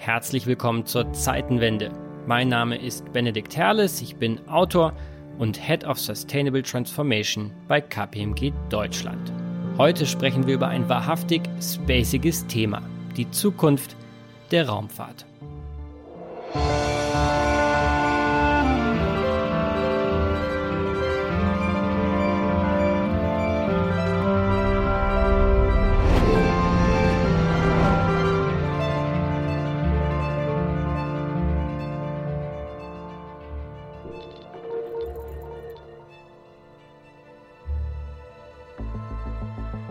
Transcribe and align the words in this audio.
Herzlich 0.00 0.46
willkommen 0.46 0.86
zur 0.86 1.12
Zeitenwende. 1.12 1.90
Mein 2.24 2.48
Name 2.48 2.78
ist 2.78 3.12
Benedikt 3.12 3.56
Herles, 3.56 4.00
ich 4.00 4.14
bin 4.14 4.38
Autor 4.48 4.92
und 5.38 5.56
Head 5.60 5.84
of 5.84 5.98
Sustainable 5.98 6.62
Transformation 6.62 7.50
bei 7.66 7.80
KPMG 7.80 8.52
Deutschland. 8.70 9.32
Heute 9.76 10.06
sprechen 10.06 10.46
wir 10.46 10.54
über 10.54 10.68
ein 10.68 10.88
wahrhaftig 10.88 11.42
spaciges 11.60 12.46
Thema, 12.46 12.80
die 13.16 13.28
Zukunft 13.32 13.96
der 14.52 14.68
Raumfahrt. 14.68 15.26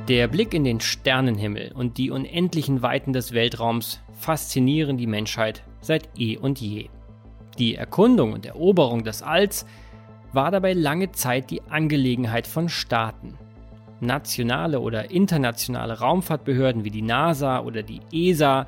Der 0.08 0.30
Blick 0.30 0.54
in 0.54 0.64
den 0.64 0.80
Sternenhimmel 0.80 1.74
und 1.76 1.98
die 1.98 2.12
unendlichen 2.12 2.82
Weiten 2.82 3.12
des 3.12 3.34
Weltraums 3.34 4.00
faszinieren 4.14 4.98
die 4.98 5.06
Menschheit 5.06 5.64
seit 5.82 6.08
eh 6.18 6.38
und 6.38 6.62
je. 6.62 6.88
Die 7.58 7.76
Erkundung 7.76 8.32
und 8.32 8.46
Eroberung 8.46 9.04
des 9.04 9.22
Alls 9.22 9.66
war 10.32 10.50
dabei 10.50 10.72
lange 10.72 11.12
Zeit 11.12 11.52
die 11.52 11.62
Angelegenheit 11.64 12.48
von 12.48 12.70
Staaten. 12.70 13.34
Nationale 14.00 14.80
oder 14.80 15.12
internationale 15.12 16.00
Raumfahrtbehörden 16.00 16.86
wie 16.86 16.92
die 16.92 17.02
NASA 17.02 17.60
oder 17.60 17.84
die 17.84 18.00
ESA 18.14 18.66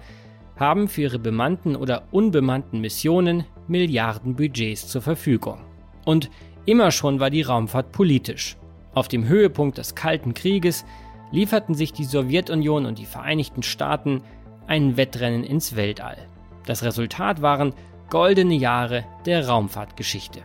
haben 0.57 0.89
für 0.89 1.03
ihre 1.03 1.19
bemannten 1.19 1.77
oder 1.77 2.03
unbemannten 2.11 2.81
Missionen 2.81 3.45
Milliardenbudgets 3.69 4.89
zur 4.89 5.01
Verfügung. 5.01 5.61
Und 6.03 6.29
immer 6.65 6.91
schon 6.91 7.21
war 7.21 7.29
die 7.29 7.43
Raumfahrt 7.43 7.93
politisch. 7.93 8.57
Auf 8.93 9.07
dem 9.07 9.25
Höhepunkt 9.25 9.77
des 9.77 9.95
Kalten 9.95 10.33
Krieges 10.33 10.83
lieferten 11.31 11.75
sich 11.75 11.93
die 11.93 12.05
Sowjetunion 12.05 12.85
und 12.85 12.99
die 12.99 13.05
Vereinigten 13.05 13.63
Staaten 13.63 14.21
ein 14.67 14.97
Wettrennen 14.97 15.43
ins 15.43 15.75
Weltall. 15.75 16.17
Das 16.65 16.83
Resultat 16.83 17.41
waren 17.41 17.73
goldene 18.09 18.55
Jahre 18.55 19.05
der 19.25 19.47
Raumfahrtgeschichte. 19.47 20.41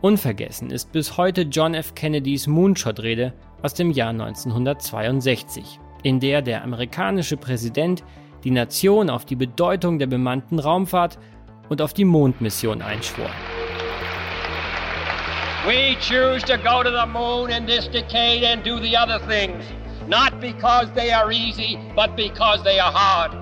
Unvergessen 0.00 0.70
ist 0.70 0.92
bis 0.92 1.16
heute 1.16 1.42
John 1.42 1.74
F. 1.74 1.94
Kennedys 1.94 2.46
Moonshot-Rede 2.46 3.32
aus 3.62 3.72
dem 3.72 3.90
Jahr 3.90 4.10
1962, 4.10 5.80
in 6.02 6.20
der 6.20 6.42
der 6.42 6.62
amerikanische 6.62 7.38
Präsident 7.38 8.04
die 8.44 8.50
Nation 8.50 9.08
auf 9.08 9.24
die 9.24 9.36
Bedeutung 9.36 9.98
der 9.98 10.06
bemannten 10.06 10.58
Raumfahrt 10.58 11.18
und 11.70 11.80
auf 11.80 11.94
die 11.94 12.04
Mondmission 12.04 12.82
einschwor. 12.82 13.30
We 15.66 15.96
choose 15.96 16.42
to 16.44 16.58
go 16.58 16.82
to 16.82 16.90
the 16.90 17.06
moon 17.06 17.50
in 17.50 17.64
this 17.64 17.88
decade 17.88 18.42
and 18.42 18.62
do 18.62 18.80
the 18.80 18.94
other 18.94 19.18
things, 19.20 19.64
not 20.06 20.38
because 20.38 20.92
they 20.92 21.10
are 21.10 21.32
easy, 21.32 21.80
but 21.96 22.16
because 22.16 22.62
they 22.62 22.78
are 22.78 22.92
hard. 22.92 23.32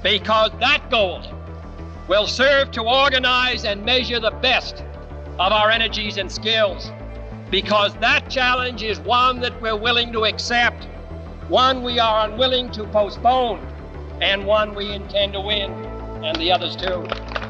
Because 0.00 0.52
that 0.60 0.88
goal 0.88 1.20
will 2.06 2.28
serve 2.28 2.70
to 2.72 2.82
organize 2.82 3.64
and 3.64 3.84
measure 3.84 4.20
the 4.20 4.30
best 4.30 4.84
of 5.40 5.50
our 5.50 5.68
energies 5.68 6.16
and 6.16 6.30
skills. 6.30 6.92
Because 7.50 7.92
that 7.94 8.30
challenge 8.30 8.84
is 8.84 9.00
one 9.00 9.40
that 9.40 9.60
we're 9.60 9.76
willing 9.76 10.12
to 10.12 10.26
accept, 10.26 10.84
one 11.48 11.82
we 11.82 11.98
are 11.98 12.28
unwilling 12.28 12.70
to 12.70 12.84
postpone, 12.84 13.66
and 14.20 14.46
one 14.46 14.76
we 14.76 14.92
intend 14.92 15.32
to 15.32 15.40
win, 15.40 15.72
and 16.22 16.36
the 16.36 16.52
others 16.52 16.76
too. 16.76 17.47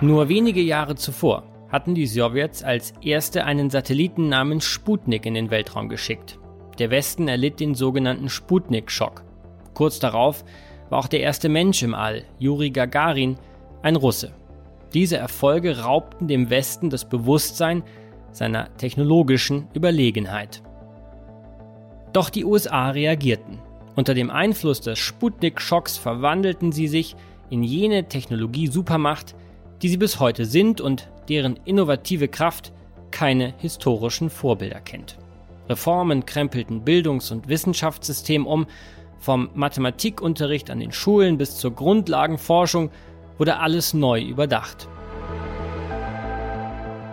Nur 0.00 0.28
wenige 0.28 0.60
Jahre 0.60 0.96
zuvor 0.96 1.44
hatten 1.70 1.94
die 1.94 2.06
Sowjets 2.06 2.62
als 2.62 2.94
erste 3.00 3.44
einen 3.44 3.70
Satelliten 3.70 4.28
namens 4.28 4.64
Sputnik 4.64 5.26
in 5.26 5.34
den 5.34 5.50
Weltraum 5.50 5.88
geschickt. 5.88 6.38
Der 6.78 6.90
Westen 6.90 7.28
erlitt 7.28 7.60
den 7.60 7.74
sogenannten 7.74 8.28
Sputnik-Schock. 8.28 9.24
Kurz 9.74 10.00
darauf 10.00 10.44
war 10.90 10.98
auch 10.98 11.08
der 11.08 11.20
erste 11.20 11.48
Mensch 11.48 11.82
im 11.82 11.94
All, 11.94 12.24
Juri 12.38 12.70
Gagarin, 12.70 13.38
ein 13.82 13.96
Russe. 13.96 14.32
Diese 14.92 15.16
Erfolge 15.16 15.80
raubten 15.80 16.28
dem 16.28 16.50
Westen 16.50 16.90
das 16.90 17.08
Bewusstsein 17.08 17.82
seiner 18.32 18.76
technologischen 18.76 19.68
Überlegenheit. 19.74 20.62
Doch 22.12 22.30
die 22.30 22.44
USA 22.44 22.90
reagierten. 22.90 23.58
Unter 23.96 24.14
dem 24.14 24.30
Einfluss 24.30 24.80
des 24.80 24.98
Sputnik-Schocks 24.98 25.96
verwandelten 25.96 26.72
sie 26.72 26.88
sich 26.88 27.16
in 27.50 27.62
jene 27.62 28.08
Technologie-Supermacht, 28.08 29.34
die 29.84 29.90
sie 29.90 29.98
bis 29.98 30.18
heute 30.18 30.46
sind 30.46 30.80
und 30.80 31.10
deren 31.28 31.60
innovative 31.66 32.26
Kraft 32.28 32.72
keine 33.10 33.52
historischen 33.58 34.30
Vorbilder 34.30 34.80
kennt. 34.80 35.18
Reformen 35.68 36.24
krempelten 36.24 36.86
Bildungs- 36.86 37.30
und 37.30 37.48
Wissenschaftssystem 37.48 38.46
um, 38.46 38.66
vom 39.18 39.50
Mathematikunterricht 39.52 40.70
an 40.70 40.80
den 40.80 40.90
Schulen 40.90 41.36
bis 41.36 41.58
zur 41.58 41.72
Grundlagenforschung 41.72 42.88
wurde 43.36 43.58
alles 43.58 43.92
neu 43.92 44.22
überdacht. 44.22 44.88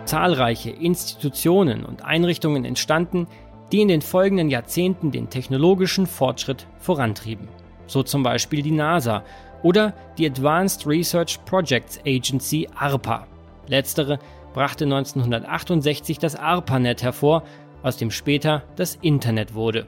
Zahlreiche 0.06 0.70
Institutionen 0.70 1.84
und 1.84 2.06
Einrichtungen 2.06 2.64
entstanden, 2.64 3.26
die 3.70 3.82
in 3.82 3.88
den 3.88 4.00
folgenden 4.00 4.48
Jahrzehnten 4.48 5.10
den 5.10 5.28
technologischen 5.28 6.06
Fortschritt 6.06 6.66
vorantrieben. 6.78 7.48
So 7.86 8.02
zum 8.02 8.22
Beispiel 8.22 8.62
die 8.62 8.70
NASA 8.70 9.24
oder 9.62 9.94
die 10.18 10.26
Advanced 10.26 10.86
Research 10.86 11.38
Projects 11.44 12.00
Agency 12.06 12.68
ARPA. 12.74 13.26
Letztere 13.66 14.18
brachte 14.52 14.84
1968 14.84 16.18
das 16.18 16.36
ARPANET 16.36 17.02
hervor, 17.02 17.42
aus 17.82 17.96
dem 17.96 18.10
später 18.10 18.62
das 18.76 18.96
Internet 18.96 19.54
wurde. 19.54 19.86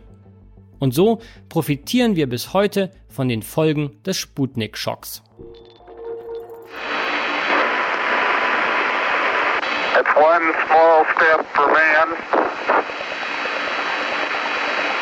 Und 0.78 0.92
so 0.94 1.20
profitieren 1.48 2.16
wir 2.16 2.28
bis 2.28 2.52
heute 2.52 2.90
von 3.08 3.28
den 3.28 3.42
Folgen 3.42 4.02
des 4.04 4.18
Sputnik-Schocks. 4.18 5.22
It's 9.96 10.16
one 10.16 10.52
small 10.66 11.04
step 11.14 11.46
for 11.54 11.66
man, 11.68 12.08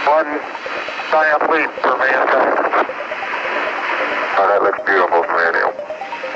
one 0.06 0.40
giant 1.10 1.50
leap 1.50 1.70
for 1.80 1.96
mankind. 1.96 3.11
Oh, 4.38 4.46
that 4.48 4.62
looks 4.62 4.80
beautiful 4.86 5.22
from 5.22 5.36
radio. 5.36 5.68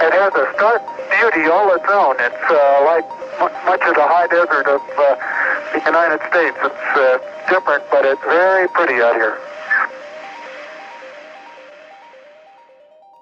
It 0.07 0.13
has 0.13 0.33
a 0.35 0.47
stark 0.55 0.83
beauty 1.09 1.49
all 1.49 1.73
its 1.75 1.89
own. 1.89 2.17
It's 2.21 2.47
uh, 2.51 2.85
like 2.85 3.07
much 3.65 3.83
of 3.89 3.95
the 3.95 4.07
high 4.07 4.27
desert 4.29 4.67
of 4.69 4.83
uh, 4.99 5.17
the 5.73 5.81
United 5.85 6.21
States. 6.29 6.57
It's 6.63 6.89
uh, 6.97 7.19
different, 7.49 7.83
but 7.91 8.05
it's 8.05 8.23
very 8.25 8.69
pretty 8.69 9.01
out 9.03 9.17
here. 9.17 9.37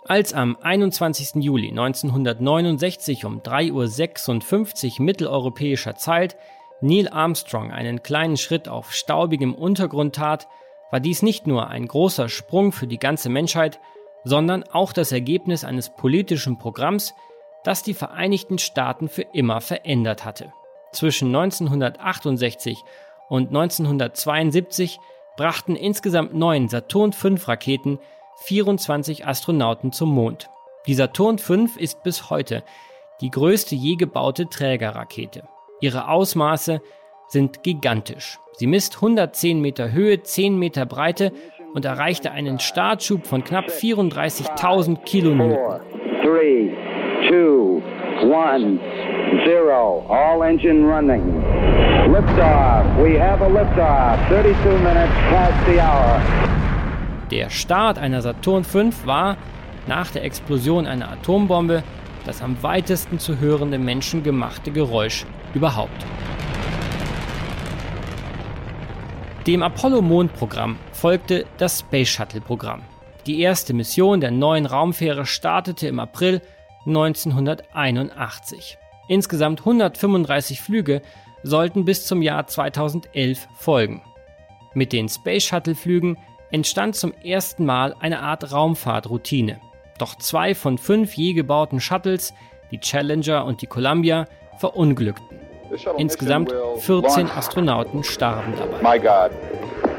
Als 0.07 0.35
am 0.35 0.59
21. 0.61 1.41
Juli 1.43 1.71
1969 1.71 3.25
um 3.25 3.41
3.56 3.41 4.99
Uhr 4.99 5.05
mitteleuropäischer 5.05 5.97
Zeit 5.97 6.37
Neil 6.83 7.09
Armstrong 7.09 7.73
einen 7.73 8.03
kleinen 8.03 8.37
Schritt 8.37 8.69
auf 8.69 8.93
staubigem 8.93 9.55
Untergrund 9.55 10.17
tat, 10.17 10.47
war 10.91 11.01
dies 11.01 11.23
nicht 11.23 11.47
nur 11.47 11.69
ein 11.69 11.89
großer 11.89 12.29
Sprung 12.29 12.73
für 12.73 12.87
die 12.87 12.99
ganze 12.99 13.31
Menschheit, 13.31 13.81
sondern 14.25 14.65
auch 14.65 14.93
das 14.93 15.13
Ergebnis 15.13 15.65
eines 15.65 15.91
politischen 15.95 16.59
Programms, 16.59 17.15
das 17.63 17.83
die 17.83 17.95
Vereinigten 17.95 18.59
Staaten 18.59 19.09
für 19.09 19.23
immer 19.33 19.61
verändert 19.61 20.25
hatte. 20.25 20.53
Zwischen 20.93 21.29
1968 21.29 22.83
und 23.29 23.49
1972 23.49 24.99
brachten 25.37 25.77
insgesamt 25.77 26.35
neun 26.35 26.69
Saturn 26.69 27.13
V 27.13 27.31
Raketen 27.47 27.99
24 28.45 29.27
Astronauten 29.27 29.93
zum 29.93 30.11
Mond. 30.11 30.51
Die 30.87 30.95
Saturn 30.95 31.39
V 31.39 31.67
ist 31.79 32.03
bis 32.03 32.31
heute 32.31 32.63
die 33.21 33.31
größte 33.31 33.75
je 33.75 33.97
gebaute 33.97 34.49
Trägerrakete. 34.49 35.45
Ihre 35.81 36.09
Ausmaße 36.09 36.81
sind 37.29 37.63
gigantisch. 37.63 38.39
Sie 38.57 38.67
misst 38.67 38.97
110 38.97 39.61
Meter 39.61 39.91
Höhe, 39.93 40.23
10 40.23 40.59
Meter 40.59 40.87
Breite 40.87 41.33
und 41.75 41.85
erreichte 41.85 42.31
einen 42.31 42.59
Startschub 42.61 43.27
von 43.27 43.45
knapp 43.45 43.67
34.000 43.67 45.03
Kilonewton. 45.05 45.81
Three, 46.23 46.71
two, 47.29 47.83
one, 48.23 48.79
zero. 49.45 50.07
All 50.09 50.43
engine 50.43 50.87
running. 50.87 51.43
Liftoff. 52.11 52.87
We 53.03 53.21
have 53.21 53.43
a 53.43 53.49
liftoff. 53.49 54.19
32 54.29 54.79
minutes 54.83 55.13
past 55.31 55.67
the 55.67 55.81
hour. 55.81 56.21
Der 57.31 57.51
Start 57.51 57.99
einer 57.99 58.23
Saturn 58.23 58.63
V 58.63 58.91
war 59.05 59.37
nach 59.87 60.11
der 60.13 60.25
Explosion 60.25 60.87
einer 60.87 61.11
Atombombe 61.11 61.83
das 62.25 62.41
am 62.41 62.63
weitesten 62.63 63.19
zu 63.19 63.39
hörende 63.39 63.79
menschengemachte 63.79 64.71
Geräusch 64.71 65.27
überhaupt. 65.53 66.07
Dem 69.47 69.63
Apollo-Mondprogramm 69.63 70.79
folgte 70.93 71.45
das 71.59 71.81
Space 71.81 72.09
Shuttle-Programm. 72.09 72.81
Die 73.27 73.43
erste 73.43 73.75
Mission 73.75 74.23
der 74.23 74.31
neuen 74.31 74.65
Raumfähre 74.65 75.27
startete 75.27 75.87
im 75.87 76.01
April 76.01 76.41
1981. 76.87 78.79
Insgesamt 79.07 79.61
135 79.61 80.63
Flüge 80.63 81.03
sollten 81.43 81.85
bis 81.85 82.07
zum 82.07 82.23
Jahr 82.23 82.47
2011 82.47 83.47
folgen. 83.55 84.01
Mit 84.73 84.95
den 84.95 85.11
Space 85.11 85.45
Shuttle 85.45 85.75
Flügen 85.75 86.17
entstand 86.51 86.97
zum 86.97 87.13
ersten 87.13 87.67
Mal 87.67 87.95
eine 88.01 88.21
Art 88.21 88.51
Raumfahrtroutine. 88.51 89.61
Doch 89.99 90.15
zwei 90.15 90.55
von 90.55 90.79
fünf 90.79 91.13
je 91.13 91.35
gebauten 91.35 91.81
Shuttles, 91.81 92.33
die 92.71 92.81
Challenger 92.81 93.45
und 93.45 93.61
die 93.61 93.67
Columbia, 93.67 94.25
verunglückten. 94.57 95.44
Insgesamt 95.97 96.53
14 96.79 97.29
Astronauten 97.31 98.05
starben 98.05 98.55
dabei. 98.57 99.31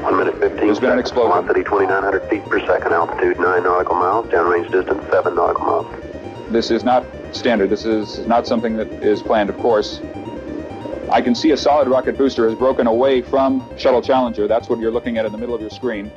One 0.02 0.18
minute 0.18 0.36
15 0.38 0.56
There's 0.58 0.78
been 0.78 0.90
an 0.90 0.98
explosion. 0.98 1.32
Velocity 1.32 1.64
2,900 1.64 2.28
feet 2.28 2.44
per 2.44 2.60
second, 2.60 2.92
altitude 2.92 3.40
9 3.40 3.62
nautical 3.64 3.96
miles, 3.96 4.26
downrange 4.28 4.70
distance 4.70 5.02
7 5.10 5.34
nautical 5.34 5.64
miles. 5.64 5.86
This 6.52 6.70
is 6.70 6.84
not 6.84 7.04
standard. 7.32 7.70
This 7.70 7.84
is 7.84 8.24
not 8.26 8.46
something 8.46 8.76
that 8.76 8.88
is 9.02 9.20
planned, 9.22 9.50
of 9.50 9.58
course. 9.58 10.00
I 11.10 11.20
can 11.20 11.34
see 11.34 11.52
a 11.52 11.56
solid 11.56 11.88
rocket 11.88 12.16
booster 12.16 12.48
has 12.48 12.56
broken 12.56 12.86
away 12.86 13.22
from 13.22 13.62
Shuttle 13.76 14.02
Challenger. 14.02 14.46
That's 14.46 14.68
what 14.68 14.78
you're 14.78 14.92
looking 14.92 15.18
at 15.18 15.26
in 15.26 15.32
the 15.32 15.38
middle 15.38 15.54
of 15.54 15.60
your 15.60 15.70
screen. 15.70 16.10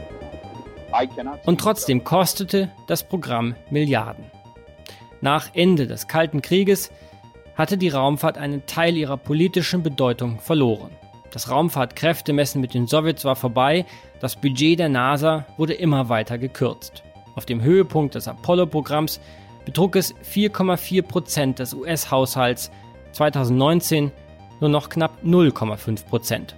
Und 1.45 1.61
trotzdem 1.61 2.03
kostete 2.03 2.69
das 2.87 3.03
Programm 3.03 3.55
Milliarden. 3.69 4.25
Nach 5.21 5.49
Ende 5.53 5.85
des 5.85 6.07
Kalten 6.07 6.41
Krieges 6.41 6.89
hatte 7.59 7.77
die 7.77 7.89
Raumfahrt 7.89 8.37
einen 8.37 8.65
Teil 8.67 8.95
ihrer 8.95 9.17
politischen 9.17 9.83
Bedeutung 9.83 10.39
verloren. 10.39 10.91
Das 11.29 11.51
Raumfahrtkräftemessen 11.51 12.61
mit 12.61 12.73
den 12.73 12.87
Sowjets 12.87 13.25
war 13.25 13.35
vorbei, 13.35 13.85
das 14.21 14.37
Budget 14.37 14.79
der 14.79 14.87
NASA 14.87 15.45
wurde 15.57 15.73
immer 15.73 16.07
weiter 16.07 16.37
gekürzt. 16.37 17.03
Auf 17.35 17.45
dem 17.45 17.61
Höhepunkt 17.61 18.15
des 18.15 18.29
Apollo-Programms 18.29 19.19
betrug 19.65 19.97
es 19.97 20.15
4,4 20.15 21.01
Prozent 21.01 21.59
des 21.59 21.73
US-Haushalts, 21.73 22.71
2019 23.11 24.13
nur 24.61 24.69
noch 24.69 24.87
knapp 24.87 25.21
0,5 25.25 26.05
Prozent. 26.05 26.55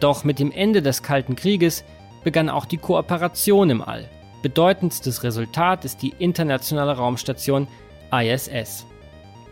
Doch 0.00 0.24
mit 0.24 0.40
dem 0.40 0.50
Ende 0.50 0.82
des 0.82 1.04
Kalten 1.04 1.36
Krieges 1.36 1.84
begann 2.24 2.50
auch 2.50 2.64
die 2.64 2.78
Kooperation 2.78 3.70
im 3.70 3.80
All. 3.80 4.08
Bedeutendstes 4.42 5.22
Resultat 5.22 5.84
ist 5.84 6.02
die 6.02 6.14
internationale 6.18 6.96
Raumstation 6.96 7.68
ISS. 8.10 8.86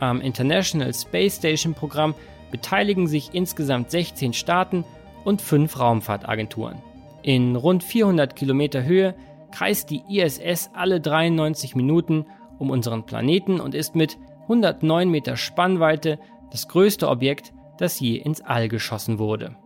Am 0.00 0.20
International 0.20 0.92
Space 0.94 1.36
Station 1.36 1.74
Programm 1.74 2.14
beteiligen 2.50 3.06
sich 3.06 3.34
insgesamt 3.34 3.90
16 3.90 4.32
Staaten 4.32 4.84
und 5.24 5.42
5 5.42 5.78
Raumfahrtagenturen. 5.78 6.78
In 7.22 7.54
rund 7.54 7.84
400 7.84 8.34
Kilometer 8.34 8.82
Höhe 8.82 9.14
kreist 9.50 9.90
die 9.90 10.02
ISS 10.08 10.70
alle 10.72 11.00
93 11.00 11.76
Minuten 11.76 12.26
um 12.58 12.70
unseren 12.70 13.04
Planeten 13.04 13.60
und 13.60 13.74
ist 13.74 13.94
mit 13.94 14.16
109 14.42 15.10
Meter 15.10 15.36
Spannweite 15.36 16.18
das 16.50 16.66
größte 16.68 17.08
Objekt, 17.08 17.52
das 17.78 18.00
je 18.00 18.16
ins 18.16 18.40
All 18.40 18.68
geschossen 18.68 19.18
wurde. 19.18 19.56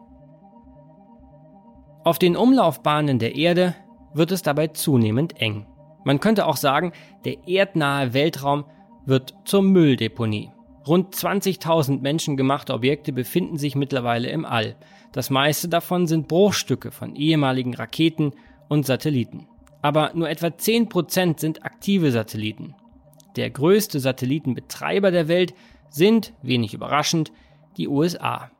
Auf 2.02 2.18
den 2.18 2.36
Umlaufbahnen 2.36 3.18
der 3.18 3.34
Erde 3.34 3.74
wird 4.12 4.30
es 4.30 4.42
dabei 4.42 4.68
zunehmend 4.68 5.40
eng. 5.40 5.66
Man 6.04 6.20
könnte 6.20 6.46
auch 6.46 6.56
sagen, 6.56 6.92
der 7.24 7.48
erdnahe 7.48 8.12
Weltraum 8.12 8.64
wird 9.06 9.34
zur 9.44 9.62
Mülldeponie. 9.62 10.50
Rund 10.86 11.14
20.000 11.14 12.00
menschengemachte 12.00 12.74
Objekte 12.74 13.12
befinden 13.12 13.56
sich 13.56 13.74
mittlerweile 13.74 14.28
im 14.28 14.44
All. 14.44 14.76
Das 15.12 15.30
meiste 15.30 15.68
davon 15.68 16.06
sind 16.06 16.28
Bruchstücke 16.28 16.90
von 16.90 17.16
ehemaligen 17.16 17.74
Raketen 17.74 18.32
und 18.68 18.84
Satelliten. 18.84 19.46
Aber 19.80 20.12
nur 20.14 20.28
etwa 20.28 20.48
10% 20.48 21.40
sind 21.40 21.64
aktive 21.64 22.10
Satelliten. 22.10 22.74
Der 23.36 23.50
größte 23.50 24.00
Satellitenbetreiber 24.00 25.10
der 25.10 25.28
Welt 25.28 25.54
sind, 25.88 26.32
wenig 26.42 26.74
überraschend, 26.74 27.32
die 27.76 27.88
USA. 27.88 28.50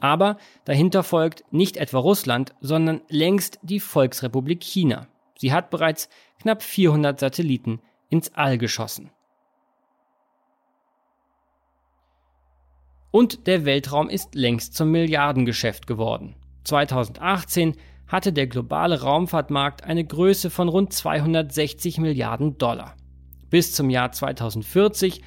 Aber 0.00 0.38
dahinter 0.64 1.02
folgt 1.02 1.44
nicht 1.52 1.76
etwa 1.76 1.98
Russland, 1.98 2.54
sondern 2.60 3.02
längst 3.08 3.58
die 3.62 3.80
Volksrepublik 3.80 4.62
China. 4.62 5.06
Sie 5.38 5.52
hat 5.52 5.70
bereits 5.70 6.08
knapp 6.40 6.62
400 6.62 7.18
Satelliten 7.20 7.80
ins 8.08 8.34
All 8.34 8.58
geschossen. 8.58 9.10
Und 13.16 13.46
der 13.46 13.64
Weltraum 13.64 14.10
ist 14.10 14.34
längst 14.34 14.74
zum 14.74 14.90
Milliardengeschäft 14.90 15.86
geworden. 15.86 16.34
2018 16.64 17.72
hatte 18.06 18.30
der 18.30 18.46
globale 18.46 19.00
Raumfahrtmarkt 19.00 19.84
eine 19.84 20.04
Größe 20.04 20.50
von 20.50 20.68
rund 20.68 20.92
260 20.92 21.96
Milliarden 21.96 22.58
Dollar. 22.58 22.94
Bis 23.48 23.72
zum 23.72 23.88
Jahr 23.88 24.12
2040 24.12 25.22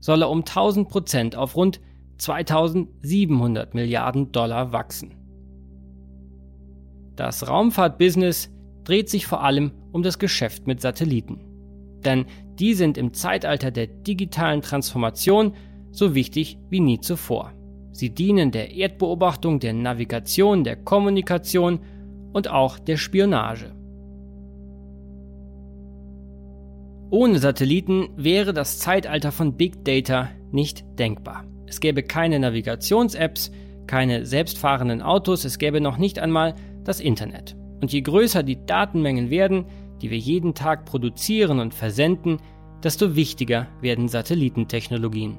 soll 0.00 0.22
er 0.22 0.30
um 0.30 0.38
1000 0.38 0.88
Prozent 0.88 1.36
auf 1.36 1.54
rund 1.54 1.82
2700 2.16 3.74
Milliarden 3.74 4.32
Dollar 4.32 4.72
wachsen. 4.72 5.14
Das 7.14 7.46
Raumfahrtbusiness 7.46 8.54
dreht 8.84 9.10
sich 9.10 9.26
vor 9.26 9.42
allem 9.42 9.72
um 9.92 10.02
das 10.02 10.18
Geschäft 10.18 10.66
mit 10.66 10.80
Satelliten. 10.80 11.44
Denn 12.06 12.24
die 12.58 12.72
sind 12.72 12.96
im 12.96 13.12
Zeitalter 13.12 13.70
der 13.70 13.88
digitalen 13.88 14.62
Transformation 14.62 15.52
so 15.94 16.14
wichtig 16.14 16.58
wie 16.70 16.80
nie 16.80 17.00
zuvor. 17.00 17.52
Sie 17.92 18.10
dienen 18.10 18.50
der 18.50 18.72
Erdbeobachtung, 18.72 19.60
der 19.60 19.72
Navigation, 19.72 20.64
der 20.64 20.76
Kommunikation 20.76 21.78
und 22.32 22.50
auch 22.50 22.80
der 22.80 22.96
Spionage. 22.96 23.72
Ohne 27.10 27.38
Satelliten 27.38 28.08
wäre 28.16 28.52
das 28.52 28.80
Zeitalter 28.80 29.30
von 29.30 29.56
Big 29.56 29.84
Data 29.84 30.30
nicht 30.50 30.84
denkbar. 30.98 31.44
Es 31.66 31.78
gäbe 31.78 32.02
keine 32.02 32.40
Navigations-Apps, 32.40 33.52
keine 33.86 34.26
selbstfahrenden 34.26 35.00
Autos, 35.00 35.44
es 35.44 35.58
gäbe 35.58 35.80
noch 35.80 35.96
nicht 35.96 36.18
einmal 36.18 36.56
das 36.82 36.98
Internet. 36.98 37.54
Und 37.80 37.92
je 37.92 38.00
größer 38.00 38.42
die 38.42 38.66
Datenmengen 38.66 39.30
werden, 39.30 39.66
die 40.02 40.10
wir 40.10 40.18
jeden 40.18 40.54
Tag 40.54 40.86
produzieren 40.86 41.60
und 41.60 41.72
versenden, 41.72 42.38
desto 42.82 43.14
wichtiger 43.14 43.68
werden 43.80 44.08
Satellitentechnologien. 44.08 45.38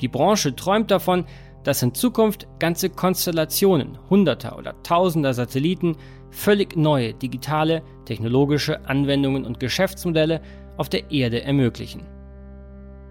Die 0.00 0.08
Branche 0.08 0.54
träumt 0.54 0.90
davon, 0.90 1.24
dass 1.62 1.82
in 1.82 1.94
Zukunft 1.94 2.46
ganze 2.58 2.90
Konstellationen 2.90 3.98
hunderter 4.10 4.58
oder 4.58 4.74
tausender 4.82 5.32
Satelliten 5.34 5.96
völlig 6.30 6.76
neue 6.76 7.14
digitale, 7.14 7.82
technologische 8.04 8.86
Anwendungen 8.86 9.44
und 9.44 9.60
Geschäftsmodelle 9.60 10.40
auf 10.76 10.88
der 10.88 11.10
Erde 11.10 11.42
ermöglichen. 11.42 12.02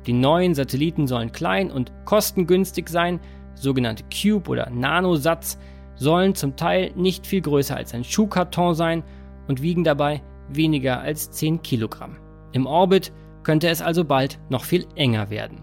Die 0.05 0.13
neuen 0.13 0.53
Satelliten 0.53 1.07
sollen 1.07 1.31
klein 1.31 1.71
und 1.71 1.91
kostengünstig 2.05 2.89
sein, 2.89 3.19
sogenannte 3.55 4.03
Cube- 4.03 4.49
oder 4.49 4.69
Nanosatz 4.69 5.57
sollen 5.95 6.35
zum 6.35 6.55
Teil 6.55 6.91
nicht 6.95 7.25
viel 7.25 7.41
größer 7.41 7.75
als 7.75 7.93
ein 7.93 8.03
Schuhkarton 8.03 8.75
sein 8.75 9.03
und 9.47 9.61
wiegen 9.61 9.83
dabei 9.83 10.21
weniger 10.49 10.99
als 10.99 11.31
10 11.31 11.61
Kilogramm. 11.61 12.17
Im 12.51 12.65
Orbit 12.65 13.13
könnte 13.43 13.69
es 13.69 13.81
also 13.81 14.03
bald 14.03 14.39
noch 14.49 14.63
viel 14.63 14.85
enger 14.95 15.29
werden. 15.29 15.61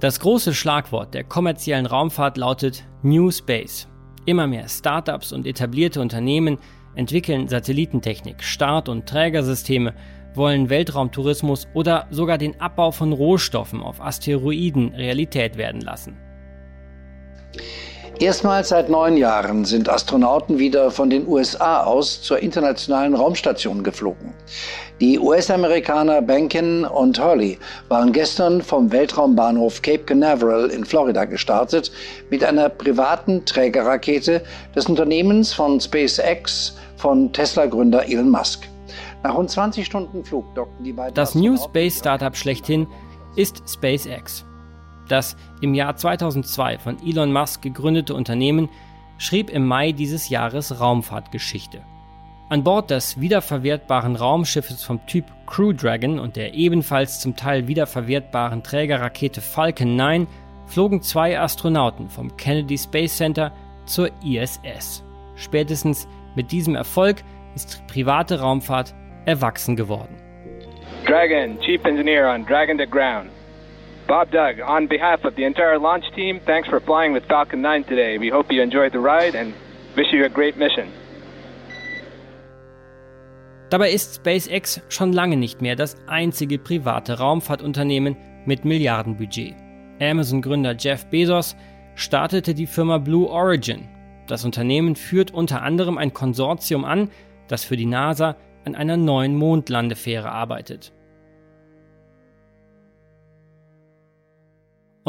Das 0.00 0.18
große 0.18 0.54
Schlagwort 0.54 1.12
der 1.12 1.24
kommerziellen 1.24 1.84
Raumfahrt 1.84 2.38
lautet 2.38 2.84
New 3.02 3.30
Space. 3.30 3.86
Immer 4.24 4.46
mehr 4.46 4.66
Startups 4.66 5.30
und 5.30 5.46
etablierte 5.46 6.00
Unternehmen 6.00 6.56
entwickeln 6.94 7.48
Satellitentechnik, 7.48 8.42
Start- 8.42 8.88
und 8.88 9.06
Trägersysteme, 9.06 9.92
wollen 10.34 10.70
Weltraumtourismus 10.70 11.68
oder 11.74 12.06
sogar 12.10 12.38
den 12.38 12.58
Abbau 12.62 12.92
von 12.92 13.12
Rohstoffen 13.12 13.82
auf 13.82 14.00
Asteroiden 14.00 14.94
Realität 14.94 15.58
werden 15.58 15.82
lassen. 15.82 16.16
Erstmals 18.20 18.68
seit 18.68 18.90
neun 18.90 19.16
Jahren 19.16 19.64
sind 19.64 19.88
Astronauten 19.88 20.58
wieder 20.58 20.90
von 20.90 21.08
den 21.08 21.26
USA 21.26 21.84
aus 21.84 22.20
zur 22.20 22.40
internationalen 22.40 23.14
Raumstation 23.14 23.82
geflogen. 23.82 24.34
Die 25.00 25.18
US-Amerikaner 25.18 26.20
Bankin 26.20 26.84
und 26.84 27.18
Hurley 27.18 27.58
waren 27.88 28.12
gestern 28.12 28.60
vom 28.60 28.92
Weltraumbahnhof 28.92 29.80
Cape 29.80 30.04
Canaveral 30.04 30.66
in 30.66 30.84
Florida 30.84 31.24
gestartet 31.24 31.92
mit 32.28 32.44
einer 32.44 32.68
privaten 32.68 33.46
Trägerrakete 33.46 34.42
des 34.76 34.84
Unternehmens 34.84 35.54
von 35.54 35.80
SpaceX 35.80 36.76
von 36.96 37.32
Tesla-Gründer 37.32 38.06
Elon 38.06 38.28
Musk. 38.28 38.68
Nach 39.22 39.34
rund 39.34 39.50
20 39.50 39.86
Stunden 39.86 40.26
Flug 40.26 40.54
dockten 40.54 40.84
die 40.84 40.92
beiden. 40.92 41.14
Das 41.14 41.34
New 41.34 41.56
Space 41.56 42.00
Startup 42.00 42.36
schlechthin 42.36 42.86
ist 43.36 43.62
SpaceX. 43.66 44.44
Das 45.10 45.36
im 45.60 45.74
Jahr 45.74 45.96
2002 45.96 46.78
von 46.78 46.96
Elon 47.04 47.32
Musk 47.32 47.62
gegründete 47.62 48.14
Unternehmen 48.14 48.68
schrieb 49.18 49.50
im 49.50 49.66
Mai 49.66 49.90
dieses 49.90 50.28
Jahres 50.28 50.80
Raumfahrtgeschichte. 50.80 51.82
An 52.48 52.62
Bord 52.62 52.90
des 52.90 53.20
wiederverwertbaren 53.20 54.14
Raumschiffes 54.14 54.84
vom 54.84 55.04
Typ 55.06 55.24
Crew 55.46 55.72
Dragon 55.72 56.20
und 56.20 56.36
der 56.36 56.54
ebenfalls 56.54 57.18
zum 57.20 57.34
Teil 57.34 57.66
wiederverwertbaren 57.66 58.62
Trägerrakete 58.62 59.40
Falcon 59.40 59.96
9 59.96 60.28
flogen 60.66 61.02
zwei 61.02 61.38
Astronauten 61.38 62.08
vom 62.08 62.36
Kennedy 62.36 62.78
Space 62.78 63.16
Center 63.16 63.52
zur 63.86 64.10
ISS. 64.24 65.04
Spätestens 65.34 66.06
Mit 66.36 66.52
diesem 66.52 66.76
Erfolg 66.76 67.24
ist 67.56 67.84
private 67.88 68.38
Raumfahrt 68.38 68.94
erwachsen 69.26 69.74
geworden. 69.74 70.14
Dragon, 71.04 71.58
Chief 71.60 71.84
Engineer 71.84 72.32
on 72.32 72.46
Dragon 72.46 72.78
to 72.78 72.86
Ground. 72.86 73.30
Bob 74.10 74.32
Doug, 74.32 74.60
on 74.60 74.88
behalf 74.88 75.24
of 75.24 75.36
the 75.36 75.44
entire 75.44 75.78
launch 75.78 76.04
team, 76.16 76.40
thanks 76.44 76.68
for 76.68 76.80
flying 76.80 77.12
with 77.12 77.24
Falcon 77.28 77.62
9 77.62 77.84
today. 77.84 78.18
We 78.18 78.28
hope 78.28 78.52
you 78.52 78.60
enjoyed 78.60 78.90
the 78.90 78.98
ride 78.98 79.36
and 79.36 79.54
wish 79.96 80.12
you 80.12 80.24
a 80.24 80.28
great 80.28 80.56
mission. 80.56 80.88
Dabei 83.70 83.92
ist 83.92 84.16
SpaceX 84.16 84.80
schon 84.88 85.12
lange 85.12 85.36
nicht 85.36 85.62
mehr 85.62 85.76
das 85.76 85.94
einzige 86.08 86.58
private 86.58 87.18
Raumfahrtunternehmen 87.20 88.16
mit 88.46 88.64
Milliardenbudget. 88.64 89.54
Amazon-Gründer 90.00 90.74
Jeff 90.76 91.06
Bezos 91.06 91.54
startete 91.94 92.52
die 92.52 92.66
Firma 92.66 92.98
Blue 92.98 93.28
Origin. 93.28 93.86
Das 94.26 94.44
Unternehmen 94.44 94.96
führt 94.96 95.30
unter 95.30 95.62
anderem 95.62 95.98
ein 95.98 96.12
Konsortium 96.12 96.84
an, 96.84 97.10
das 97.46 97.62
für 97.62 97.76
die 97.76 97.86
NASA 97.86 98.34
an 98.64 98.74
einer 98.74 98.96
neuen 98.96 99.36
Mondlandefähre 99.36 100.32
arbeitet. 100.32 100.92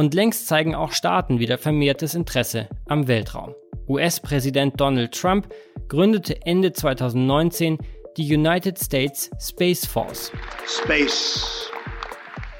Und 0.01 0.15
längst 0.15 0.47
zeigen 0.47 0.73
auch 0.73 0.93
Staaten 0.93 1.37
wieder 1.37 1.59
vermehrtes 1.59 2.15
Interesse 2.15 2.67
am 2.87 3.07
Weltraum. 3.07 3.53
US-Präsident 3.87 4.81
Donald 4.81 5.13
Trump 5.13 5.53
gründete 5.89 6.41
Ende 6.43 6.73
2019 6.73 7.77
die 8.17 8.35
United 8.35 8.79
States 8.79 9.29
Space 9.39 9.85
Force. 9.85 10.31
Space. 10.65 11.69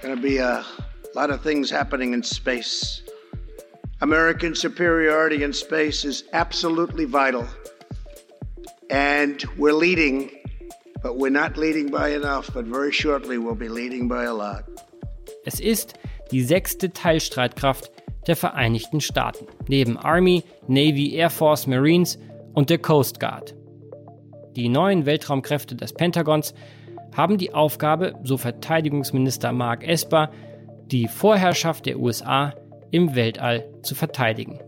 Gonna 0.03 0.21
be 0.21 0.39
a 0.39 0.63
lot 1.15 1.31
of 1.31 1.41
things 1.41 1.71
happening 1.71 2.13
in 2.13 2.21
space. 2.21 3.01
American 4.01 4.53
superiority 4.53 5.43
in 5.43 5.51
space 5.51 6.05
is 6.05 6.23
absolutely 6.33 7.07
vital. 7.07 7.47
And 8.91 9.43
we're 9.57 9.73
leading, 9.73 10.29
but 11.01 11.17
we're 11.17 11.31
not 11.31 11.57
leading 11.57 11.89
by 11.89 12.09
enough, 12.09 12.53
but 12.53 12.65
very 12.65 12.91
shortly 12.91 13.39
we'll 13.39 13.55
be 13.55 13.67
leading 13.67 14.07
by 14.07 14.25
a 14.25 14.33
lot. 14.35 14.65
Es 15.43 15.59
ist 15.59 15.95
die 16.31 16.41
sechste 16.41 16.91
Teilstreitkraft 16.91 17.91
der 18.27 18.35
Vereinigten 18.35 19.01
Staaten, 19.01 19.45
neben 19.67 19.97
Army, 19.97 20.43
Navy, 20.67 21.13
Air 21.13 21.29
Force, 21.29 21.67
Marines 21.67 22.19
und 22.53 22.69
der 22.69 22.77
Coast 22.77 23.19
Guard. 23.19 23.55
Die 24.55 24.69
neuen 24.69 25.05
Weltraumkräfte 25.05 25.75
des 25.75 25.93
Pentagons 25.93 26.53
haben 27.15 27.37
die 27.37 27.53
Aufgabe, 27.53 28.15
so 28.23 28.37
Verteidigungsminister 28.37 29.51
Mark 29.51 29.87
Esper, 29.87 30.29
die 30.87 31.07
Vorherrschaft 31.07 31.85
der 31.85 31.99
USA 31.99 32.53
im 32.91 33.15
Weltall 33.15 33.65
zu 33.81 33.95
verteidigen. 33.95 34.59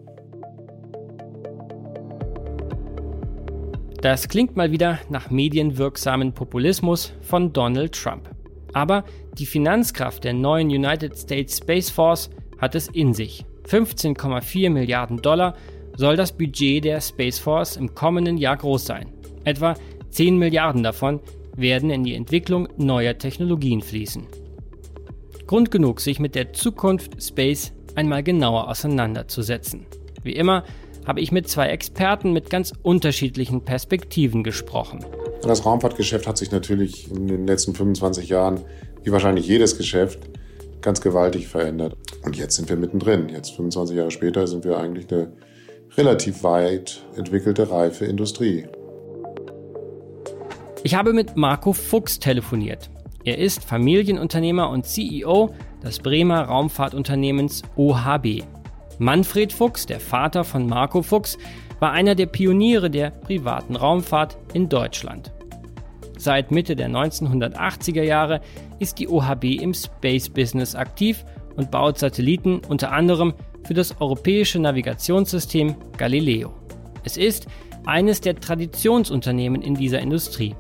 Das 4.02 4.28
klingt 4.28 4.58
mal 4.58 4.72
wieder 4.72 5.00
nach 5.10 5.30
medienwirksamen 5.30 6.34
Populismus 6.34 7.14
von 7.22 7.54
Donald 7.54 7.94
Trump. 7.94 8.30
Aber 8.74 9.06
die 9.38 9.46
Finanzkraft 9.46 10.24
der 10.24 10.34
neuen 10.34 10.68
United 10.68 11.18
States 11.18 11.58
Space 11.58 11.90
Force 11.90 12.30
hat 12.58 12.76
es 12.76 12.88
in 12.88 13.14
sich. 13.14 13.46
15,4 13.68 14.70
Milliarden 14.70 15.22
Dollar 15.22 15.56
soll 15.96 16.16
das 16.16 16.36
Budget 16.36 16.84
der 16.84 17.02
Space 17.02 17.40
Force 17.40 17.78
im 17.78 17.94
kommenden 17.94 18.38
Jahr 18.38 18.58
groß 18.58 18.86
sein. 18.86 19.14
Etwa 19.44 19.76
10 20.10 20.38
Milliarden 20.38 20.84
davon 20.84 21.20
werden 21.56 21.90
in 21.90 22.04
die 22.04 22.16
Entwicklung 22.16 22.68
neuer 22.78 23.18
Technologien 23.18 23.82
fließen. 23.82 24.26
Grund 25.46 25.72
genug, 25.72 26.02
sich 26.02 26.20
mit 26.20 26.36
der 26.36 26.54
Zukunft 26.54 27.22
Space 27.22 27.74
einmal 27.96 28.24
genauer 28.24 28.70
auseinanderzusetzen. 28.70 29.86
Wie 30.24 30.34
immer 30.34 30.64
habe 31.06 31.20
ich 31.20 31.32
mit 31.32 31.48
zwei 31.50 31.68
Experten 31.68 32.32
mit 32.32 32.50
ganz 32.50 32.74
unterschiedlichen 32.82 33.64
Perspektiven 33.64 34.44
gesprochen. 34.44 35.06
Das 35.44 35.66
Raumfahrtgeschäft 35.66 36.26
hat 36.26 36.38
sich 36.38 36.52
natürlich 36.52 37.12
in 37.12 37.28
den 37.28 37.46
letzten 37.46 37.76
25 37.76 38.30
Jahren, 38.30 38.62
wie 39.04 39.12
wahrscheinlich 39.12 39.46
jedes 39.46 39.78
Geschäft, 39.78 40.20
ganz 40.82 41.02
gewaltig 41.02 41.48
verändert. 41.48 41.96
Und 42.24 42.38
jetzt 42.38 42.56
sind 42.56 42.70
wir 42.70 42.78
mittendrin. 42.78 43.30
Jetzt 43.30 43.52
25 43.52 43.98
Jahre 43.98 44.12
später 44.12 44.48
sind 44.48 44.64
wir 44.64 44.78
eigentlich 44.78 45.12
eine 45.12 45.34
relativ 45.98 46.44
weit 46.44 47.04
entwickelte, 47.16 47.70
reife 47.70 48.06
Industrie. 48.06 48.68
Ich 50.84 50.96
habe 50.96 51.14
mit 51.14 51.36
Marco 51.36 51.74
Fuchs 51.74 52.20
telefoniert. 52.20 52.90
Er 53.24 53.38
ist 53.38 53.64
Familienunternehmer 53.64 54.70
und 54.70 54.86
CEO 54.86 55.54
des 55.84 56.00
Bremer 56.00 56.44
Raumfahrtunternehmens 56.44 57.62
OHB. 57.76 58.44
Manfred 59.00 59.52
Fuchs, 59.54 59.86
der 59.86 60.00
Vater 60.00 60.44
von 60.44 60.68
Marco 60.68 61.02
Fuchs, 61.02 61.38
war 61.84 61.92
einer 61.92 62.16
der 62.16 62.28
Pioniere 62.28 62.90
der 62.90 63.10
privaten 63.10 63.76
Raumfahrt 63.76 64.38
in 64.54 64.70
Deutschland. 64.70 65.34
Seit 66.18 66.50
Mitte 66.50 66.78
der 66.78 66.88
1980er 66.88 68.04
Jahre 68.04 68.40
ist 68.80 69.00
die 69.00 69.10
OHB 69.10 69.60
im 69.60 69.74
Space 69.74 70.30
Business 70.30 70.76
aktiv 70.76 71.26
und 71.58 71.72
baut 71.72 72.00
Satelliten 72.00 72.62
unter 72.70 72.94
anderem 72.94 73.34
für 73.66 73.74
das 73.74 74.00
europäische 74.00 74.60
Navigationssystem 74.60 75.76
Galileo. 75.98 76.54
Es 77.04 77.18
ist 77.18 77.48
eines 77.86 78.22
der 78.22 78.40
Traditionsunternehmen 78.40 79.62
in 79.62 79.76
dieser 79.76 80.00
Industrie. 80.00 80.56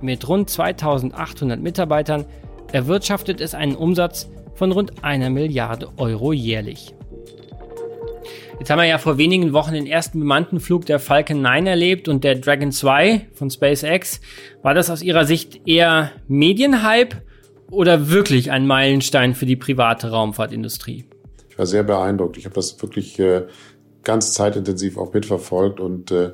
Mit 0.00 0.28
rund 0.28 0.50
2800 0.50 1.58
Mitarbeitern 1.60 2.26
erwirtschaftet 2.70 3.40
es 3.40 3.56
einen 3.56 3.74
Umsatz 3.74 4.30
von 4.54 4.70
rund 4.70 5.02
einer 5.02 5.30
Milliarde 5.30 5.88
Euro 5.96 6.32
jährlich. 6.32 6.94
Jetzt 8.60 8.68
haben 8.68 8.78
wir 8.78 8.84
ja 8.84 8.98
vor 8.98 9.16
wenigen 9.16 9.54
Wochen 9.54 9.72
den 9.72 9.86
ersten 9.86 10.20
bemannten 10.20 10.60
Flug 10.60 10.84
der 10.84 10.98
Falcon 10.98 11.40
9 11.40 11.66
erlebt 11.66 12.08
und 12.08 12.24
der 12.24 12.34
Dragon 12.34 12.70
2 12.70 13.28
von 13.32 13.48
SpaceX. 13.48 14.20
War 14.60 14.74
das 14.74 14.90
aus 14.90 15.00
Ihrer 15.00 15.24
Sicht 15.24 15.66
eher 15.66 16.12
Medienhype 16.28 17.22
oder 17.70 18.10
wirklich 18.10 18.50
ein 18.50 18.66
Meilenstein 18.66 19.34
für 19.34 19.46
die 19.46 19.56
private 19.56 20.10
Raumfahrtindustrie? 20.10 21.06
Ich 21.48 21.58
war 21.58 21.64
sehr 21.64 21.84
beeindruckt. 21.84 22.36
Ich 22.36 22.44
habe 22.44 22.54
das 22.54 22.80
wirklich 22.82 23.18
äh, 23.18 23.46
ganz 24.04 24.34
zeitintensiv 24.34 24.98
auch 24.98 25.14
mitverfolgt 25.14 25.80
und 25.80 26.10
äh, 26.10 26.32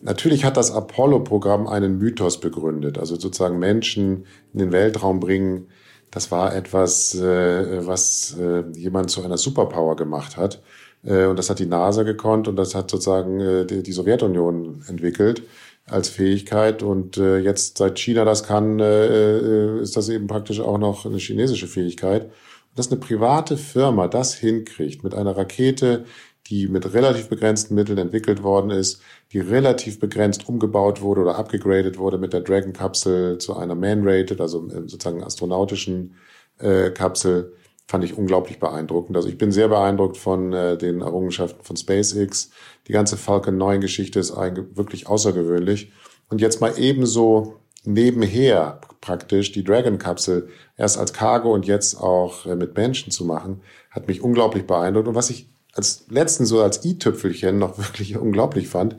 Natürlich 0.00 0.44
hat 0.44 0.56
das 0.56 0.70
Apollo-Programm 0.70 1.66
einen 1.66 1.98
Mythos 1.98 2.38
begründet, 2.38 2.98
also 2.98 3.16
sozusagen 3.16 3.58
Menschen 3.58 4.26
in 4.52 4.60
den 4.60 4.70
Weltraum 4.70 5.18
bringen. 5.18 5.66
Das 6.12 6.30
war 6.30 6.54
etwas, 6.54 7.16
äh, 7.16 7.84
was 7.84 8.36
äh, 8.38 8.62
jemand 8.76 9.10
zu 9.10 9.24
einer 9.24 9.38
Superpower 9.38 9.96
gemacht 9.96 10.36
hat. 10.36 10.62
Äh, 11.04 11.26
und 11.26 11.38
das 11.38 11.50
hat 11.50 11.58
die 11.58 11.66
NASA 11.66 12.02
gekonnt 12.02 12.48
und 12.48 12.56
das 12.56 12.74
hat 12.74 12.90
sozusagen 12.90 13.40
äh, 13.40 13.66
die, 13.66 13.92
Sowjetunion 13.92 14.82
entwickelt 14.88 15.42
als 15.86 16.08
Fähigkeit. 16.08 16.82
Und 16.82 17.16
äh, 17.16 17.38
jetzt, 17.38 17.78
seit 17.78 17.98
China 17.98 18.24
das 18.24 18.44
kann, 18.44 18.78
ist 18.78 19.96
das 19.96 20.08
eben 20.08 20.26
praktisch 20.26 20.60
auch 20.60 20.78
noch 20.78 21.06
eine 21.06 21.18
chinesische 21.18 21.66
Fähigkeit. 21.66 22.24
Und 22.24 22.78
dass 22.78 22.90
eine 22.90 23.00
private 23.00 23.56
Firma 23.56 24.08
das 24.08 24.34
hinkriegt 24.34 25.02
mit 25.04 25.14
einer 25.14 25.36
Rakete, 25.36 26.04
die 26.48 26.66
mit 26.66 26.94
relativ 26.94 27.28
begrenzten 27.28 27.74
Mitteln 27.74 27.98
entwickelt 27.98 28.42
worden 28.42 28.70
ist, 28.70 29.02
die 29.32 29.40
relativ 29.40 30.00
begrenzt 30.00 30.48
umgebaut 30.48 31.02
wurde 31.02 31.20
oder 31.22 31.36
abgegradet 31.36 31.98
wurde 31.98 32.16
mit 32.16 32.32
der 32.32 32.40
Dragon-Kapsel 32.40 33.38
zu 33.38 33.56
einer 33.56 33.74
Man-Rated, 33.74 34.40
also 34.40 34.66
sozusagen 34.86 35.22
astronautischen 35.22 36.14
äh, 36.58 36.90
Kapsel, 36.90 37.52
fand 37.88 38.04
ich 38.04 38.16
unglaublich 38.16 38.60
beeindruckend. 38.60 39.16
Also 39.16 39.28
ich 39.28 39.38
bin 39.38 39.50
sehr 39.50 39.68
beeindruckt 39.68 40.18
von 40.18 40.52
äh, 40.52 40.76
den 40.76 41.00
Errungenschaften 41.00 41.64
von 41.64 41.76
SpaceX. 41.76 42.50
Die 42.86 42.92
ganze 42.92 43.16
Falcon 43.16 43.56
9 43.56 43.80
Geschichte 43.80 44.20
ist 44.20 44.30
eigentlich 44.30 44.76
wirklich 44.76 45.08
außergewöhnlich. 45.08 45.90
Und 46.28 46.42
jetzt 46.42 46.60
mal 46.60 46.74
ebenso 46.76 47.56
nebenher 47.84 48.82
praktisch 49.00 49.52
die 49.52 49.64
Dragon-Kapsel 49.64 50.50
erst 50.76 50.98
als 50.98 51.14
Cargo 51.14 51.52
und 51.54 51.66
jetzt 51.66 51.98
auch 51.98 52.44
äh, 52.44 52.56
mit 52.56 52.76
Menschen 52.76 53.10
zu 53.10 53.24
machen, 53.24 53.62
hat 53.90 54.06
mich 54.06 54.20
unglaublich 54.20 54.66
beeindruckt. 54.66 55.08
Und 55.08 55.14
was 55.14 55.30
ich 55.30 55.48
als 55.72 56.04
letzten 56.10 56.44
so 56.44 56.60
als 56.60 56.84
i-Tüpfelchen 56.84 57.58
noch 57.58 57.78
wirklich 57.78 58.18
unglaublich 58.18 58.68
fand, 58.68 58.96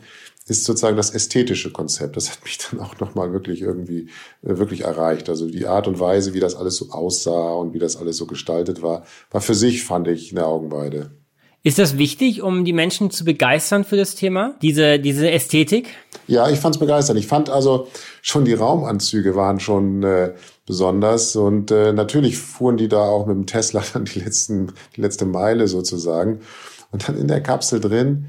ist 0.49 0.65
sozusagen 0.65 0.97
das 0.97 1.11
ästhetische 1.11 1.71
Konzept. 1.71 2.17
Das 2.17 2.31
hat 2.31 2.43
mich 2.43 2.57
dann 2.57 2.79
auch 2.79 2.99
nochmal 2.99 3.31
wirklich 3.31 3.61
irgendwie 3.61 4.09
äh, 4.43 4.57
wirklich 4.57 4.81
erreicht. 4.81 5.29
Also 5.29 5.47
die 5.47 5.67
Art 5.67 5.87
und 5.87 5.99
Weise, 5.99 6.33
wie 6.33 6.39
das 6.39 6.55
alles 6.55 6.77
so 6.77 6.89
aussah 6.89 7.53
und 7.53 7.73
wie 7.73 7.79
das 7.79 7.97
alles 7.97 8.17
so 8.17 8.25
gestaltet 8.25 8.81
war, 8.81 9.05
war 9.31 9.41
für 9.41 9.55
sich, 9.55 9.83
fand 9.83 10.07
ich, 10.07 10.31
eine 10.31 10.45
Augenweide. 10.45 11.11
Ist 11.61 11.77
das 11.77 11.97
wichtig, 11.97 12.41
um 12.41 12.63
die 12.63 12.71
Menschen 12.71 13.11
zu 13.11 13.25
begeistern 13.25 13.83
für 13.83 13.97
das 13.97 14.15
Thema, 14.15 14.55
diese, 14.61 14.97
diese 14.97 15.29
Ästhetik? 15.29 15.89
Ja, 16.25 16.49
ich 16.49 16.57
fand 16.59 16.75
es 16.75 16.79
begeisternd. 16.79 17.19
Ich 17.19 17.27
fand 17.27 17.49
also 17.49 17.87
schon 18.21 18.45
die 18.45 18.53
Raumanzüge 18.53 19.35
waren 19.35 19.59
schon 19.59 20.03
äh, 20.03 20.35
besonders 20.65 21.35
und 21.35 21.69
äh, 21.71 21.91
natürlich 21.91 22.37
fuhren 22.37 22.77
die 22.77 22.87
da 22.87 23.01
auch 23.01 23.25
mit 23.25 23.35
dem 23.35 23.45
Tesla 23.45 23.83
dann 23.93 24.05
die 24.05 24.19
letzten 24.19 24.71
die 24.95 25.01
letzte 25.01 25.25
Meile 25.25 25.67
sozusagen 25.67 26.39
und 26.91 27.09
dann 27.09 27.17
in 27.17 27.27
der 27.27 27.41
Kapsel 27.41 27.81
drin. 27.81 28.27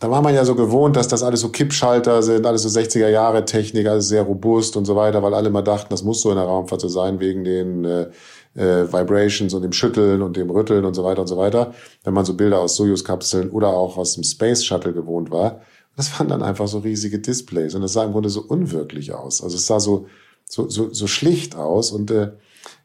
Da 0.00 0.10
war 0.10 0.22
man 0.22 0.34
ja 0.34 0.44
so 0.44 0.54
gewohnt, 0.54 0.96
dass 0.96 1.08
das 1.08 1.22
alles 1.22 1.40
so 1.40 1.48
Kippschalter 1.48 2.22
sind, 2.22 2.46
alles 2.46 2.62
so 2.62 2.68
60er 2.68 3.08
Jahre 3.08 3.44
Technik, 3.44 3.86
alles 3.86 4.08
sehr 4.08 4.22
robust 4.22 4.76
und 4.76 4.84
so 4.84 4.96
weiter, 4.96 5.22
weil 5.22 5.34
alle 5.34 5.50
mal 5.50 5.62
dachten, 5.62 5.88
das 5.90 6.02
muss 6.02 6.20
so 6.20 6.30
in 6.30 6.36
der 6.36 6.44
Raumfahrt 6.44 6.80
so 6.80 6.88
sein 6.88 7.20
wegen 7.20 7.44
den 7.44 7.84
äh, 7.84 8.06
äh, 8.54 8.92
Vibrations 8.92 9.54
und 9.54 9.62
dem 9.62 9.72
Schütteln 9.72 10.22
und 10.22 10.36
dem 10.36 10.50
Rütteln 10.50 10.84
und 10.84 10.94
so 10.94 11.04
weiter 11.04 11.22
und 11.22 11.28
so 11.28 11.36
weiter. 11.36 11.74
Wenn 12.02 12.14
man 12.14 12.24
so 12.24 12.34
Bilder 12.34 12.60
aus 12.60 12.76
Soyuz-Kapseln 12.76 13.50
oder 13.50 13.68
auch 13.68 13.96
aus 13.96 14.14
dem 14.14 14.24
Space 14.24 14.64
Shuttle 14.64 14.92
gewohnt 14.92 15.30
war. 15.30 15.60
Das 15.96 16.18
waren 16.18 16.28
dann 16.28 16.42
einfach 16.42 16.66
so 16.66 16.78
riesige 16.78 17.20
Displays 17.20 17.74
und 17.74 17.82
das 17.82 17.92
sah 17.92 18.04
im 18.04 18.12
Grunde 18.12 18.28
so 18.28 18.42
unwirklich 18.42 19.14
aus. 19.14 19.42
Also 19.42 19.56
es 19.56 19.66
sah 19.66 19.78
so, 19.78 20.06
so, 20.44 20.68
so, 20.68 20.92
so 20.92 21.06
schlicht 21.06 21.54
aus 21.54 21.92
und 21.92 22.10
äh, 22.10 22.32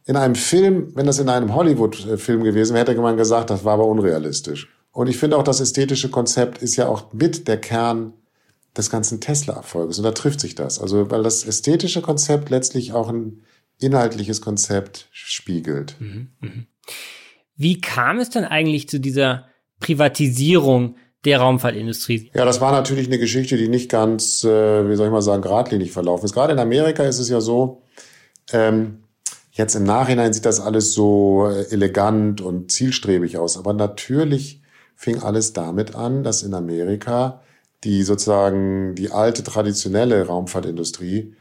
in 0.05 0.15
einem 0.15 0.35
Film, 0.35 0.91
wenn 0.95 1.05
das 1.05 1.19
in 1.19 1.29
einem 1.29 1.53
Hollywood-Film 1.53 2.43
gewesen 2.43 2.73
wäre, 2.73 2.87
hätte 2.87 2.99
man 3.01 3.17
gesagt, 3.17 3.49
das 3.49 3.63
war 3.63 3.73
aber 3.73 3.85
unrealistisch. 3.85 4.67
Und 4.91 5.07
ich 5.07 5.17
finde 5.17 5.37
auch, 5.37 5.43
das 5.43 5.59
ästhetische 5.59 6.09
Konzept 6.09 6.61
ist 6.61 6.75
ja 6.75 6.87
auch 6.87 7.13
mit 7.13 7.47
der 7.47 7.57
Kern 7.57 8.13
des 8.75 8.89
ganzen 8.89 9.21
Tesla-Erfolges. 9.21 9.97
Und 9.97 10.03
da 10.03 10.11
trifft 10.11 10.39
sich 10.39 10.55
das. 10.55 10.79
Also, 10.79 11.11
weil 11.11 11.23
das 11.23 11.43
ästhetische 11.43 12.01
Konzept 12.01 12.49
letztlich 12.49 12.93
auch 12.93 13.09
ein 13.09 13.43
inhaltliches 13.79 14.41
Konzept 14.41 15.07
spiegelt. 15.11 15.95
Mhm, 15.99 16.29
mh. 16.39 16.51
Wie 17.55 17.81
kam 17.81 18.19
es 18.19 18.29
denn 18.29 18.45
eigentlich 18.45 18.89
zu 18.89 18.99
dieser 18.99 19.47
Privatisierung 19.79 20.95
der 21.25 21.39
Raumfahrtindustrie? 21.39 22.31
Ja, 22.33 22.45
das 22.45 22.61
war 22.61 22.71
natürlich 22.71 23.07
eine 23.07 23.19
Geschichte, 23.19 23.57
die 23.57 23.67
nicht 23.67 23.89
ganz, 23.89 24.43
äh, 24.43 24.89
wie 24.89 24.95
soll 24.95 25.07
ich 25.07 25.11
mal 25.11 25.21
sagen, 25.21 25.41
geradlinig 25.41 25.91
verlaufen 25.91 26.25
ist. 26.25 26.33
Gerade 26.33 26.53
in 26.53 26.59
Amerika 26.59 27.03
ist 27.03 27.19
es 27.19 27.29
ja 27.29 27.41
so, 27.41 27.83
ähm, 28.51 29.03
jetzt 29.51 29.75
im 29.75 29.83
Nachhinein 29.83 30.31
sieht 30.33 30.45
das 30.45 30.61
alles 30.61 30.93
so 30.93 31.49
äh, 31.49 31.69
elegant 31.71 32.39
und 32.41 32.71
zielstrebig 32.71 33.37
aus. 33.37 33.57
Aber 33.57 33.73
natürlich 33.73 34.58
fing 34.99 35.23
alles 35.23 35.53
damit 35.53 35.95
an, 35.95 36.25
dass 36.25 36.43
in 36.43 36.53
Amerika 36.53 37.39
die 37.85 38.03
sozusagen 38.03 38.95
die 38.95 39.11
alte 39.11 39.43
traditionelle 39.43 40.27
Raumfahrtindustrie, 40.27 41.35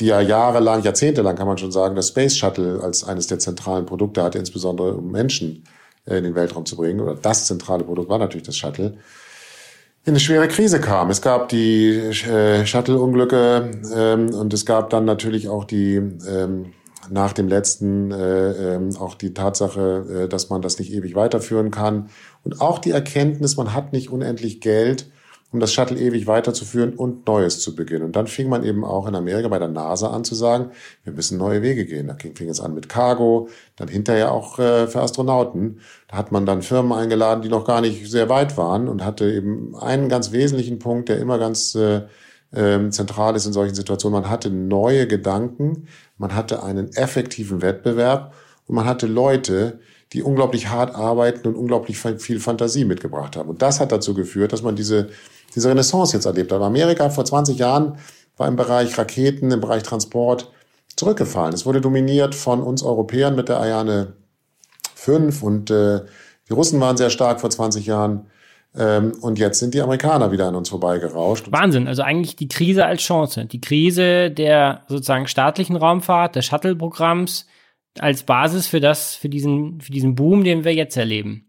die 0.00 0.06
ja 0.06 0.20
jahrelang, 0.20 0.82
jahrzehntelang 0.82 1.36
kann 1.36 1.46
man 1.46 1.56
schon 1.56 1.70
sagen, 1.70 1.94
das 1.94 2.08
Space 2.08 2.36
Shuttle 2.36 2.80
als 2.82 3.04
eines 3.04 3.28
der 3.28 3.38
zentralen 3.38 3.86
Produkte 3.86 4.24
hatte, 4.24 4.40
insbesondere 4.40 4.96
um 4.96 5.12
Menschen 5.12 5.62
äh, 6.06 6.16
in 6.16 6.24
den 6.24 6.34
Weltraum 6.34 6.66
zu 6.66 6.74
bringen, 6.74 6.98
oder 6.98 7.14
das 7.14 7.46
zentrale 7.46 7.84
Produkt 7.84 8.08
war 8.08 8.18
natürlich 8.18 8.46
das 8.46 8.56
Shuttle, 8.56 8.98
in 10.04 10.10
eine 10.10 10.18
schwere 10.18 10.48
Krise 10.48 10.80
kam. 10.80 11.10
Es 11.10 11.22
gab 11.22 11.50
die 11.50 11.90
äh, 11.90 12.66
Shuttle-Unglücke 12.66 13.70
ähm, 13.94 14.34
und 14.34 14.52
es 14.52 14.66
gab 14.66 14.90
dann 14.90 15.04
natürlich 15.04 15.48
auch 15.48 15.62
die 15.62 15.94
ähm, 15.94 16.72
nach 17.10 17.32
dem 17.32 17.48
letzten 17.48 18.10
äh, 18.10 18.74
ähm, 18.74 18.96
auch 18.96 19.14
die 19.14 19.34
Tatsache, 19.34 20.24
äh, 20.24 20.28
dass 20.28 20.50
man 20.50 20.62
das 20.62 20.78
nicht 20.78 20.92
ewig 20.92 21.14
weiterführen 21.14 21.70
kann 21.70 22.08
und 22.42 22.60
auch 22.60 22.78
die 22.78 22.90
Erkenntnis, 22.90 23.56
man 23.56 23.74
hat 23.74 23.92
nicht 23.92 24.10
unendlich 24.10 24.60
Geld, 24.60 25.06
um 25.54 25.60
das 25.60 25.72
Shuttle 25.72 25.96
ewig 25.96 26.26
weiterzuführen 26.26 26.94
und 26.94 27.28
Neues 27.28 27.60
zu 27.60 27.76
beginnen. 27.76 28.06
Und 28.06 28.16
dann 28.16 28.26
fing 28.26 28.48
man 28.48 28.64
eben 28.64 28.84
auch 28.84 29.06
in 29.06 29.14
Amerika 29.14 29.46
bei 29.46 29.60
der 29.60 29.68
NASA 29.68 30.10
an 30.10 30.24
zu 30.24 30.34
sagen, 30.34 30.70
wir 31.04 31.12
müssen 31.12 31.38
neue 31.38 31.62
Wege 31.62 31.86
gehen. 31.86 32.08
Da 32.08 32.16
fing 32.16 32.48
es 32.48 32.60
an 32.60 32.74
mit 32.74 32.88
Cargo, 32.88 33.48
dann 33.76 33.86
hinterher 33.86 34.32
auch 34.32 34.58
äh, 34.58 34.88
für 34.88 35.00
Astronauten. 35.00 35.78
Da 36.08 36.16
hat 36.16 36.32
man 36.32 36.44
dann 36.44 36.62
Firmen 36.62 36.92
eingeladen, 36.92 37.42
die 37.42 37.48
noch 37.48 37.64
gar 37.64 37.80
nicht 37.80 38.10
sehr 38.10 38.28
weit 38.28 38.56
waren 38.56 38.88
und 38.88 39.04
hatte 39.04 39.30
eben 39.30 39.76
einen 39.76 40.08
ganz 40.08 40.32
wesentlichen 40.32 40.80
Punkt, 40.80 41.08
der 41.08 41.20
immer 41.20 41.38
ganz 41.38 41.76
äh, 41.76 42.02
äh, 42.54 42.90
zentral 42.90 43.36
ist 43.36 43.46
in 43.46 43.52
solchen 43.52 43.74
Situationen. 43.74 44.20
Man 44.22 44.30
hatte 44.30 44.50
neue 44.50 45.06
Gedanken, 45.06 45.88
man 46.18 46.34
hatte 46.34 46.62
einen 46.62 46.92
effektiven 46.94 47.62
Wettbewerb 47.62 48.34
und 48.66 48.74
man 48.76 48.84
hatte 48.84 49.06
Leute, 49.06 49.80
die 50.12 50.22
unglaublich 50.22 50.68
hart 50.68 50.94
arbeiten 50.94 51.48
und 51.48 51.56
unglaublich 51.56 51.98
viel 51.98 52.38
Fantasie 52.38 52.84
mitgebracht 52.84 53.36
haben. 53.36 53.48
Und 53.48 53.62
das 53.62 53.80
hat 53.80 53.90
dazu 53.90 54.14
geführt, 54.14 54.52
dass 54.52 54.62
man 54.62 54.76
diese, 54.76 55.08
diese 55.54 55.68
Renaissance 55.68 56.14
jetzt 56.14 56.26
erlebt 56.26 56.52
hat. 56.52 56.62
Amerika 56.62 57.10
vor 57.10 57.24
20 57.24 57.58
Jahren 57.58 57.98
war 58.36 58.46
im 58.46 58.56
Bereich 58.56 58.96
Raketen, 58.96 59.50
im 59.50 59.60
Bereich 59.60 59.82
Transport 59.82 60.52
zurückgefallen. 60.96 61.52
Es 61.52 61.66
wurde 61.66 61.80
dominiert 61.80 62.34
von 62.34 62.62
uns 62.62 62.82
Europäern 62.82 63.34
mit 63.34 63.48
der 63.48 63.58
Ariane 63.58 64.12
5 64.94 65.42
und 65.42 65.70
äh, 65.70 66.02
die 66.48 66.52
Russen 66.52 66.80
waren 66.80 66.96
sehr 66.96 67.10
stark 67.10 67.40
vor 67.40 67.50
20 67.50 67.86
Jahren. 67.86 68.26
Ähm, 68.76 69.12
und 69.20 69.38
jetzt 69.38 69.60
sind 69.60 69.74
die 69.74 69.82
Amerikaner 69.82 70.32
wieder 70.32 70.48
an 70.48 70.56
uns 70.56 70.68
vorbeigerauscht. 70.68 71.50
Wahnsinn, 71.50 71.86
also 71.86 72.02
eigentlich 72.02 72.36
die 72.36 72.48
Krise 72.48 72.84
als 72.86 73.02
Chance. 73.02 73.46
Die 73.46 73.60
Krise 73.60 74.30
der 74.30 74.82
sozusagen 74.88 75.26
staatlichen 75.26 75.76
Raumfahrt, 75.76 76.36
des 76.36 76.44
Shuttle-Programms 76.46 77.46
als 77.98 78.24
Basis 78.24 78.66
für 78.66 78.80
das, 78.80 79.14
für 79.14 79.28
diesen, 79.28 79.80
für 79.80 79.92
diesen 79.92 80.16
Boom, 80.16 80.42
den 80.42 80.64
wir 80.64 80.74
jetzt 80.74 80.96
erleben. 80.96 81.48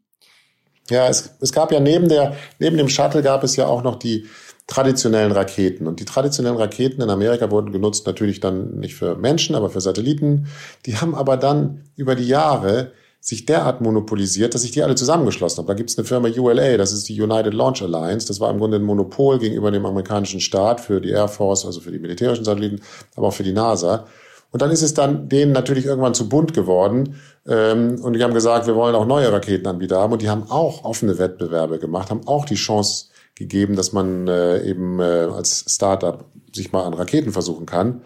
Ja, 0.90 1.08
es, 1.08 1.36
es 1.42 1.52
gab 1.52 1.72
ja 1.72 1.80
neben 1.80 2.10
der, 2.10 2.36
neben 2.60 2.78
dem 2.78 2.90
Shuttle 2.90 3.24
gab 3.24 3.44
es 3.44 3.56
ja 3.56 3.66
auch 3.66 3.82
noch 3.82 3.96
die 3.96 4.28
traditionellen 4.68 5.32
Raketen. 5.32 5.88
Und 5.88 6.00
die 6.00 6.06
traditionellen 6.06 6.58
Raketen 6.58 7.02
in 7.02 7.10
Amerika 7.10 7.50
wurden 7.50 7.72
genutzt 7.72 8.06
natürlich 8.06 8.40
dann 8.40 8.80
nicht 8.80 8.96
für 8.96 9.16
Menschen, 9.16 9.56
aber 9.56 9.70
für 9.70 9.82
Satelliten. 9.82 10.48
Die 10.86 10.98
haben 10.98 11.16
aber 11.16 11.38
dann 11.38 11.86
über 11.96 12.16
die 12.16 12.28
Jahre 12.28 12.92
sich 13.26 13.48
derart 13.48 13.82
monopolisiert, 13.82 14.54
dass 14.54 14.62
sich 14.62 14.70
die 14.70 14.84
alle 14.84 14.94
zusammengeschlossen 14.94 15.58
haben. 15.58 15.68
Da 15.68 15.74
gibt 15.74 15.90
es 15.90 15.98
eine 15.98 16.06
Firma 16.06 16.30
ULA, 16.30 16.78
das 16.78 16.94
ist 16.94 17.10
die 17.10 17.20
United 17.20 17.56
Launch 17.56 17.82
Alliance. 17.82 18.28
Das 18.28 18.40
war 18.40 18.52
im 18.52 18.60
Grunde 18.60 18.78
ein 18.78 18.84
Monopol 18.84 19.40
gegenüber 19.40 19.72
dem 19.72 19.84
amerikanischen 19.84 20.40
Staat 20.40 20.80
für 20.80 21.02
die 21.02 21.10
Air 21.10 21.28
Force, 21.28 21.66
also 21.66 21.82
für 21.82 21.92
die 21.92 21.98
militärischen 21.98 22.46
Satelliten, 22.46 22.82
aber 23.16 23.30
auch 23.30 23.34
für 23.34 23.42
die 23.42 23.52
NASA. 23.52 24.06
Und 24.52 24.62
dann 24.62 24.70
ist 24.70 24.84
es 24.84 24.94
dann 24.94 25.28
denen 25.28 25.54
natürlich 25.54 25.88
irgendwann 25.88 26.14
zu 26.14 26.30
bunt 26.30 26.54
geworden. 26.54 27.16
Ähm, 27.48 28.00
und 28.04 28.14
die 28.14 28.24
haben 28.24 28.36
gesagt, 28.36 28.68
wir 28.68 28.76
wollen 28.76 28.94
auch 28.94 29.08
neue 29.08 29.32
Raketenanbieter 29.32 30.00
haben. 30.00 30.14
Und 30.14 30.22
die 30.22 30.30
haben 30.30 30.44
auch 30.52 30.86
offene 30.86 31.18
Wettbewerbe 31.18 31.80
gemacht, 31.80 32.12
haben 32.12 32.28
auch 32.28 32.46
die 32.46 32.54
Chance 32.54 33.08
gegeben, 33.34 33.76
dass 33.76 33.92
man 33.92 34.28
äh, 34.28 34.62
eben 34.62 35.00
äh, 35.00 35.04
als 35.04 35.66
Startup 35.68 36.26
sich 36.54 36.72
mal 36.72 36.84
an 36.84 36.94
Raketen 36.94 37.32
versuchen 37.32 37.66
kann. 37.66 38.04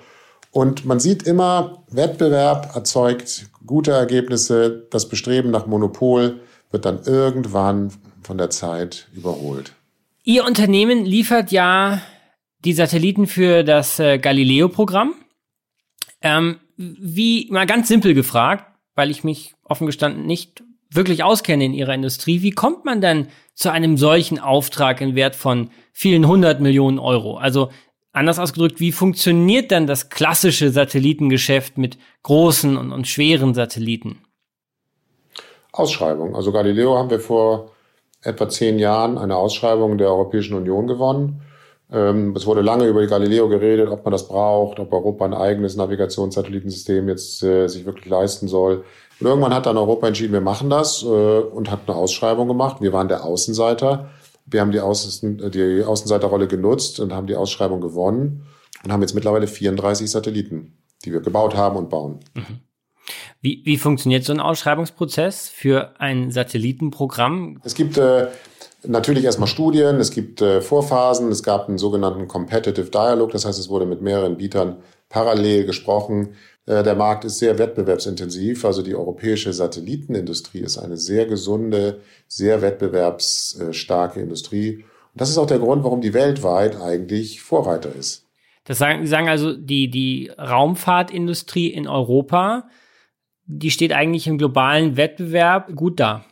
Und 0.52 0.86
man 0.86 1.00
sieht 1.00 1.24
immer, 1.24 1.84
Wettbewerb 1.90 2.76
erzeugt 2.76 3.50
gute 3.66 3.92
Ergebnisse. 3.92 4.88
Das 4.90 5.08
Bestreben 5.08 5.52
nach 5.52 5.68
Monopol 5.68 6.42
wird 6.72 6.86
dann 6.86 7.04
irgendwann 7.06 7.92
von 8.24 8.38
der 8.38 8.50
Zeit 8.50 9.08
überholt. 9.14 9.74
Ihr 10.24 10.46
Unternehmen 10.46 11.06
liefert 11.06 11.52
ja 11.52 12.02
die 12.66 12.74
Satelliten 12.74 13.28
für 13.28 13.64
das 13.64 14.00
äh, 14.00 14.18
Galileo-Programm. 14.18 15.14
Ähm, 16.22 16.60
wie, 16.78 17.48
mal 17.52 17.66
ganz 17.66 17.88
simpel 17.88 18.14
gefragt, 18.14 18.66
weil 18.96 19.12
ich 19.12 19.24
mich 19.24 19.54
offen 19.64 19.86
gestanden 19.86 20.26
nicht 20.26 20.64
wirklich 20.92 21.24
auskenne 21.24 21.66
in 21.66 21.74
Ihrer 21.74 21.94
Industrie, 21.94 22.42
wie 22.42 22.52
kommt 22.52 22.86
man 22.86 23.00
denn 23.00 23.28
zu 23.54 23.72
einem 23.72 23.98
solchen 23.98 24.40
Auftrag 24.40 25.02
in 25.02 25.16
Wert 25.16 25.36
von 25.36 25.70
vielen 25.94 26.28
hundert 26.28 26.62
Millionen 26.62 27.00
Euro? 27.00 27.38
Also 27.38 27.70
Anders 28.12 28.40
ausgedrückt, 28.40 28.80
wie 28.80 28.92
funktioniert 28.92 29.70
denn 29.72 29.86
das 29.86 30.10
klassische 30.10 30.72
Satellitengeschäft 30.72 31.78
mit 31.78 31.98
großen 32.24 32.76
und, 32.76 32.92
und 32.92 33.08
schweren 33.08 33.54
Satelliten? 33.54 34.24
Ausschreibung. 35.72 36.36
Also 36.36 36.52
Galileo 36.52 36.98
haben 36.98 37.12
wir 37.12 37.20
vor 37.20 37.72
etwa 38.24 38.50
zehn 38.50 38.80
Jahren 38.80 39.18
eine 39.18 39.36
Ausschreibung 39.36 39.98
der 39.98 40.10
Europäischen 40.10 40.56
Union 40.56 40.88
gewonnen. 40.88 41.42
Ähm, 41.92 42.36
es 42.36 42.46
wurde 42.46 42.62
lange 42.62 42.88
über 42.88 43.06
Galileo 43.06 43.48
geredet, 43.48 43.90
ob 43.90 44.04
man 44.04 44.12
das 44.12 44.28
braucht, 44.28 44.80
ob 44.80 44.92
Europa 44.92 45.26
ein 45.26 45.34
eigenes 45.34 45.76
Navigationssatellitensystem 45.76 47.08
jetzt 47.08 47.44
äh, 47.44 47.68
sich 47.68 47.86
wirklich 47.86 48.08
leisten 48.08 48.48
soll. 48.48 48.84
Und 49.20 49.28
irgendwann 49.28 49.54
hat 49.54 49.66
dann 49.66 49.78
Europa 49.78 50.08
entschieden, 50.08 50.34
wir 50.34 50.42
machen 50.42 50.70
das 50.70 51.04
äh, 51.04 51.06
und 51.06 51.72
hat 51.72 51.82
eine 51.88 51.96
Ausschreibung 51.96 52.48
gemacht. 52.48 52.82
Wir 52.82 52.94
waren 52.94 53.08
der 53.08 53.24
Außenseiter. 53.24 54.10
Wir 54.50 54.62
haben 54.62 54.72
die, 54.72 54.80
Außen, 54.80 55.52
die 55.52 55.84
Außenseiterrolle 55.84 56.48
genutzt 56.48 57.00
und 57.00 57.14
haben 57.14 57.28
die 57.28 57.36
Ausschreibung 57.36 57.82
gewonnen 57.82 58.46
und 58.84 58.92
haben 58.92 59.02
jetzt 59.02 59.16
mittlerweile 59.16 59.48
34 59.48 60.10
Satelliten, 60.10 60.78
die 61.06 61.12
wir 61.12 61.22
gebaut 61.22 61.56
haben 61.56 61.78
und 61.78 61.90
bauen. 61.90 62.20
Mhm. 62.34 62.60
Wie, 63.42 63.62
wie 63.66 63.78
funktioniert 63.78 64.24
so 64.24 64.34
ein 64.34 64.40
Ausschreibungsprozess 64.40 65.50
für 65.50 66.00
ein 66.00 66.32
Satellitenprogramm? 66.32 67.60
Es 67.64 67.74
gibt 67.74 67.98
äh, 67.98 68.28
natürlich 68.86 69.24
erstmal 69.24 69.48
Studien, 69.48 69.96
es 69.98 70.12
gibt 70.12 70.42
äh, 70.42 70.62
Vorphasen, 70.62 71.32
es 71.32 71.44
gab 71.44 71.68
einen 71.68 71.78
sogenannten 71.78 72.28
Competitive 72.28 72.90
Dialog, 72.90 73.32
das 73.32 73.46
heißt, 73.46 73.60
es 73.60 73.70
wurde 73.70 73.86
mit 73.86 74.02
mehreren 74.02 74.38
Bietern 74.38 74.78
parallel 75.10 75.66
gesprochen. 75.66 76.36
Äh, 76.70 76.84
der 76.84 76.96
Markt 76.96 77.26
ist 77.26 77.40
sehr 77.40 77.58
wettbewerbsintensiv. 77.58 78.64
Also 78.64 78.84
die 78.84 78.96
europäische 78.96 79.52
Satellitenindustrie 79.52 80.60
ist 80.60 80.78
eine 80.78 80.98
sehr 80.98 81.26
gesunde, 81.26 82.02
sehr 82.28 82.62
wettbewerbsstarke 82.62 84.22
Industrie. 84.22 84.76
Und 84.76 85.22
das 85.22 85.30
ist 85.30 85.40
auch 85.40 85.48
der 85.48 85.60
Grund, 85.60 85.84
warum 85.84 86.02
die 86.02 86.14
weltweit 86.14 86.80
eigentlich 86.80 87.42
Vorreiter 87.42 87.94
ist. 87.94 88.26
Das 88.66 88.78
sagen, 88.78 89.08
sagen 89.08 89.28
also, 89.28 89.54
die, 89.54 89.90
die 89.90 90.32
Raumfahrtindustrie 90.38 91.68
in 91.68 91.88
Europa, 91.88 92.70
die 93.48 93.72
steht 93.72 93.92
eigentlich 93.92 94.28
im 94.28 94.38
globalen 94.38 94.96
Wettbewerb 94.96 95.76
gut 95.76 96.00
da. 96.00 96.24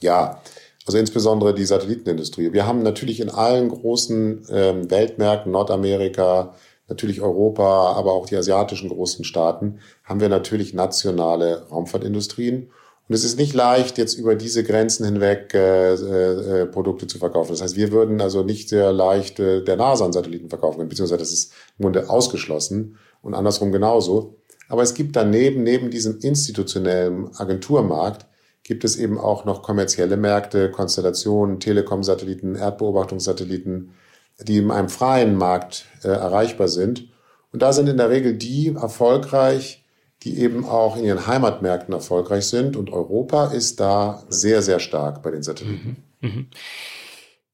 Ja, 0.00 0.42
also 0.86 0.98
insbesondere 0.98 1.54
die 1.54 1.66
Satellitenindustrie. 1.66 2.52
Wir 2.52 2.66
haben 2.66 2.82
natürlich 2.82 3.20
in 3.20 3.30
allen 3.30 3.68
großen 3.68 4.46
ähm, 4.50 4.90
Weltmärkten, 4.90 5.52
Nordamerika, 5.52 6.56
natürlich 6.88 7.20
Europa, 7.20 7.92
aber 7.92 8.12
auch 8.12 8.26
die 8.26 8.36
asiatischen 8.36 8.88
großen 8.88 9.24
Staaten, 9.24 9.78
haben 10.04 10.20
wir 10.20 10.28
natürlich 10.28 10.74
nationale 10.74 11.66
Raumfahrtindustrien. 11.70 12.70
Und 13.08 13.14
es 13.14 13.24
ist 13.24 13.38
nicht 13.38 13.54
leicht, 13.54 13.96
jetzt 13.96 14.18
über 14.18 14.34
diese 14.34 14.64
Grenzen 14.64 15.06
hinweg 15.06 15.54
äh, 15.54 15.94
äh, 15.94 16.66
Produkte 16.66 17.06
zu 17.06 17.18
verkaufen. 17.18 17.52
Das 17.52 17.62
heißt, 17.62 17.76
wir 17.76 17.90
würden 17.90 18.20
also 18.20 18.42
nicht 18.42 18.68
sehr 18.68 18.92
leicht 18.92 19.40
äh, 19.40 19.62
der 19.64 19.76
NASA 19.76 20.04
einen 20.04 20.12
Satelliten 20.12 20.50
verkaufen 20.50 20.86
beziehungsweise 20.88 21.18
das 21.18 21.32
ist 21.32 21.52
im 21.78 21.84
Grunde 21.84 22.10
ausgeschlossen 22.10 22.98
und 23.22 23.34
andersrum 23.34 23.72
genauso. 23.72 24.36
Aber 24.68 24.82
es 24.82 24.92
gibt 24.92 25.16
daneben, 25.16 25.62
neben 25.62 25.90
diesem 25.90 26.18
institutionellen 26.18 27.34
Agenturmarkt, 27.36 28.26
gibt 28.62 28.84
es 28.84 28.96
eben 28.96 29.16
auch 29.16 29.46
noch 29.46 29.62
kommerzielle 29.62 30.18
Märkte, 30.18 30.70
Konstellationen, 30.70 31.58
Telekom-Satelliten, 31.58 32.54
Erdbeobachtungssatelliten, 32.54 33.94
die 34.40 34.58
in 34.58 34.70
einem 34.70 34.88
freien 34.88 35.36
Markt 35.36 35.86
äh, 36.02 36.08
erreichbar 36.08 36.68
sind. 36.68 37.08
Und 37.52 37.62
da 37.62 37.72
sind 37.72 37.88
in 37.88 37.96
der 37.96 38.10
Regel 38.10 38.34
die 38.34 38.74
erfolgreich, 38.74 39.84
die 40.22 40.38
eben 40.38 40.64
auch 40.64 40.96
in 40.96 41.04
ihren 41.04 41.26
Heimatmärkten 41.26 41.94
erfolgreich 41.94 42.46
sind. 42.46 42.76
Und 42.76 42.90
Europa 42.90 43.46
ist 43.46 43.80
da 43.80 44.22
sehr, 44.28 44.62
sehr 44.62 44.80
stark 44.80 45.22
bei 45.22 45.30
den 45.30 45.42
Satelliten. 45.42 46.04
Mhm. 46.20 46.28
Mhm. 46.28 46.46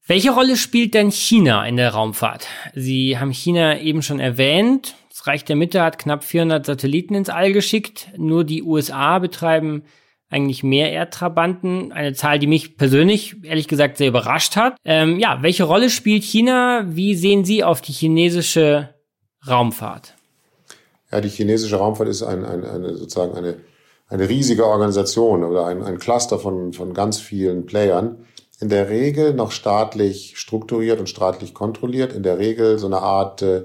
Welche 0.07 0.31
Rolle 0.31 0.55
spielt 0.55 0.93
denn 0.93 1.11
China 1.11 1.65
in 1.65 1.77
der 1.77 1.91
Raumfahrt? 1.91 2.47
Sie 2.75 3.17
haben 3.17 3.31
China 3.31 3.79
eben 3.79 4.03
schon 4.03 4.19
erwähnt. 4.19 4.95
Das 5.09 5.25
Reich 5.25 5.45
der 5.45 5.55
Mitte 5.55 5.81
hat 5.81 5.97
knapp 5.97 6.23
400 6.23 6.65
Satelliten 6.65 7.15
ins 7.15 7.29
All 7.29 7.53
geschickt. 7.53 8.09
Nur 8.15 8.43
die 8.43 8.61
USA 8.61 9.17
betreiben 9.17 9.83
eigentlich 10.29 10.63
mehr 10.63 10.91
Erdtrabanten. 10.91 11.91
Eine 11.91 12.13
Zahl, 12.13 12.39
die 12.39 12.47
mich 12.47 12.77
persönlich 12.77 13.35
ehrlich 13.43 13.67
gesagt 13.67 13.97
sehr 13.97 14.07
überrascht 14.07 14.55
hat. 14.55 14.75
Ähm, 14.83 15.19
ja, 15.19 15.39
welche 15.41 15.63
Rolle 15.63 15.89
spielt 15.89 16.23
China? 16.23 16.85
Wie 16.87 17.15
sehen 17.15 17.45
Sie 17.45 17.63
auf 17.63 17.81
die 17.81 17.93
chinesische 17.93 18.89
Raumfahrt? 19.47 20.15
Ja, 21.11 21.21
die 21.21 21.29
chinesische 21.29 21.77
Raumfahrt 21.77 22.09
ist 22.09 22.23
ein, 22.23 22.43
ein, 22.43 22.65
eine, 22.65 22.95
sozusagen 22.95 23.35
eine, 23.35 23.57
eine 24.07 24.27
riesige 24.27 24.65
Organisation 24.65 25.43
oder 25.43 25.67
ein, 25.67 25.83
ein 25.83 25.99
Cluster 25.99 26.39
von, 26.39 26.73
von 26.73 26.93
ganz 26.93 27.19
vielen 27.19 27.65
Playern. 27.65 28.25
In 28.59 28.69
der 28.69 28.89
Regel 28.89 29.33
noch 29.33 29.51
staatlich 29.51 30.33
strukturiert 30.37 30.99
und 30.99 31.09
staatlich 31.09 31.53
kontrolliert. 31.53 32.13
In 32.13 32.23
der 32.23 32.39
Regel 32.39 32.79
so 32.79 32.87
eine 32.87 32.99
Art 32.99 33.41
äh, 33.41 33.63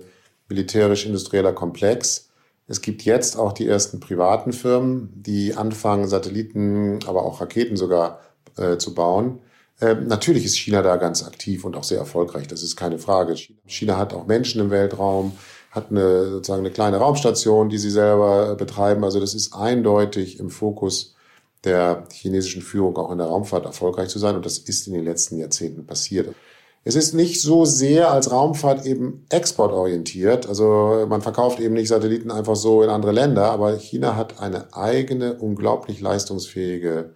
militärisch-industrieller 0.48 1.52
Komplex 1.52 2.29
es 2.70 2.82
gibt 2.82 3.02
jetzt 3.02 3.36
auch 3.36 3.52
die 3.52 3.66
ersten 3.66 3.98
privaten 3.98 4.52
Firmen, 4.52 5.10
die 5.12 5.54
anfangen, 5.54 6.06
Satelliten, 6.06 7.00
aber 7.04 7.24
auch 7.24 7.40
Raketen 7.40 7.76
sogar 7.76 8.20
äh, 8.56 8.76
zu 8.76 8.94
bauen. 8.94 9.40
Äh, 9.80 9.96
natürlich 9.96 10.44
ist 10.44 10.56
China 10.56 10.80
da 10.80 10.94
ganz 10.94 11.24
aktiv 11.24 11.64
und 11.64 11.76
auch 11.76 11.82
sehr 11.82 11.98
erfolgreich, 11.98 12.46
das 12.46 12.62
ist 12.62 12.76
keine 12.76 13.00
Frage. 13.00 13.34
China 13.66 13.96
hat 13.96 14.14
auch 14.14 14.28
Menschen 14.28 14.60
im 14.60 14.70
Weltraum, 14.70 15.32
hat 15.72 15.90
eine, 15.90 16.30
sozusagen 16.30 16.60
eine 16.60 16.70
kleine 16.70 16.98
Raumstation, 16.98 17.70
die 17.70 17.78
sie 17.78 17.90
selber 17.90 18.54
betreiben. 18.54 19.02
Also 19.02 19.18
das 19.18 19.34
ist 19.34 19.52
eindeutig 19.52 20.38
im 20.38 20.48
Fokus 20.48 21.16
der 21.64 22.04
chinesischen 22.12 22.62
Führung 22.62 22.96
auch 22.98 23.10
in 23.10 23.18
der 23.18 23.26
Raumfahrt 23.26 23.64
erfolgreich 23.64 24.10
zu 24.10 24.20
sein. 24.20 24.36
Und 24.36 24.46
das 24.46 24.58
ist 24.58 24.86
in 24.86 24.94
den 24.94 25.04
letzten 25.04 25.38
Jahrzehnten 25.38 25.86
passiert. 25.86 26.36
Es 26.82 26.96
ist 26.96 27.12
nicht 27.12 27.42
so 27.42 27.66
sehr 27.66 28.10
als 28.10 28.30
Raumfahrt 28.30 28.86
eben 28.86 29.26
exportorientiert. 29.28 30.48
Also 30.48 31.06
man 31.08 31.20
verkauft 31.20 31.60
eben 31.60 31.74
nicht 31.74 31.88
Satelliten 31.88 32.30
einfach 32.30 32.56
so 32.56 32.82
in 32.82 32.88
andere 32.88 33.12
Länder, 33.12 33.50
aber 33.50 33.76
China 33.76 34.16
hat 34.16 34.40
eine 34.40 34.74
eigene, 34.74 35.34
unglaublich 35.34 36.00
leistungsfähige 36.00 37.14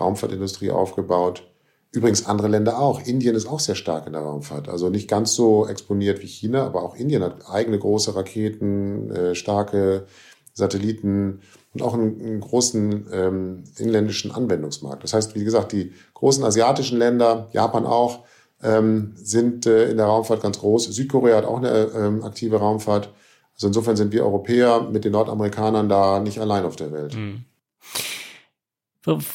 Raumfahrtindustrie 0.00 0.72
aufgebaut. 0.72 1.44
Übrigens 1.92 2.26
andere 2.26 2.48
Länder 2.48 2.80
auch. 2.80 3.00
Indien 3.00 3.36
ist 3.36 3.46
auch 3.46 3.60
sehr 3.60 3.76
stark 3.76 4.08
in 4.08 4.14
der 4.14 4.22
Raumfahrt. 4.22 4.68
Also 4.68 4.90
nicht 4.90 5.08
ganz 5.08 5.32
so 5.34 5.68
exponiert 5.68 6.20
wie 6.20 6.26
China, 6.26 6.66
aber 6.66 6.82
auch 6.82 6.96
Indien 6.96 7.22
hat 7.22 7.48
eigene 7.48 7.78
große 7.78 8.16
Raketen, 8.16 9.12
äh, 9.12 9.34
starke 9.36 10.06
Satelliten 10.54 11.40
und 11.72 11.82
auch 11.82 11.94
einen, 11.94 12.40
großen 12.40 13.06
ähm, 13.12 13.64
inländischen 13.78 14.32
Anwendungsmarkt. 14.32 15.04
Das 15.04 15.12
heißt, 15.14 15.36
wie 15.36 15.44
gesagt, 15.44 15.70
die 15.70 15.92
großen 16.14 16.42
asiatischen 16.42 16.98
Länder, 16.98 17.48
Japan 17.52 17.86
auch, 17.86 18.24
ähm, 18.62 19.12
sind 19.16 19.66
äh, 19.66 19.90
in 19.90 19.96
der 19.96 20.06
Raumfahrt 20.06 20.42
ganz 20.42 20.58
groß. 20.58 20.84
Südkorea 20.84 21.36
hat 21.36 21.44
auch 21.44 21.58
eine 21.58 21.90
ähm, 21.96 22.24
aktive 22.24 22.56
Raumfahrt. 22.56 23.10
Also 23.54 23.68
insofern 23.68 23.96
sind 23.96 24.12
wir 24.12 24.24
Europäer 24.24 24.88
mit 24.90 25.04
den 25.04 25.12
Nordamerikanern 25.12 25.88
da 25.88 26.20
nicht 26.20 26.40
allein 26.40 26.64
auf 26.64 26.76
der 26.76 26.92
Welt. 26.92 27.14
Mhm. 27.14 27.44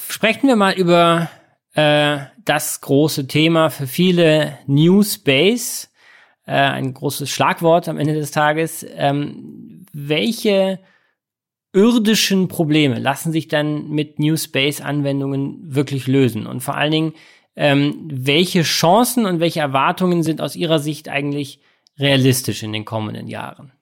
Sprechen 0.09 0.47
wir 0.47 0.55
mal 0.55 0.73
über 0.73 1.29
äh, 1.73 2.19
das 2.43 2.81
große 2.81 3.27
Thema 3.27 3.69
für 3.69 3.87
viele 3.87 4.57
New 4.65 5.03
Space. 5.03 5.89
Äh, 6.45 6.53
ein 6.53 6.93
großes 6.93 7.29
Schlagwort 7.29 7.87
am 7.87 7.99
Ende 7.99 8.15
des 8.15 8.31
Tages. 8.31 8.85
Ähm, 8.95 9.85
welche 9.93 10.79
irdischen 11.71 12.47
Probleme 12.47 12.97
lassen 12.97 13.31
sich 13.31 13.47
dann 13.47 13.89
mit 13.89 14.17
New 14.17 14.35
Space 14.35 14.81
Anwendungen 14.81 15.59
wirklich 15.63 16.07
lösen? 16.07 16.47
Und 16.47 16.61
vor 16.61 16.75
allen 16.75 16.91
Dingen, 16.91 17.13
ähm, 17.59 18.07
welche 18.09 18.61
Chancen 18.61 19.25
und 19.25 19.41
welche 19.41 19.59
Erwartungen 19.59 20.23
sind 20.23 20.39
aus 20.39 20.55
Ihrer 20.55 20.79
Sicht 20.79 21.09
eigentlich 21.09 21.59
realistisch 21.99 22.63
in 22.63 22.71
den 22.71 22.85
kommenden 22.85 23.27
Jahren? 23.27 23.73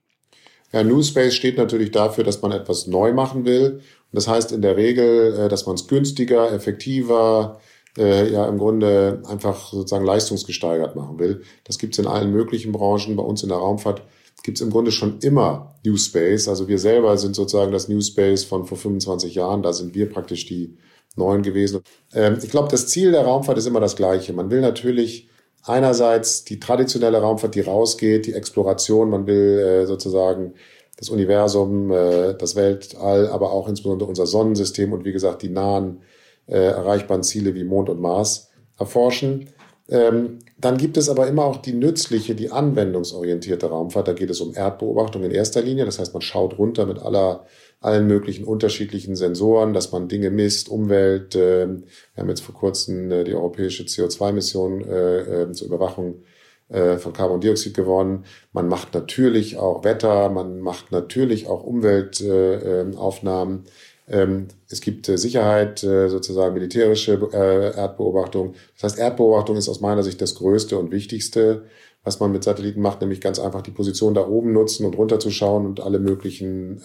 Ja, 0.74 0.84
New 0.84 1.04
Space 1.04 1.36
steht 1.36 1.60
natürlich 1.60 1.92
dafür, 1.92 2.24
dass 2.24 2.42
man 2.42 2.52
etwas 2.52 2.88
neu 2.88 3.14
machen 3.14 3.46
will. 3.46 3.74
Und 4.12 4.16
das 4.16 4.28
heißt 4.28 4.52
in 4.52 4.64
der 4.64 4.78
Regel, 4.78 5.38
äh, 5.38 5.48
dass 5.48 5.68
man 5.68 5.76
es 5.76 5.88
günstiger, 5.88 6.52
effektiver, 6.52 7.62
äh, 8.00 8.32
ja 8.32 8.48
im 8.48 8.58
Grunde 8.58 9.22
einfach 9.28 9.72
sozusagen 9.72 10.06
leistungsgesteigert 10.06 10.96
machen 10.96 11.20
will. 11.20 11.44
Das 11.64 11.78
gibt 11.78 11.94
es 11.94 12.00
in 12.00 12.08
allen 12.08 12.32
möglichen 12.32 12.72
Branchen. 12.72 13.16
Bei 13.16 13.24
uns 13.24 13.44
in 13.44 13.50
der 13.50 13.60
Raumfahrt 13.60 14.02
gibt 14.42 14.58
es 14.58 14.62
im 14.62 14.72
Grunde 14.72 14.92
schon 14.92 15.20
immer 15.20 15.76
New 15.86 15.98
Space. 15.98 16.48
Also 16.48 16.68
wir 16.68 16.80
selber 16.80 17.16
sind 17.20 17.36
sozusagen 17.36 17.72
das 17.72 17.90
New 17.90 18.02
Space 18.02 18.44
von 18.44 18.66
vor 18.66 18.78
25 18.78 19.36
Jahren. 19.36 19.62
Da 19.62 19.72
sind 19.72 19.94
wir 19.94 20.10
praktisch 20.10 20.48
die 20.48 20.78
neun 21.18 21.42
gewesen. 21.42 21.82
Ähm, 22.14 22.38
ich 22.42 22.50
glaube, 22.50 22.70
das 22.70 22.88
Ziel 22.88 23.12
der 23.12 23.24
Raumfahrt 23.24 23.58
ist 23.58 23.68
immer 23.68 23.80
das 23.80 23.96
gleiche. 23.96 24.34
Man 24.34 24.50
will 24.50 24.62
natürlich 24.62 25.30
einerseits 25.64 26.44
die 26.44 26.60
traditionelle 26.60 27.20
Raumfahrt, 27.20 27.56
die 27.56 27.62
rausgeht, 27.62 28.26
die 28.26 28.34
Exploration, 28.34 29.10
man 29.10 29.28
will 29.28 29.60
äh, 29.60 29.86
sozusagen 29.86 30.54
das 30.98 31.10
Universum, 31.10 31.92
äh, 31.92 32.34
das 32.34 32.56
Weltall, 32.56 33.28
aber 33.28 33.52
auch 33.52 33.68
insbesondere 33.68 34.10
unser 34.10 34.26
Sonnensystem 34.26 34.94
und 34.94 35.06
wie 35.06 35.12
gesagt 35.12 35.42
die 35.42 35.50
nahen 35.50 36.02
äh, 36.48 36.58
erreichbaren 36.58 37.24
Ziele 37.24 37.54
wie 37.56 37.64
Mond 37.64 37.90
und 37.90 38.02
Mars 38.02 38.50
erforschen. 38.80 39.50
Ähm, 39.90 40.40
dann 40.58 40.78
gibt 40.78 40.98
es 40.98 41.08
aber 41.08 41.28
immer 41.28 41.46
auch 41.46 41.58
die 41.58 41.74
nützliche, 41.74 42.36
die 42.36 42.52
anwendungsorientierte 42.52 43.68
Raumfahrt. 43.68 44.08
Da 44.08 44.14
geht 44.14 44.30
es 44.30 44.42
um 44.42 44.56
Erdbeobachtung 44.56 45.24
in 45.24 45.32
erster 45.32 45.62
Linie. 45.62 45.86
Das 45.86 46.00
heißt, 46.00 46.14
man 46.14 46.22
schaut 46.22 46.58
runter 46.58 46.86
mit 46.86 47.00
aller 47.00 47.46
allen 47.80 48.08
möglichen 48.08 48.44
unterschiedlichen 48.44 49.16
Sensoren, 49.16 49.74
dass 49.74 49.92
man 49.92 50.08
Dinge 50.08 50.32
misst, 50.32 50.70
Umwelt. 50.70 51.36
Äh, 51.36 51.68
wir 51.68 51.84
haben 52.18 52.30
jetzt 52.30 52.42
vor 52.42 52.56
kurzem 52.56 53.12
äh, 53.12 53.24
die 53.24 53.36
europäische 53.36 53.84
CO2-Mission 53.84 54.82
äh, 54.82 55.44
äh, 55.44 55.52
zur 55.52 55.68
Überwachung 55.68 56.24
äh, 56.70 56.98
von 56.98 57.14
Carbondioxid 57.14 57.74
gewonnen. 57.74 58.26
Man 58.52 58.68
macht 58.68 58.94
natürlich 58.94 59.58
auch 59.58 59.84
Wetter, 59.84 60.30
man 60.30 60.60
macht 60.60 60.92
natürlich 60.92 61.48
auch 61.48 61.64
Umweltaufnahmen. 61.64 63.66
Äh, 64.08 64.10
ähm, 64.10 64.48
es 64.70 64.82
gibt 64.82 65.08
äh, 65.10 65.18
Sicherheit, 65.18 65.84
äh, 65.84 66.10
sozusagen 66.10 66.54
militärische 66.54 67.30
äh, 67.34 67.76
Erdbeobachtung. 67.76 68.56
Das 68.76 68.84
heißt, 68.84 69.00
Erdbeobachtung 69.00 69.58
ist 69.58 69.70
aus 69.70 69.82
meiner 69.82 70.04
Sicht 70.04 70.22
das 70.22 70.36
Größte 70.36 70.78
und 70.78 70.92
Wichtigste, 70.92 71.66
was 72.04 72.20
man 72.20 72.32
mit 72.32 72.44
Satelliten 72.44 72.82
macht, 72.82 73.02
nämlich 73.02 73.22
ganz 73.22 73.38
einfach 73.38 73.62
die 73.62 73.72
Position 73.72 74.14
da 74.14 74.26
oben 74.26 74.54
nutzen 74.54 74.86
und 74.86 74.98
runterzuschauen 74.98 75.66
und 75.66 75.82
alle 75.82 76.00
möglichen 76.00 76.82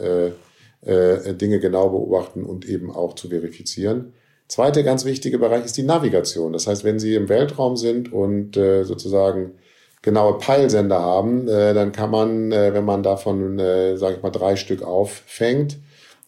äh, 0.83 1.35
Dinge 1.35 1.61
genau 1.61 1.89
beobachten 1.89 2.45
und 2.45 2.69
eben 2.69 2.91
auch 2.91 3.15
zu 3.15 3.29
verifizieren. 3.29 4.13
Zweiter 4.49 4.83
ganz 4.83 5.05
wichtiger 5.05 5.39
Bereich 5.39 5.65
ist 5.65 5.77
die 5.77 5.83
Navigation. 5.83 6.53
Das 6.53 6.67
heißt, 6.67 6.85
wenn 6.85 6.99
Sie 6.99 7.15
im 7.15 7.29
Weltraum 7.29 7.77
sind 7.77 8.13
und 8.13 8.57
äh, 8.57 8.85
sozusagen 8.85 9.53
genaue 10.03 10.39
Peilsender 10.39 11.01
haben, 11.01 11.49
äh, 11.49 11.73
dann 11.73 11.93
kann 11.93 12.11
man, 12.11 12.53
äh, 12.53 12.75
wenn 12.75 12.85
man 12.85 13.03
davon, 13.03 13.59
äh, 13.59 13.97
sage 13.97 14.17
ich 14.17 14.23
mal, 14.23 14.31
drei 14.31 14.57
Stück 14.57 14.83
auffängt, 14.83 15.79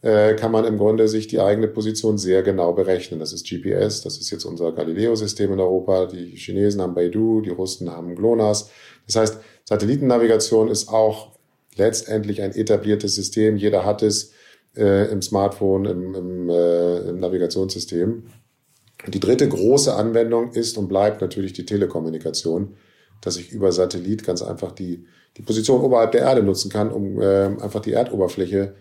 äh, 0.00 0.34
kann 0.34 0.52
man 0.52 0.64
im 0.64 0.78
Grunde 0.78 1.08
sich 1.08 1.26
die 1.26 1.40
eigene 1.40 1.66
Position 1.66 2.16
sehr 2.16 2.42
genau 2.42 2.72
berechnen. 2.72 3.20
Das 3.20 3.32
ist 3.32 3.48
GPS, 3.48 4.02
das 4.02 4.18
ist 4.18 4.30
jetzt 4.30 4.44
unser 4.44 4.72
Galileo-System 4.72 5.52
in 5.52 5.60
Europa. 5.60 6.06
Die 6.06 6.36
Chinesen 6.36 6.80
haben 6.80 6.94
Beidou, 6.94 7.40
die 7.40 7.50
Russen 7.50 7.90
haben 7.90 8.14
GLONASS. 8.14 8.70
Das 9.06 9.16
heißt, 9.16 9.38
Satellitennavigation 9.64 10.68
ist 10.68 10.88
auch 10.88 11.32
letztendlich 11.76 12.42
ein 12.42 12.54
etabliertes 12.54 13.14
System. 13.14 13.56
Jeder 13.56 13.84
hat 13.84 14.02
es 14.02 14.32
äh, 14.76 15.10
im 15.10 15.22
Smartphone, 15.22 15.84
im, 15.84 16.14
im, 16.14 16.48
äh, 16.48 16.98
im 17.08 17.20
Navigationssystem. 17.20 18.24
Die 19.08 19.20
dritte 19.20 19.48
große 19.48 19.94
Anwendung 19.94 20.52
ist 20.52 20.78
und 20.78 20.88
bleibt 20.88 21.20
natürlich 21.20 21.52
die 21.52 21.66
Telekommunikation, 21.66 22.74
dass 23.20 23.36
ich 23.36 23.52
über 23.52 23.72
Satellit 23.72 24.24
ganz 24.24 24.42
einfach 24.42 24.72
die, 24.72 25.04
die 25.36 25.42
Position 25.42 25.80
oberhalb 25.80 26.12
der 26.12 26.22
Erde 26.22 26.42
nutzen 26.42 26.70
kann, 26.70 26.90
um 26.90 27.20
äh, 27.20 27.46
einfach 27.60 27.80
die 27.80 27.92
Erdoberfläche 27.92 28.74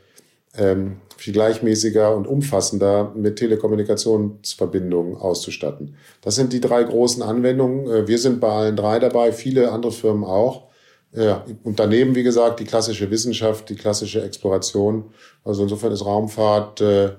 ähm, 0.56 0.98
viel 1.18 1.34
gleichmäßiger 1.34 2.16
und 2.16 2.28
umfassender 2.28 3.12
mit 3.16 3.38
Telekommunikationsverbindungen 3.38 5.16
auszustatten. 5.16 5.96
Das 6.22 6.36
sind 6.36 6.54
die 6.54 6.62
drei 6.62 6.84
großen 6.84 7.24
Anwendungen. 7.24 7.88
Äh, 7.88 8.08
wir 8.08 8.20
sind 8.20 8.40
bei 8.40 8.50
allen 8.50 8.76
drei 8.76 9.00
dabei, 9.00 9.32
viele 9.32 9.72
andere 9.72 9.92
Firmen 9.92 10.24
auch. 10.24 10.70
Ja, 11.16 11.46
und 11.64 11.80
daneben, 11.80 12.16
wie 12.16 12.24
gesagt, 12.24 12.60
die 12.60 12.66
klassische 12.66 13.10
Wissenschaft, 13.12 13.70
die 13.70 13.76
klassische 13.76 14.24
Exploration. 14.24 15.14
Also 15.44 15.64
insofern 15.64 15.92
ist 15.92 16.06
Raumfahrt 16.06 16.82
äh, 16.82 17.12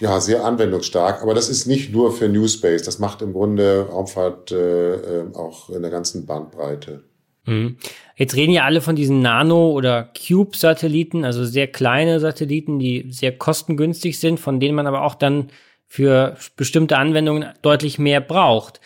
ja 0.00 0.20
sehr 0.20 0.44
anwendungsstark. 0.44 1.22
Aber 1.22 1.34
das 1.34 1.48
ist 1.48 1.66
nicht 1.66 1.92
nur 1.92 2.12
für 2.12 2.28
New 2.28 2.48
Space. 2.48 2.82
Das 2.82 2.98
macht 2.98 3.20
im 3.20 3.32
Grunde 3.32 3.86
Raumfahrt 3.90 4.52
äh, 4.52 4.94
äh 4.94 5.34
auch 5.34 5.68
in 5.68 5.82
der 5.82 5.90
ganzen 5.90 6.24
Bandbreite. 6.24 7.02
Mhm. 7.44 7.76
Jetzt 8.16 8.36
reden 8.36 8.52
ja 8.52 8.64
alle 8.64 8.80
von 8.80 8.96
diesen 8.96 9.20
Nano- 9.20 9.70
oder 9.70 10.10
Cube-Satelliten, 10.14 11.24
also 11.24 11.44
sehr 11.44 11.66
kleine 11.66 12.20
Satelliten, 12.20 12.78
die 12.78 13.06
sehr 13.10 13.36
kostengünstig 13.36 14.18
sind, 14.18 14.40
von 14.40 14.60
denen 14.60 14.74
man 14.74 14.86
aber 14.86 15.02
auch 15.02 15.14
dann 15.14 15.48
für 15.86 16.36
bestimmte 16.56 16.98
Anwendungen 16.98 17.46
deutlich 17.62 17.98
mehr 17.98 18.20
braucht. 18.20 18.80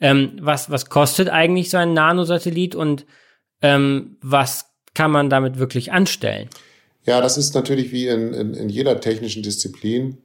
Ähm, 0.00 0.32
was, 0.40 0.70
was 0.70 0.88
kostet 0.90 1.28
eigentlich 1.28 1.70
so 1.70 1.76
ein 1.76 1.92
Nanosatellit 1.92 2.74
und 2.74 3.04
ähm, 3.62 4.16
was 4.20 4.66
kann 4.94 5.10
man 5.10 5.30
damit 5.30 5.58
wirklich 5.58 5.92
anstellen? 5.92 6.48
Ja, 7.04 7.20
das 7.20 7.38
ist 7.38 7.54
natürlich 7.54 7.92
wie 7.92 8.08
in, 8.08 8.34
in, 8.34 8.54
in 8.54 8.68
jeder 8.68 9.00
technischen 9.00 9.42
Disziplin, 9.42 10.18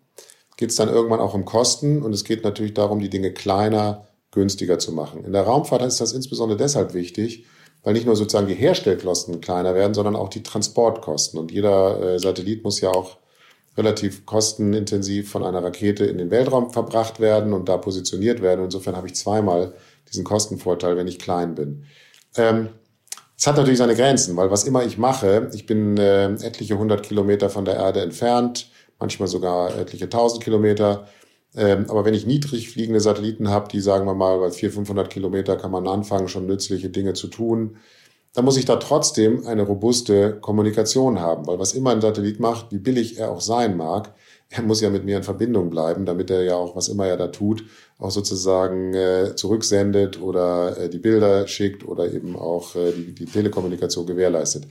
geht 0.57 0.69
es 0.69 0.75
dann 0.75 0.89
irgendwann 0.89 1.19
auch 1.19 1.33
um 1.33 1.45
Kosten 1.45 2.01
und 2.01 2.13
es 2.13 2.23
geht 2.23 2.43
natürlich 2.43 2.73
darum, 2.73 2.99
die 2.99 3.09
Dinge 3.09 3.31
kleiner, 3.31 4.07
günstiger 4.31 4.79
zu 4.79 4.91
machen. 4.91 5.23
In 5.23 5.33
der 5.33 5.43
Raumfahrt 5.43 5.83
ist 5.83 6.01
das 6.01 6.13
insbesondere 6.13 6.57
deshalb 6.57 6.93
wichtig, 6.93 7.45
weil 7.83 7.93
nicht 7.93 8.05
nur 8.05 8.15
sozusagen 8.15 8.47
die 8.47 8.55
Herstellkosten 8.55 9.41
kleiner 9.41 9.75
werden, 9.75 9.93
sondern 9.93 10.15
auch 10.15 10.29
die 10.29 10.43
Transportkosten. 10.43 11.39
Und 11.39 11.51
jeder 11.51 12.01
äh, 12.01 12.19
Satellit 12.19 12.63
muss 12.63 12.81
ja 12.81 12.89
auch 12.89 13.17
relativ 13.77 14.25
kostenintensiv 14.25 15.29
von 15.31 15.43
einer 15.43 15.63
Rakete 15.63 16.05
in 16.05 16.17
den 16.17 16.31
Weltraum 16.31 16.71
verbracht 16.71 17.19
werden 17.19 17.53
und 17.53 17.69
da 17.69 17.77
positioniert 17.77 18.41
werden. 18.41 18.65
Insofern 18.65 18.95
habe 18.95 19.07
ich 19.07 19.15
zweimal 19.15 19.73
diesen 20.11 20.23
Kostenvorteil, 20.23 20.95
wenn 20.95 21.07
ich 21.07 21.19
klein 21.19 21.55
bin. 21.55 21.85
Ähm, 22.35 22.69
es 23.43 23.47
hat 23.47 23.57
natürlich 23.57 23.79
seine 23.79 23.93
Grenzen, 23.93 24.37
weil 24.37 24.51
was 24.51 24.63
immer 24.63 24.85
ich 24.85 24.97
mache, 24.97 25.49
ich 25.53 25.65
bin 25.65 25.97
äh, 25.97 26.27
etliche 26.27 26.77
hundert 26.77 27.03
Kilometer 27.03 27.49
von 27.49 27.65
der 27.65 27.75
Erde 27.75 27.99
entfernt, 27.99 28.69
manchmal 28.99 29.27
sogar 29.27 29.77
etliche 29.77 30.07
tausend 30.07 30.41
Kilometer. 30.41 31.09
Ähm, 31.53 31.87
aber 31.89 32.05
wenn 32.05 32.13
ich 32.13 32.25
niedrig 32.25 32.69
fliegende 32.69 33.01
Satelliten 33.01 33.49
habe, 33.49 33.67
die 33.67 33.81
sagen 33.81 34.05
wir 34.05 34.13
mal 34.13 34.39
bei 34.39 34.49
400, 34.49 34.75
500 34.75 35.09
Kilometer 35.09 35.57
kann 35.57 35.71
man 35.71 35.89
anfangen, 35.89 36.29
schon 36.29 36.45
nützliche 36.45 36.87
Dinge 36.87 37.15
zu 37.15 37.27
tun, 37.27 37.75
dann 38.33 38.45
muss 38.45 38.55
ich 38.55 38.63
da 38.63 38.77
trotzdem 38.77 39.45
eine 39.45 39.63
robuste 39.63 40.39
Kommunikation 40.39 41.19
haben, 41.19 41.45
weil 41.45 41.59
was 41.59 41.73
immer 41.73 41.91
ein 41.91 41.99
Satellit 41.99 42.39
macht, 42.39 42.71
wie 42.71 42.79
billig 42.79 43.19
er 43.19 43.29
auch 43.29 43.41
sein 43.41 43.75
mag, 43.75 44.13
er 44.51 44.63
muss 44.63 44.79
ja 44.79 44.89
mit 44.89 45.03
mir 45.03 45.17
in 45.17 45.23
Verbindung 45.23 45.69
bleiben, 45.69 46.05
damit 46.05 46.29
er 46.29 46.43
ja 46.43 46.55
auch, 46.55 46.77
was 46.77 46.87
immer 46.87 47.07
er 47.07 47.17
da 47.17 47.27
tut, 47.27 47.65
auch 48.03 48.11
sozusagen 48.11 48.93
äh, 48.93 49.35
zurücksendet 49.35 50.21
oder 50.21 50.77
äh, 50.77 50.89
die 50.89 50.99
Bilder 50.99 51.47
schickt 51.47 51.87
oder 51.87 52.11
eben 52.11 52.35
auch 52.35 52.75
äh, 52.75 52.91
die, 52.91 53.15
die 53.15 53.25
Telekommunikation 53.25 54.05
gewährleistet. 54.05 54.67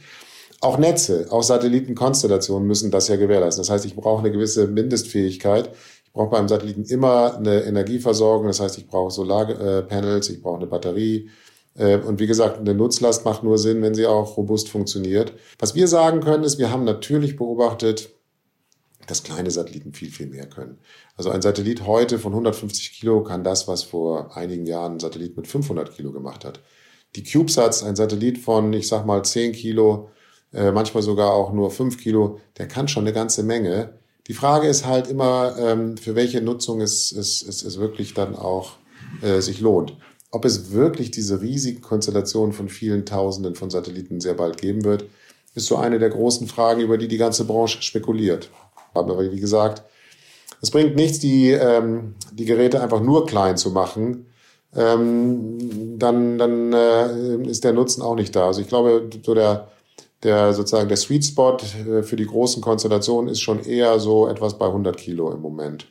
Auch 0.61 0.77
Netze, 0.79 1.27
auch 1.31 1.43
Satellitenkonstellationen 1.43 2.69
müssen 2.69 2.91
das 2.91 3.09
ja 3.09 3.17
gewährleisten. 3.17 3.63
Das 3.63 3.71
heißt, 3.71 3.87
ich 3.87 3.97
brauche 3.97 4.21
eine 4.21 4.31
gewisse 4.31 4.69
Mindestfähigkeit. 4.69 5.71
Ich 6.05 6.13
brauche 6.13 6.31
beim 6.31 6.47
Satelliten 6.47 6.85
immer 6.85 7.37
eine 7.37 7.63
Energieversorgung. 7.65 8.47
Das 8.47 8.61
heißt, 8.61 8.77
ich 8.77 8.87
brauche 8.87 9.11
Solarpanels, 9.11 10.29
ich 10.29 10.43
brauche 10.43 10.59
eine 10.59 10.67
Batterie. 10.67 11.31
Äh, 11.75 11.97
und 11.97 12.21
wie 12.21 12.27
gesagt, 12.27 12.61
eine 12.61 12.75
Nutzlast 12.75 13.25
macht 13.25 13.43
nur 13.43 13.57
Sinn, 13.57 13.81
wenn 13.81 13.95
sie 13.95 14.07
auch 14.07 14.37
robust 14.37 14.69
funktioniert. 14.69 15.33
Was 15.59 15.75
wir 15.75 15.89
sagen 15.89 16.21
können, 16.21 16.45
ist, 16.45 16.59
wir 16.59 16.71
haben 16.71 16.85
natürlich 16.85 17.37
beobachtet, 17.37 18.11
dass 19.07 19.23
kleine 19.23 19.51
Satelliten 19.51 19.93
viel, 19.93 20.11
viel 20.11 20.27
mehr 20.27 20.47
können. 20.47 20.79
Also 21.17 21.31
ein 21.31 21.43
Satellit 21.43 21.87
heute 21.87 22.19
von 22.19 22.33
150 22.33 22.93
Kilo 22.93 23.23
kann 23.23 23.45
das, 23.45 23.69
was 23.69 23.83
vor 23.83 24.37
einigen 24.37 24.67
Jahren 24.67 24.95
ein 24.95 25.01
Satellit 25.01 25.37
mit 25.37 25.47
500 25.47 25.95
Kilo 25.95 26.13
gemacht 26.13 26.45
hat. 26.45 26.61
Die 27.17 27.25
CubeSats, 27.25 27.83
ein 27.83 27.97
Satellit 27.97 28.39
von, 28.39 28.73
ich 28.73 28.89
sag 28.89 29.05
mal, 29.05 29.25
10 29.25 29.53
Kilo, 29.53 30.09
äh, 30.53 30.71
manchmal 30.71 31.03
sogar 31.03 31.33
auch 31.33 31.53
nur 31.53 31.71
5 31.71 31.99
Kilo, 31.99 32.41
der 32.59 32.69
kann 32.69 32.89
schon 32.89 33.05
eine 33.05 33.13
ganze 33.13 33.43
Menge. 33.43 33.99
Die 34.29 34.35
Frage 34.35 34.69
ist 34.69 34.87
halt 34.87 35.09
immer, 35.09 35.57
ähm, 35.59 35.97
für 35.97 36.15
welche 36.15 36.41
Nutzung 36.41 36.81
es, 36.81 37.13
es, 37.13 37.43
es, 37.43 37.63
es 37.63 37.79
wirklich 37.79 38.15
dann 38.15 38.37
auch 38.37 38.77
äh, 39.21 39.41
sich 39.41 39.61
lohnt. 39.61 39.97
Ob 40.31 40.45
es 40.45 40.73
wirklich 40.73 41.11
diese 41.11 41.43
riesigen 41.43 41.83
Konstellationen 41.83 42.53
von 42.53 42.69
vielen 42.69 43.05
Tausenden 43.05 43.55
von 43.55 43.69
Satelliten 43.69 44.21
sehr 44.21 44.35
bald 44.35 44.59
geben 44.59 44.85
wird, 44.85 45.05
ist 45.55 45.67
so 45.67 45.77
eine 45.77 45.99
der 45.99 46.09
großen 46.09 46.47
Fragen, 46.47 46.81
über 46.81 46.97
die 46.97 47.09
die 47.09 47.19
ganze 47.19 47.45
Branche 47.45 47.83
spekuliert. 47.83 48.49
Aber 48.95 49.19
wie 49.33 49.41
gesagt, 49.41 49.83
es 50.61 50.71
bringt 50.71 50.97
nichts, 50.97 51.19
die, 51.19 51.51
ähm, 51.51 52.15
die 52.33 52.45
Geräte 52.45 52.81
einfach 52.81 53.01
nur 53.01 53.27
klein 53.27 53.57
zu 53.57 53.71
machen. 53.71 54.27
Ähm, 54.75 55.99
dann 55.99 56.39
dann 56.39 56.73
äh, 56.73 57.49
ist 57.49 57.65
der 57.65 57.73
Nutzen 57.73 58.01
auch 58.03 58.15
nicht 58.15 58.35
da. 58.35 58.47
Also 58.47 58.61
ich 58.61 58.69
glaube, 58.69 59.11
so 59.23 59.35
der, 59.35 59.69
der 60.23 60.55
sozusagen 60.55 60.89
der 60.89 60.97
Sweet 60.97 61.25
Spot 61.25 61.57
äh, 61.57 62.03
für 62.03 62.17
die 62.17 62.27
großen 62.27 62.63
Konstellationen 62.63 63.31
ist 63.31 63.41
schon 63.41 63.65
eher 63.65 63.99
so 63.99 64.29
etwas 64.29 64.57
bei 64.57 64.67
100 64.67 64.97
Kilo 64.97 65.31
im 65.31 65.41
Moment. 65.41 65.89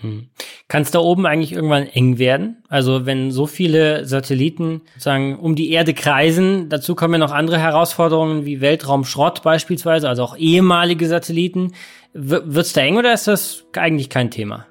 Hm. 0.00 0.28
Kann 0.68 0.82
es 0.82 0.90
da 0.90 1.00
oben 1.00 1.26
eigentlich 1.26 1.52
irgendwann 1.52 1.86
eng 1.86 2.18
werden? 2.18 2.62
Also 2.68 3.04
wenn 3.04 3.30
so 3.30 3.46
viele 3.46 4.06
Satelliten 4.06 4.80
sozusagen 4.94 5.38
um 5.38 5.54
die 5.54 5.70
Erde 5.70 5.92
kreisen, 5.92 6.70
dazu 6.70 6.94
kommen 6.94 7.14
ja 7.14 7.18
noch 7.18 7.32
andere 7.32 7.58
Herausforderungen 7.58 8.46
wie 8.46 8.60
Weltraumschrott 8.60 9.42
beispielsweise, 9.42 10.08
also 10.08 10.22
auch 10.22 10.36
ehemalige 10.36 11.06
Satelliten. 11.08 11.72
Wird 12.14 12.66
es 12.66 12.72
da 12.72 12.82
eng 12.82 12.98
oder 12.98 13.14
ist 13.14 13.26
das 13.26 13.64
eigentlich 13.74 14.10
kein 14.10 14.30
Thema? 14.30 14.66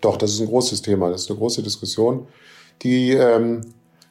Doch, 0.00 0.16
das 0.16 0.32
ist 0.32 0.40
ein 0.40 0.46
großes 0.46 0.82
Thema. 0.82 1.10
Das 1.10 1.22
ist 1.22 1.30
eine 1.30 1.38
große 1.38 1.62
Diskussion. 1.62 2.28
Die 2.82 3.12
ähm, 3.12 3.62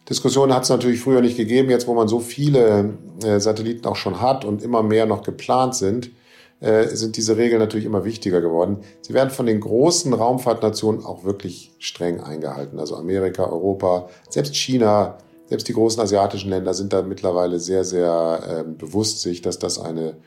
Diskussion 0.10 0.54
hat 0.54 0.63
es 0.63 0.69
natürlich 0.69 1.00
früher 1.00 1.21
nicht 1.21 1.38
gegeben. 1.38 1.69
Jetzt, 1.69 1.88
wo 1.88 1.93
man 1.93 2.08
so 2.08 2.19
viele 2.19 2.98
äh, 3.24 3.39
Satelliten 3.39 3.88
auch 3.88 3.95
schon 3.95 4.19
hat 4.19 4.43
und 4.43 4.62
immer 4.62 4.84
mehr 4.84 5.06
noch 5.06 5.24
geplant 5.24 5.76
sind, 5.76 6.12
äh, 6.60 6.88
sind 6.88 7.17
diese 7.17 7.38
Regeln 7.38 7.60
natürlich 7.60 7.86
immer 7.86 8.06
wichtiger 8.06 8.41
geworden. 8.41 8.80
Sie 9.02 9.13
werden 9.13 9.30
von 9.30 9.45
den 9.45 9.62
großen 9.62 10.13
Raumfahrtnationen 10.13 11.06
auch 11.06 11.24
wirklich 11.24 11.71
streng 11.80 12.19
eingehalten. 12.19 12.80
Also 12.80 12.95
Amerika, 12.95 13.45
Europa, 13.45 14.10
selbst 14.30 14.56
China, 14.56 15.17
selbst 15.48 15.67
die 15.67 15.74
großen 15.74 16.02
asiatischen 16.02 16.50
Länder 16.50 16.74
sind 16.74 16.91
da 16.91 17.02
mittlerweile 17.02 17.60
sehr, 17.60 17.84
sehr 17.84 18.39
äh, 18.48 18.63
bewusst 18.69 19.21
sich, 19.21 19.41
dass 19.41 19.60
das 19.60 19.80
eine 19.80 20.17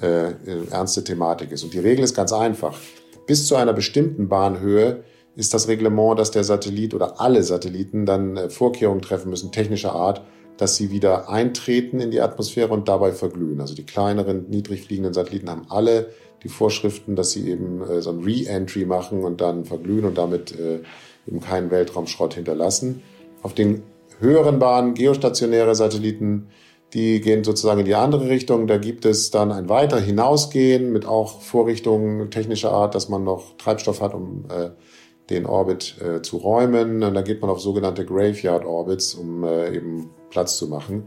äh, 0.00 0.32
ernste 0.70 1.04
Thematik 1.04 1.52
ist. 1.52 1.64
Und 1.64 1.74
die 1.74 1.78
Regel 1.78 2.04
ist 2.04 2.14
ganz 2.14 2.32
einfach. 2.32 2.78
Bis 3.26 3.46
zu 3.46 3.56
einer 3.56 3.72
bestimmten 3.72 4.28
Bahnhöhe 4.28 5.04
ist 5.36 5.54
das 5.54 5.68
Reglement, 5.68 6.18
dass 6.18 6.30
der 6.30 6.44
Satellit 6.44 6.94
oder 6.94 7.20
alle 7.20 7.42
Satelliten 7.42 8.06
dann 8.06 8.36
äh, 8.36 8.50
Vorkehrungen 8.50 9.02
treffen 9.02 9.30
müssen, 9.30 9.52
technischer 9.52 9.92
Art, 9.92 10.22
dass 10.56 10.76
sie 10.76 10.90
wieder 10.90 11.28
eintreten 11.28 12.00
in 12.00 12.10
die 12.10 12.20
Atmosphäre 12.20 12.72
und 12.72 12.88
dabei 12.88 13.12
verglühen. 13.12 13.60
Also 13.60 13.74
die 13.74 13.86
kleineren, 13.86 14.48
niedrig 14.50 14.82
fliegenden 14.82 15.14
Satelliten 15.14 15.50
haben 15.50 15.66
alle 15.68 16.10
die 16.42 16.48
Vorschriften, 16.48 17.16
dass 17.16 17.30
sie 17.30 17.48
eben 17.48 17.82
äh, 17.82 18.02
so 18.02 18.10
ein 18.10 18.22
Re-Entry 18.22 18.84
machen 18.84 19.24
und 19.24 19.40
dann 19.40 19.64
verglühen 19.64 20.04
und 20.04 20.18
damit 20.18 20.52
äh, 20.58 20.80
eben 21.26 21.40
keinen 21.40 21.70
Weltraumschrott 21.70 22.34
hinterlassen. 22.34 23.02
Auf 23.42 23.54
den 23.54 23.82
höheren 24.18 24.58
Bahnen 24.58 24.94
geostationäre 24.94 25.74
Satelliten 25.74 26.48
die 26.94 27.20
gehen 27.20 27.42
sozusagen 27.42 27.80
in 27.80 27.86
die 27.86 27.94
andere 27.94 28.28
Richtung. 28.28 28.66
Da 28.66 28.76
gibt 28.76 29.04
es 29.04 29.30
dann 29.30 29.50
ein 29.50 29.68
weiter 29.68 29.98
Hinausgehen 29.98 30.92
mit 30.92 31.06
auch 31.06 31.40
Vorrichtungen 31.40 32.30
technischer 32.30 32.72
Art, 32.72 32.94
dass 32.94 33.08
man 33.08 33.24
noch 33.24 33.56
Treibstoff 33.56 34.00
hat, 34.00 34.14
um 34.14 34.44
äh, 34.50 34.70
den 35.30 35.46
Orbit 35.46 35.96
äh, 36.00 36.20
zu 36.22 36.36
räumen. 36.36 37.02
Und 37.02 37.14
dann 37.14 37.24
geht 37.24 37.40
man 37.40 37.50
auf 37.50 37.60
sogenannte 37.60 38.04
Graveyard 38.04 38.64
Orbits, 38.64 39.14
um 39.14 39.44
äh, 39.44 39.74
eben 39.74 40.10
Platz 40.30 40.56
zu 40.58 40.68
machen. 40.68 41.04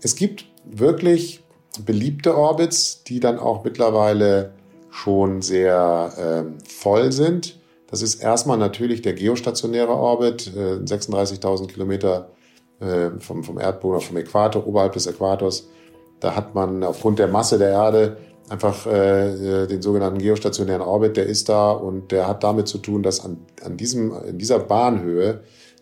Es 0.00 0.14
gibt 0.14 0.46
wirklich 0.64 1.42
beliebte 1.84 2.36
Orbits, 2.36 3.02
die 3.02 3.18
dann 3.18 3.38
auch 3.38 3.64
mittlerweile 3.64 4.52
schon 4.90 5.42
sehr 5.42 6.12
ähm, 6.16 6.58
voll 6.68 7.10
sind. 7.10 7.58
Das 7.90 8.00
ist 8.02 8.22
erstmal 8.22 8.58
natürlich 8.58 9.02
der 9.02 9.14
geostationäre 9.14 9.92
Orbit, 9.92 10.52
äh, 10.54 10.76
36.000 10.84 11.66
Kilometer 11.66 12.30
äh, 12.80 13.10
vom, 13.18 13.44
vom 13.44 13.58
Erdboden, 13.58 14.00
vom 14.00 14.16
Äquator, 14.16 14.66
oberhalb 14.66 14.92
des 14.92 15.06
Äquators. 15.06 15.68
Da 16.20 16.34
hat 16.34 16.54
man 16.54 16.82
aufgrund 16.82 17.18
der 17.18 17.28
Masse 17.28 17.58
der 17.58 17.70
Erde 17.70 18.16
einfach 18.48 18.86
äh, 18.86 19.62
äh, 19.62 19.66
den 19.66 19.82
sogenannten 19.82 20.18
geostationären 20.18 20.82
Orbit, 20.82 21.16
der 21.16 21.26
ist 21.26 21.48
da 21.48 21.70
und 21.70 22.12
der 22.12 22.28
hat 22.28 22.44
damit 22.44 22.68
zu 22.68 22.78
tun, 22.78 23.02
dass 23.02 23.24
an, 23.24 23.38
an 23.64 23.76
diesem, 23.76 24.12
in 24.26 24.38
dieser 24.38 24.58
Bahnhöhe 24.58 25.40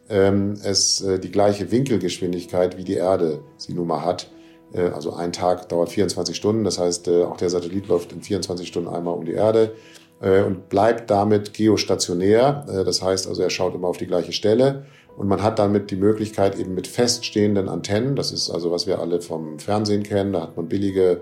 ähm, 0.09 0.55
es 0.63 1.01
äh, 1.01 1.19
die 1.19 1.33
gleiche 1.33 1.71
Winkelgeschwindigkeit 1.71 2.77
wie 2.77 2.85
die 2.85 2.95
Erde 2.95 3.41
sie 3.57 3.73
nun 3.73 3.89
mal 3.89 4.05
hat. 4.05 4.31
Äh, 4.73 4.89
also 4.89 5.13
ein 5.13 5.33
Tag 5.33 5.69
dauert 5.69 5.89
24 5.89 6.37
Stunden, 6.37 6.65
das 6.65 6.79
heißt, 6.79 7.09
äh, 7.09 7.25
auch 7.25 7.37
der 7.37 7.51
Satellit 7.51 7.89
läuft 7.89 8.13
in 8.13 8.23
24 8.23 8.69
Stunden 8.69 8.89
einmal 8.89 9.15
um 9.15 9.25
die 9.25 9.33
Erde 9.33 9.73
äh, 10.21 10.43
und 10.43 10.69
bleibt 10.69 11.11
damit 11.11 11.55
geostationär. 11.55 12.65
Äh, 12.69 12.85
das 12.85 13.03
heißt 13.03 13.27
also, 13.27 13.43
er 13.43 13.51
schaut 13.51 13.75
immer 13.75 13.89
auf 13.89 13.99
die 13.99 14.07
gleiche 14.07 14.33
Stelle 14.33 14.87
und 15.16 15.29
man 15.29 15.42
hat 15.42 15.59
damit 15.59 15.90
die 15.90 15.96
Möglichkeit 15.96 16.59
eben 16.59 16.75
mit 16.75 16.87
feststehenden 16.87 17.68
Antennen, 17.68 18.16
das 18.16 18.33
ist 18.33 18.51
also, 18.51 18.70
was 18.70 18.87
wir 18.87 18.98
alle 18.98 19.20
vom 19.20 19.59
Fernsehen 19.59 20.03
kennen, 20.03 20.33
da 20.33 20.42
hat 20.42 20.57
man 20.57 20.68
billige 20.68 21.20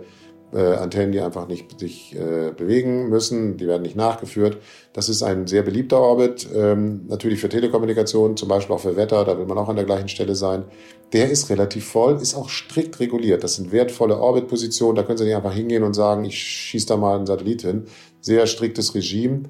äh, 0.53 0.74
Antennen, 0.74 1.12
die 1.12 1.20
einfach 1.20 1.46
nicht 1.46 1.79
sich 1.79 2.14
äh, 2.16 2.53
bewegen 2.57 3.09
müssen, 3.09 3.57
die 3.57 3.66
werden 3.66 3.83
nicht 3.83 3.96
nachgeführt. 3.96 4.59
Das 4.92 5.09
ist 5.09 5.22
ein 5.22 5.46
sehr 5.46 5.62
beliebter 5.62 6.00
Orbit, 6.00 6.48
ähm, 6.55 7.07
natürlich 7.09 7.40
für 7.40 7.48
Telekommunikation, 7.48 8.37
zum 8.37 8.48
Beispiel 8.48 8.74
auch 8.74 8.81
für 8.81 8.96
Wetter, 8.96 9.24
da 9.24 9.38
will 9.38 9.46
man 9.46 9.59
auch 9.59 9.68
an 9.68 9.76
der 9.76 9.85
gleichen 9.85 10.09
Stelle 10.09 10.35
sein. 10.35 10.64
Der 11.12 11.31
ist 11.31 11.50
relativ 11.50 11.87
voll, 11.87 12.16
ist 12.20 12.35
auch 12.35 12.48
strikt 12.48 13.00
reguliert. 13.00 13.44
Das 13.44 13.57
sind 13.57 13.72
wertvolle 13.72 14.18
Orbitpositionen, 14.18 14.96
da 14.96 15.03
können 15.03 15.18
Sie 15.18 15.24
nicht 15.24 15.37
einfach 15.37 15.55
hingehen 15.55 15.83
und 15.83 15.94
sagen, 15.94 16.24
ich 16.24 16.38
schieße 16.38 16.87
da 16.87 16.96
mal 16.96 17.16
einen 17.16 17.26
Satellit 17.26 17.62
hin. 17.62 17.85
Sehr 18.20 18.46
striktes 18.46 18.94
Regime. 18.94 19.42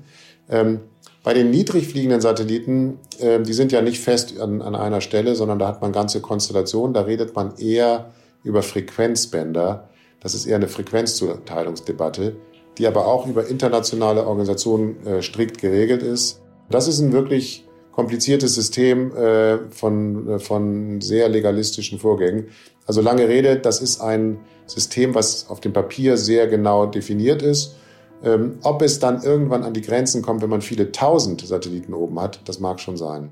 Ähm, 0.49 0.81
bei 1.23 1.35
den 1.35 1.51
niedrig 1.51 1.89
fliegenden 1.89 2.21
Satelliten, 2.21 2.99
äh, 3.19 3.41
die 3.41 3.53
sind 3.53 3.73
ja 3.73 3.83
nicht 3.83 4.01
fest 4.01 4.41
an, 4.41 4.63
an 4.63 4.75
einer 4.75 5.01
Stelle, 5.01 5.35
sondern 5.35 5.59
da 5.59 5.69
hat 5.69 5.83
man 5.83 5.93
ganze 5.93 6.21
Konstellationen. 6.21 6.95
Da 6.95 7.03
redet 7.03 7.35
man 7.35 7.57
eher 7.59 8.11
über 8.43 8.63
Frequenzbänder. 8.63 9.89
Das 10.21 10.35
ist 10.35 10.47
eher 10.47 10.57
eine 10.57 10.69
Frequenzzuteilungsdebatte, 10.69 12.37
die 12.79 12.87
aber 12.87 13.07
auch 13.07 13.27
über 13.27 13.47
internationale 13.49 14.27
Organisationen 14.27 15.07
äh, 15.07 15.23
strikt 15.23 15.59
geregelt 15.61 16.03
ist. 16.03 16.41
Das 16.71 16.89
ist 16.89 17.01
ein 17.01 17.13
wirklich 17.13 17.67
kompliziertes 17.93 18.55
System 18.55 19.15
äh, 19.15 19.59
von, 19.71 20.29
äh, 20.29 20.39
von 20.39 21.01
sehr 21.01 21.29
legalistischen 21.29 21.99
Vorgängen. 21.99 22.49
Also 22.87 23.03
lange 23.03 23.29
Rede, 23.29 23.57
das 23.57 23.81
ist 23.81 24.01
ein 24.01 24.39
System, 24.67 25.15
was 25.15 25.51
auf 25.51 25.61
dem 25.61 25.73
Papier 25.73 26.17
sehr 26.17 26.47
genau 26.47 26.87
definiert 26.87 27.43
ist. 27.43 27.77
Ähm, 28.23 28.59
ob 28.63 28.83
es 28.83 28.99
dann 28.99 29.23
irgendwann 29.23 29.63
an 29.63 29.73
die 29.73 29.81
Grenzen 29.81 30.23
kommt, 30.23 30.43
wenn 30.43 30.51
man 30.51 30.61
viele 30.61 30.93
tausend 30.93 31.41
Satelliten 31.41 31.95
oben 31.95 32.21
hat, 32.21 32.41
das 32.47 32.61
mag 32.61 32.81
schon 32.81 32.97
sein. 32.97 33.31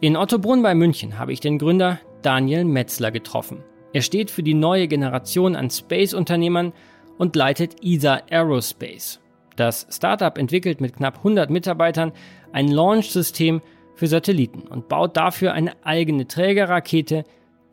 In 0.00 0.16
Ottobrunn 0.16 0.62
bei 0.62 0.74
München 0.74 1.18
habe 1.18 1.32
ich 1.32 1.40
den 1.40 1.58
Gründer 1.58 1.98
Daniel 2.22 2.64
Metzler 2.64 3.10
getroffen. 3.10 3.62
Er 3.92 4.02
steht 4.02 4.30
für 4.30 4.42
die 4.42 4.54
neue 4.54 4.88
Generation 4.88 5.56
an 5.56 5.70
Space-Unternehmern 5.70 6.72
und 7.16 7.36
leitet 7.36 7.76
ESA 7.82 8.22
Aerospace. 8.30 9.20
Das 9.56 9.86
Startup 9.90 10.36
entwickelt 10.36 10.80
mit 10.80 10.96
knapp 10.96 11.18
100 11.18 11.48
Mitarbeitern 11.48 12.12
ein 12.52 12.68
Launch-System 12.68 13.62
für 13.94 14.06
Satelliten 14.06 14.62
und 14.62 14.88
baut 14.88 15.16
dafür 15.16 15.52
eine 15.52 15.72
eigene 15.84 16.26
Trägerrakete, 16.26 17.24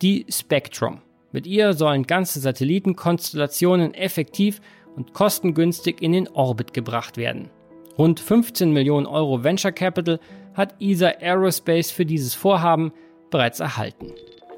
die 0.02 0.26
Spectrum. 0.30 1.02
Mit 1.32 1.48
ihr 1.48 1.74
sollen 1.74 2.08
ganze 2.08 2.40
Satellitenkonstellationen 2.40 3.94
effektiv 3.94 4.62
und 4.96 5.14
kostengünstig 5.14 6.02
in 6.02 6.12
den 6.12 6.28
Orbit 6.28 6.74
gebracht 6.74 7.18
werden. 7.18 7.50
Rund 7.98 8.20
15 8.20 8.72
Millionen 8.72 9.06
Euro 9.06 9.44
Venture 9.44 9.72
Capital 9.72 10.20
hat 10.54 10.76
ESA 10.82 11.08
Aerospace 11.22 11.92
für 11.92 12.06
dieses 12.06 12.34
Vorhaben 12.34 12.92
bereits 13.30 13.60
erhalten. 13.60 14.12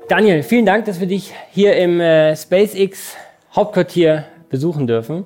Daniel, 0.09 0.43
vielen 0.43 0.65
Dank, 0.65 0.85
dass 0.85 0.99
wir 0.99 1.07
dich 1.07 1.33
hier 1.51 1.75
im 1.75 1.99
äh, 1.99 2.35
SpaceX 2.35 3.15
Hauptquartier 3.55 4.25
besuchen 4.49 4.87
dürfen. 4.87 5.25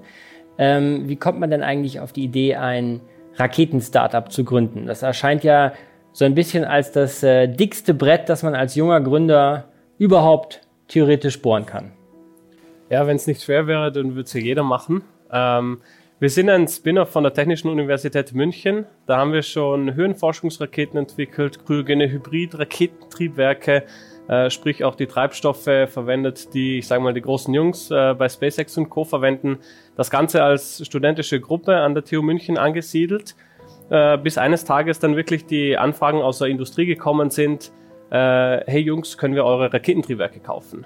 Ähm, 0.58 1.08
wie 1.08 1.16
kommt 1.16 1.40
man 1.40 1.50
denn 1.50 1.64
eigentlich 1.64 2.00
auf 2.00 2.12
die 2.12 2.24
Idee, 2.24 2.56
ein 2.56 3.02
Raketen-Startup 3.36 4.32
zu 4.32 4.44
gründen? 4.44 4.86
Das 4.86 5.02
erscheint 5.02 5.44
ja 5.44 5.74
so 6.12 6.26
ein 6.26 6.36
bisschen 6.36 6.66
als 6.66 6.92
das 6.92 7.24
äh, 7.24 7.48
dickste 7.48 7.94
Brett, 7.94 8.28
das 8.30 8.44
man 8.44 8.56
als 8.56 8.76
junger 8.76 9.02
Gründer 9.02 9.70
überhaupt 9.98 10.67
theoretisch 10.88 11.42
bohren 11.42 11.66
kann. 11.66 11.92
Ja, 12.90 13.06
wenn 13.06 13.18
es 13.18 13.28
nicht 13.28 13.44
schwer 13.44 13.68
wäre, 13.68 13.92
dann 13.92 14.12
würde 14.12 14.22
es 14.22 14.34
ja 14.34 14.40
jeder 14.40 14.64
machen. 14.64 15.04
Ähm, 15.32 15.82
wir 16.20 16.32
sind 16.32 16.50
ein 16.50 16.68
Spin-off 16.68 17.10
von 17.12 17.24
der 17.24 17.34
Technischen 17.34 17.70
Universität 17.70 18.34
München. 18.34 18.88
Da 19.06 19.18
haben 19.18 19.34
wir 19.34 19.44
schon 19.44 19.94
Höhenforschungsraketen 19.94 20.98
entwickelt, 20.98 21.64
kryogene 21.64 22.10
Hybrid-Raketentriebwerke, 22.10 23.84
äh, 24.28 24.50
sprich 24.50 24.84
auch 24.84 24.96
die 24.96 25.06
Treibstoffe 25.06 25.62
verwendet, 25.62 26.56
die, 26.56 26.80
ich 26.80 26.88
sage 26.88 27.04
mal, 27.04 27.14
die 27.14 27.22
großen 27.22 27.54
Jungs 27.54 27.92
äh, 27.92 28.16
bei 28.16 28.30
SpaceX 28.30 28.80
und 28.80 28.90
Co. 28.90 29.04
verwenden. 29.04 29.60
Das 29.96 30.10
Ganze 30.10 30.42
als 30.44 30.84
studentische 30.84 31.40
Gruppe 31.40 31.76
an 31.76 31.94
der 31.94 32.04
TU 32.04 32.24
München 32.24 32.58
angesiedelt, 32.58 33.36
äh, 33.92 34.18
bis 34.18 34.40
eines 34.40 34.66
Tages 34.66 34.98
dann 34.98 35.16
wirklich 35.16 35.46
die 35.46 35.78
Anfragen 35.78 36.22
aus 36.22 36.40
der 36.40 36.48
Industrie 36.48 36.88
gekommen 36.88 37.30
sind, 37.30 37.72
äh, 38.10 38.64
hey 38.66 38.82
Jungs, 38.82 39.18
können 39.18 39.36
wir 39.36 39.46
eure 39.46 39.74
Raketentriebwerke 39.74 40.40
kaufen? 40.40 40.86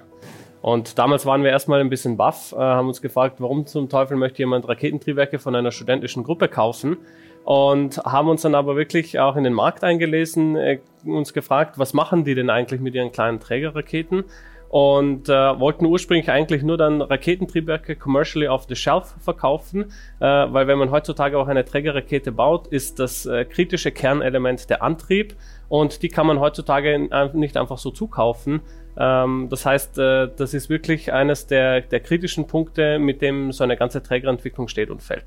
Und 0.62 0.99
damals 0.99 1.25
waren 1.25 1.43
wir 1.43 1.49
erstmal 1.49 1.79
ein 1.79 1.89
bisschen 1.89 2.17
baff, 2.17 2.53
äh, 2.53 2.57
haben 2.57 2.88
uns 2.88 3.01
gefragt, 3.01 3.38
warum 3.39 3.65
zum 3.65 3.89
Teufel 3.89 4.17
möchte 4.17 4.39
jemand 4.39 4.67
Raketentriebwerke 4.67 5.39
von 5.39 5.55
einer 5.55 5.71
studentischen 5.71 6.23
Gruppe 6.23 6.47
kaufen? 6.47 6.97
und 7.43 7.97
haben 7.97 8.29
uns 8.29 8.43
dann 8.43 8.55
aber 8.55 8.75
wirklich 8.75 9.19
auch 9.19 9.36
in 9.36 9.43
den 9.43 9.53
Markt 9.53 9.84
eingelesen, 9.84 10.55
äh, 10.55 10.79
uns 11.05 11.34
gefragt, 11.34 11.79
was 11.79 11.93
machen 11.93 12.23
die 12.23 12.36
denn 12.36 12.49
eigentlich 12.49 12.81
mit 12.81 12.93
ihren 12.93 13.12
kleinen 13.12 13.39
Trägerraketen 13.39 14.25
und 14.71 15.27
äh, 15.27 15.34
wollten 15.60 15.86
ursprünglich 15.86 16.31
eigentlich 16.31 16.63
nur 16.63 16.77
dann 16.77 17.01
Raketentriebwerke 17.01 17.97
commercially 17.97 18.47
off 18.47 18.67
the 18.69 18.75
shelf 18.75 19.13
verkaufen, 19.19 19.91
äh, 20.21 20.25
weil 20.25 20.65
wenn 20.67 20.77
man 20.77 20.91
heutzutage 20.91 21.38
auch 21.38 21.49
eine 21.49 21.65
Trägerrakete 21.65 22.31
baut, 22.31 22.67
ist 22.67 22.97
das 22.97 23.25
äh, 23.25 23.43
kritische 23.43 23.91
Kernelement 23.91 24.69
der 24.69 24.81
Antrieb 24.81 25.36
und 25.67 26.03
die 26.03 26.07
kann 26.07 26.25
man 26.25 26.39
heutzutage 26.39 27.10
nicht 27.34 27.57
einfach 27.57 27.77
so 27.77 27.91
zukaufen. 27.91 28.62
Ähm, 28.97 29.47
das 29.49 29.65
heißt, 29.65 29.97
äh, 29.97 30.29
das 30.38 30.53
ist 30.53 30.69
wirklich 30.69 31.12
eines 31.12 31.47
der, 31.47 31.81
der 31.81 31.99
kritischen 31.99 32.47
Punkte, 32.47 32.97
mit 32.97 33.21
dem 33.21 33.51
so 33.51 33.65
eine 33.65 33.75
ganze 33.75 34.01
Trägerentwicklung 34.01 34.69
steht 34.69 34.89
und 34.89 35.03
fällt. 35.03 35.25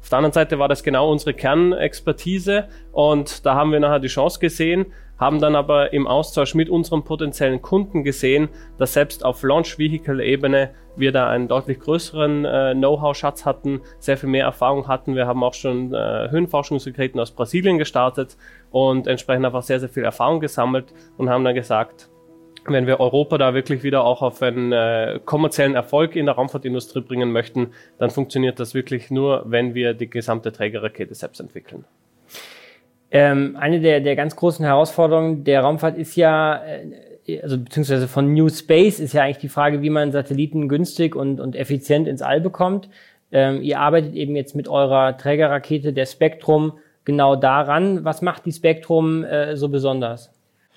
Auf 0.00 0.08
der 0.08 0.18
anderen 0.18 0.32
Seite 0.32 0.58
war 0.58 0.68
das 0.68 0.82
genau 0.82 1.10
unsere 1.10 1.34
Kernexpertise 1.34 2.68
und 2.92 3.44
da 3.44 3.54
haben 3.54 3.72
wir 3.72 3.80
nachher 3.80 4.00
die 4.00 4.08
Chance 4.08 4.40
gesehen, 4.40 4.86
haben 5.18 5.38
dann 5.38 5.54
aber 5.54 5.92
im 5.92 6.06
Austausch 6.06 6.54
mit 6.54 6.70
unseren 6.70 7.04
potenziellen 7.04 7.60
Kunden 7.60 8.02
gesehen, 8.02 8.48
dass 8.78 8.94
selbst 8.94 9.24
auf 9.24 9.42
Launch-Vehicle-Ebene 9.42 10.70
wir 10.96 11.12
da 11.12 11.28
einen 11.28 11.46
deutlich 11.46 11.78
größeren 11.78 12.44
äh, 12.46 12.74
Know-how-Schatz 12.74 13.44
hatten, 13.44 13.82
sehr 13.98 14.16
viel 14.16 14.30
mehr 14.30 14.46
Erfahrung 14.46 14.88
hatten. 14.88 15.14
Wir 15.14 15.26
haben 15.26 15.44
auch 15.44 15.54
schon 15.54 15.92
äh, 15.92 16.28
Höhenforschungssekreten 16.30 17.20
aus 17.20 17.32
Brasilien 17.32 17.76
gestartet 17.76 18.38
und 18.70 19.06
entsprechend 19.06 19.44
einfach 19.44 19.62
sehr, 19.62 19.78
sehr 19.78 19.90
viel 19.90 20.04
Erfahrung 20.04 20.40
gesammelt 20.40 20.94
und 21.18 21.28
haben 21.28 21.44
dann 21.44 21.54
gesagt, 21.54 22.08
wenn 22.66 22.86
wir 22.86 23.00
Europa 23.00 23.38
da 23.38 23.54
wirklich 23.54 23.82
wieder 23.82 24.04
auch 24.04 24.22
auf 24.22 24.42
einen 24.42 24.72
äh, 24.72 25.20
kommerziellen 25.24 25.74
Erfolg 25.74 26.16
in 26.16 26.26
der 26.26 26.34
Raumfahrtindustrie 26.34 27.00
bringen 27.00 27.32
möchten, 27.32 27.68
dann 27.98 28.10
funktioniert 28.10 28.60
das 28.60 28.74
wirklich 28.74 29.10
nur, 29.10 29.44
wenn 29.46 29.74
wir 29.74 29.94
die 29.94 30.08
gesamte 30.10 30.52
Trägerrakete 30.52 31.14
selbst 31.14 31.40
entwickeln. 31.40 31.84
Ähm, 33.10 33.56
eine 33.58 33.80
der, 33.80 34.00
der 34.00 34.14
ganz 34.14 34.36
großen 34.36 34.64
Herausforderungen 34.64 35.42
der 35.44 35.62
Raumfahrt 35.62 35.98
ist 35.98 36.16
ja, 36.16 36.62
äh, 37.26 37.40
also 37.42 37.58
beziehungsweise 37.58 38.06
von 38.06 38.32
New 38.32 38.48
Space 38.48 39.00
ist 39.00 39.14
ja 39.14 39.22
eigentlich 39.22 39.38
die 39.38 39.48
Frage, 39.48 39.82
wie 39.82 39.90
man 39.90 40.12
Satelliten 40.12 40.68
günstig 40.68 41.16
und, 41.16 41.40
und 41.40 41.56
effizient 41.56 42.06
ins 42.06 42.22
All 42.22 42.40
bekommt. 42.40 42.88
Ähm, 43.32 43.62
ihr 43.62 43.80
arbeitet 43.80 44.14
eben 44.14 44.36
jetzt 44.36 44.54
mit 44.54 44.68
eurer 44.68 45.16
Trägerrakete 45.16 45.92
der 45.92 46.06
Spektrum 46.06 46.74
genau 47.04 47.36
daran. 47.36 48.04
Was 48.04 48.22
macht 48.22 48.46
die 48.46 48.52
Spektrum 48.52 49.24
äh, 49.24 49.56
so 49.56 49.68
besonders? 49.68 50.30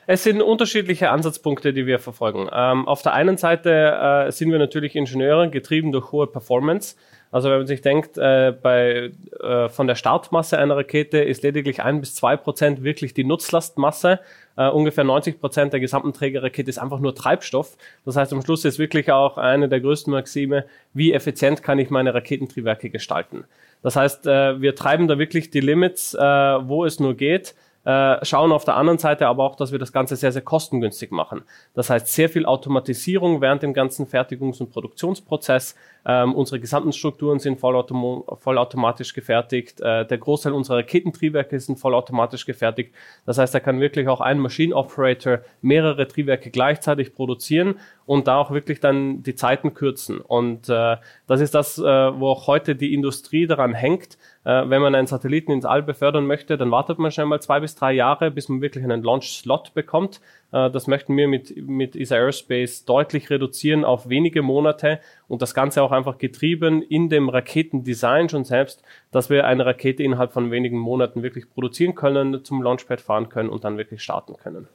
Es 0.06 0.24
sind 0.24 0.42
unterschiedliche 0.42 1.12
Ansatzpunkte, 1.12 1.72
die 1.72 1.86
wir 1.86 1.98
verfolgen. 1.98 2.50
Ähm, 2.52 2.88
auf 2.88 3.02
der 3.02 3.14
einen 3.14 3.38
Seite 3.38 4.28
äh, 4.28 4.32
sind 4.32 4.52
wir 4.52 4.60
natürlich 4.60 4.96
Ingenieure, 4.96 5.50
getrieben 5.50 5.94
durch 5.94 6.12
hohe 6.12 6.28
Performance. 6.28 6.96
Also 7.32 7.50
wenn 7.50 7.60
man 7.60 7.68
sich 7.68 7.82
denkt, 7.82 8.18
äh, 8.18 8.54
bei, 8.62 9.12
äh, 9.42 9.70
von 9.70 9.88
der 9.88 9.96
Startmasse 9.96 10.60
einer 10.60 10.76
Rakete 10.76 11.18
ist 11.20 11.42
lediglich 11.42 11.82
ein 11.82 12.00
bis 12.00 12.14
zwei 12.16 12.36
Prozent 12.38 12.84
wirklich 12.84 13.14
die 13.14 13.24
Nutzlastmasse. 13.24 14.20
Uh, 14.56 14.70
ungefähr 14.70 15.04
90 15.04 15.40
Prozent 15.40 15.74
der 15.74 15.80
gesamten 15.80 16.14
Trägerrakete 16.14 16.70
ist 16.70 16.78
einfach 16.78 17.00
nur 17.00 17.16
Treibstoff. 17.16 17.76
Das 18.06 18.16
heißt, 18.18 18.32
am 18.34 18.44
Schluss 18.44 18.66
ist 18.66 18.78
wirklich 18.78 19.12
auch 19.12 19.40
eine 19.40 19.68
der 19.68 19.82
größten 19.82 20.14
Maxime, 20.14 20.66
wie 20.94 21.12
effizient 21.12 21.64
kann 21.64 21.80
ich 21.80 21.90
meine 21.90 22.14
Raketentriebwerke 22.14 22.92
gestalten. 22.92 23.46
Das 23.82 23.96
heißt, 23.96 24.28
uh, 24.28 24.62
wir 24.62 24.76
treiben 24.76 25.08
da 25.08 25.18
wirklich 25.18 25.50
die 25.50 25.60
Limits, 25.60 26.14
uh, 26.14 26.20
wo 26.68 26.86
es 26.86 27.00
nur 27.00 27.16
geht. 27.16 27.56
Äh, 27.86 28.24
schauen 28.24 28.52
auf 28.52 28.64
der 28.64 28.76
anderen 28.78 28.98
Seite 28.98 29.28
aber 29.28 29.44
auch, 29.44 29.56
dass 29.56 29.72
wir 29.72 29.80
das 29.80 29.92
Ganze 29.92 30.16
sehr, 30.16 30.32
sehr 30.32 30.42
kostengünstig 30.42 31.12
machen. 31.12 31.44
Das 31.74 31.90
heißt, 31.90 32.08
sehr 32.08 32.30
viel 32.30 32.46
Automatisierung 32.46 33.42
während 33.42 33.62
dem 33.62 33.74
ganzen 33.74 34.08
Fertigungs- 34.08 34.62
und 34.62 34.72
Produktionsprozess. 34.72 35.76
Ähm, 36.06 36.36
unsere 36.36 36.60
gesamten 36.60 36.92
Strukturen 36.92 37.40
sind 37.40 37.60
vollautom 37.60 38.24
vollautomatisch 38.38 39.14
gefertigt. 39.14 39.80
Äh, 39.80 40.06
der 40.06 40.18
Großteil 40.18 40.54
unserer 40.54 40.78
Raketentriebwerke 40.78 41.60
sind 41.60 41.80
vollautomatisch 41.80 42.46
gefertigt. 42.46 42.94
Das 43.26 43.38
heißt, 43.38 43.54
da 43.54 43.60
kann 43.60 43.80
wirklich 43.80 44.08
auch 44.08 44.20
ein 44.20 44.40
Machine 44.40 44.76
Operator 44.76 45.40
mehrere 45.62 46.08
Triebwerke 46.08 46.50
gleichzeitig 46.50 47.16
produzieren 47.16 47.76
und 48.06 48.28
da 48.28 48.38
auch 48.38 48.52
wirklich 48.52 48.80
dann 48.82 49.24
die 49.24 49.36
Zeiten 49.36 49.74
kürzen. 49.74 50.20
Und 50.20 50.68
äh, 50.68 50.98
das 51.28 51.40
ist 51.40 51.56
das, 51.56 51.78
äh, 51.78 51.84
wo 51.84 52.30
auch 52.30 52.48
heute 52.48 52.76
die 52.76 52.94
Industrie 52.94 53.48
daran 53.48 53.74
hängt, 53.74 54.18
äh, 54.44 54.70
wenn 54.70 54.82
man 54.82 54.96
einen 54.96 55.08
Satelliten 55.08 55.52
ins 55.52 55.66
All 55.66 55.84
befördern 55.84 56.26
möchte, 56.26 56.58
dann 56.58 56.72
wartet 56.72 57.00
man 57.00 57.12
schnell 57.12 57.28
mal 57.28 57.42
zwei 57.42 57.62
bis 57.62 57.76
drei 57.76 57.94
Jahre, 57.94 58.30
bis 58.30 58.50
man 58.50 58.62
wirklich 58.62 58.84
einen 58.84 59.04
Launch-Slot 59.04 59.74
bekommt. 59.74 60.20
Äh, 60.54 60.70
das 60.70 60.88
möchten 60.88 61.18
wir 61.18 61.28
mit, 61.28 61.56
mit 61.58 61.96
ESA 61.96 62.16
Aerospace 62.16 62.86
deutlich 62.86 63.30
reduzieren 63.30 63.84
auf 63.84 64.08
wenige 64.08 64.42
Monate 64.42 65.00
und 65.28 65.42
das 65.42 65.54
Ganze 65.54 65.82
auch 65.84 65.92
einfach 65.92 66.18
getrieben 66.18 66.82
in 66.82 67.10
dem 67.10 67.28
Raketendesign 67.28 68.30
schon 68.30 68.46
selbst, 68.46 68.84
dass 69.12 69.30
wir 69.30 69.46
eine 69.46 69.66
Rakete 69.66 70.04
innerhalb 70.04 70.32
von 70.32 70.52
wenigen 70.52 70.78
Monaten 70.78 71.24
wirklich 71.24 71.50
produzieren 71.50 71.96
können, 71.96 72.46
zum 72.46 72.62
Launchpad 72.62 73.02
fahren 73.02 73.28
können 73.28 73.50
und 73.50 73.66
dann 73.66 73.78
wirklich 73.78 74.02
starten 74.02 74.38
können. 74.38 74.68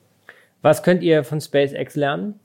Was 0.60 0.82
könnt 0.82 1.02
ihr 1.02 1.22
von 1.22 1.40
SpaceX 1.40 1.94
lernen? 1.94 2.40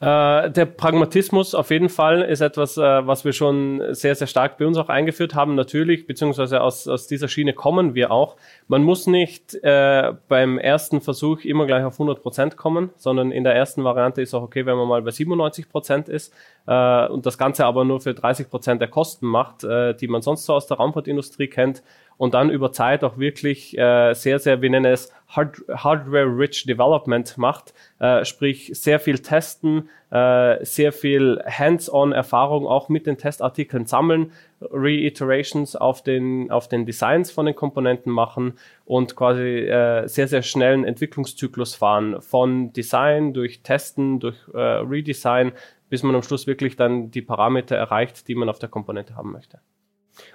Äh, 0.00 0.50
der 0.50 0.64
Pragmatismus 0.64 1.54
auf 1.54 1.70
jeden 1.70 1.90
Fall 1.90 2.22
ist 2.22 2.40
etwas, 2.40 2.78
äh, 2.78 3.06
was 3.06 3.26
wir 3.26 3.34
schon 3.34 3.82
sehr, 3.90 4.14
sehr 4.14 4.26
stark 4.26 4.56
bei 4.56 4.66
uns 4.66 4.78
auch 4.78 4.88
eingeführt 4.88 5.34
haben, 5.34 5.54
natürlich, 5.54 6.06
beziehungsweise 6.06 6.62
aus, 6.62 6.88
aus 6.88 7.06
dieser 7.06 7.28
Schiene 7.28 7.52
kommen 7.52 7.94
wir 7.94 8.10
auch. 8.10 8.36
Man 8.66 8.82
muss 8.82 9.06
nicht 9.06 9.54
äh, 9.62 10.14
beim 10.26 10.56
ersten 10.56 11.02
Versuch 11.02 11.44
immer 11.44 11.66
gleich 11.66 11.84
auf 11.84 11.94
100 11.94 12.22
Prozent 12.22 12.56
kommen, 12.56 12.88
sondern 12.96 13.30
in 13.30 13.44
der 13.44 13.54
ersten 13.54 13.84
Variante 13.84 14.22
ist 14.22 14.32
auch 14.32 14.42
okay, 14.42 14.64
wenn 14.64 14.78
man 14.78 14.88
mal 14.88 15.02
bei 15.02 15.10
97 15.10 15.68
Prozent 15.68 16.08
ist 16.08 16.32
äh, 16.66 17.06
und 17.06 17.26
das 17.26 17.36
Ganze 17.36 17.66
aber 17.66 17.84
nur 17.84 18.00
für 18.00 18.14
30 18.14 18.48
Prozent 18.48 18.80
der 18.80 18.88
Kosten 18.88 19.26
macht, 19.26 19.64
äh, 19.64 19.94
die 19.94 20.08
man 20.08 20.22
sonst 20.22 20.46
so 20.46 20.54
aus 20.54 20.66
der 20.66 20.78
Raumfahrtindustrie 20.78 21.48
kennt 21.48 21.82
und 22.20 22.34
dann 22.34 22.50
über 22.50 22.70
Zeit 22.70 23.02
auch 23.02 23.16
wirklich 23.16 23.78
äh, 23.78 24.12
sehr, 24.12 24.38
sehr, 24.38 24.60
wir 24.60 24.68
nennen 24.68 24.92
es 24.92 25.10
Hard 25.28 25.56
Hardware-Rich 25.70 26.66
Development 26.66 27.38
macht, 27.38 27.72
äh, 27.98 28.26
sprich 28.26 28.72
sehr 28.74 29.00
viel 29.00 29.20
testen, 29.20 29.88
äh, 30.10 30.62
sehr 30.62 30.92
viel 30.92 31.42
Hands-on-Erfahrung 31.46 32.66
auch 32.66 32.90
mit 32.90 33.06
den 33.06 33.16
Testartikeln 33.16 33.86
sammeln, 33.86 34.32
Reiterations 34.60 35.76
auf 35.76 36.02
den, 36.02 36.50
auf 36.50 36.68
den 36.68 36.84
Designs 36.84 37.30
von 37.30 37.46
den 37.46 37.56
Komponenten 37.56 38.12
machen 38.12 38.58
und 38.84 39.16
quasi 39.16 39.60
äh, 39.60 40.06
sehr, 40.06 40.28
sehr 40.28 40.42
schnellen 40.42 40.84
Entwicklungszyklus 40.84 41.74
fahren, 41.74 42.20
von 42.20 42.74
Design 42.74 43.32
durch 43.32 43.62
Testen, 43.62 44.20
durch 44.20 44.36
äh, 44.52 44.58
Redesign, 44.58 45.52
bis 45.88 46.02
man 46.02 46.14
am 46.14 46.22
Schluss 46.22 46.46
wirklich 46.46 46.76
dann 46.76 47.10
die 47.10 47.22
Parameter 47.22 47.76
erreicht, 47.76 48.28
die 48.28 48.34
man 48.34 48.50
auf 48.50 48.58
der 48.58 48.68
Komponente 48.68 49.16
haben 49.16 49.32
möchte. 49.32 49.58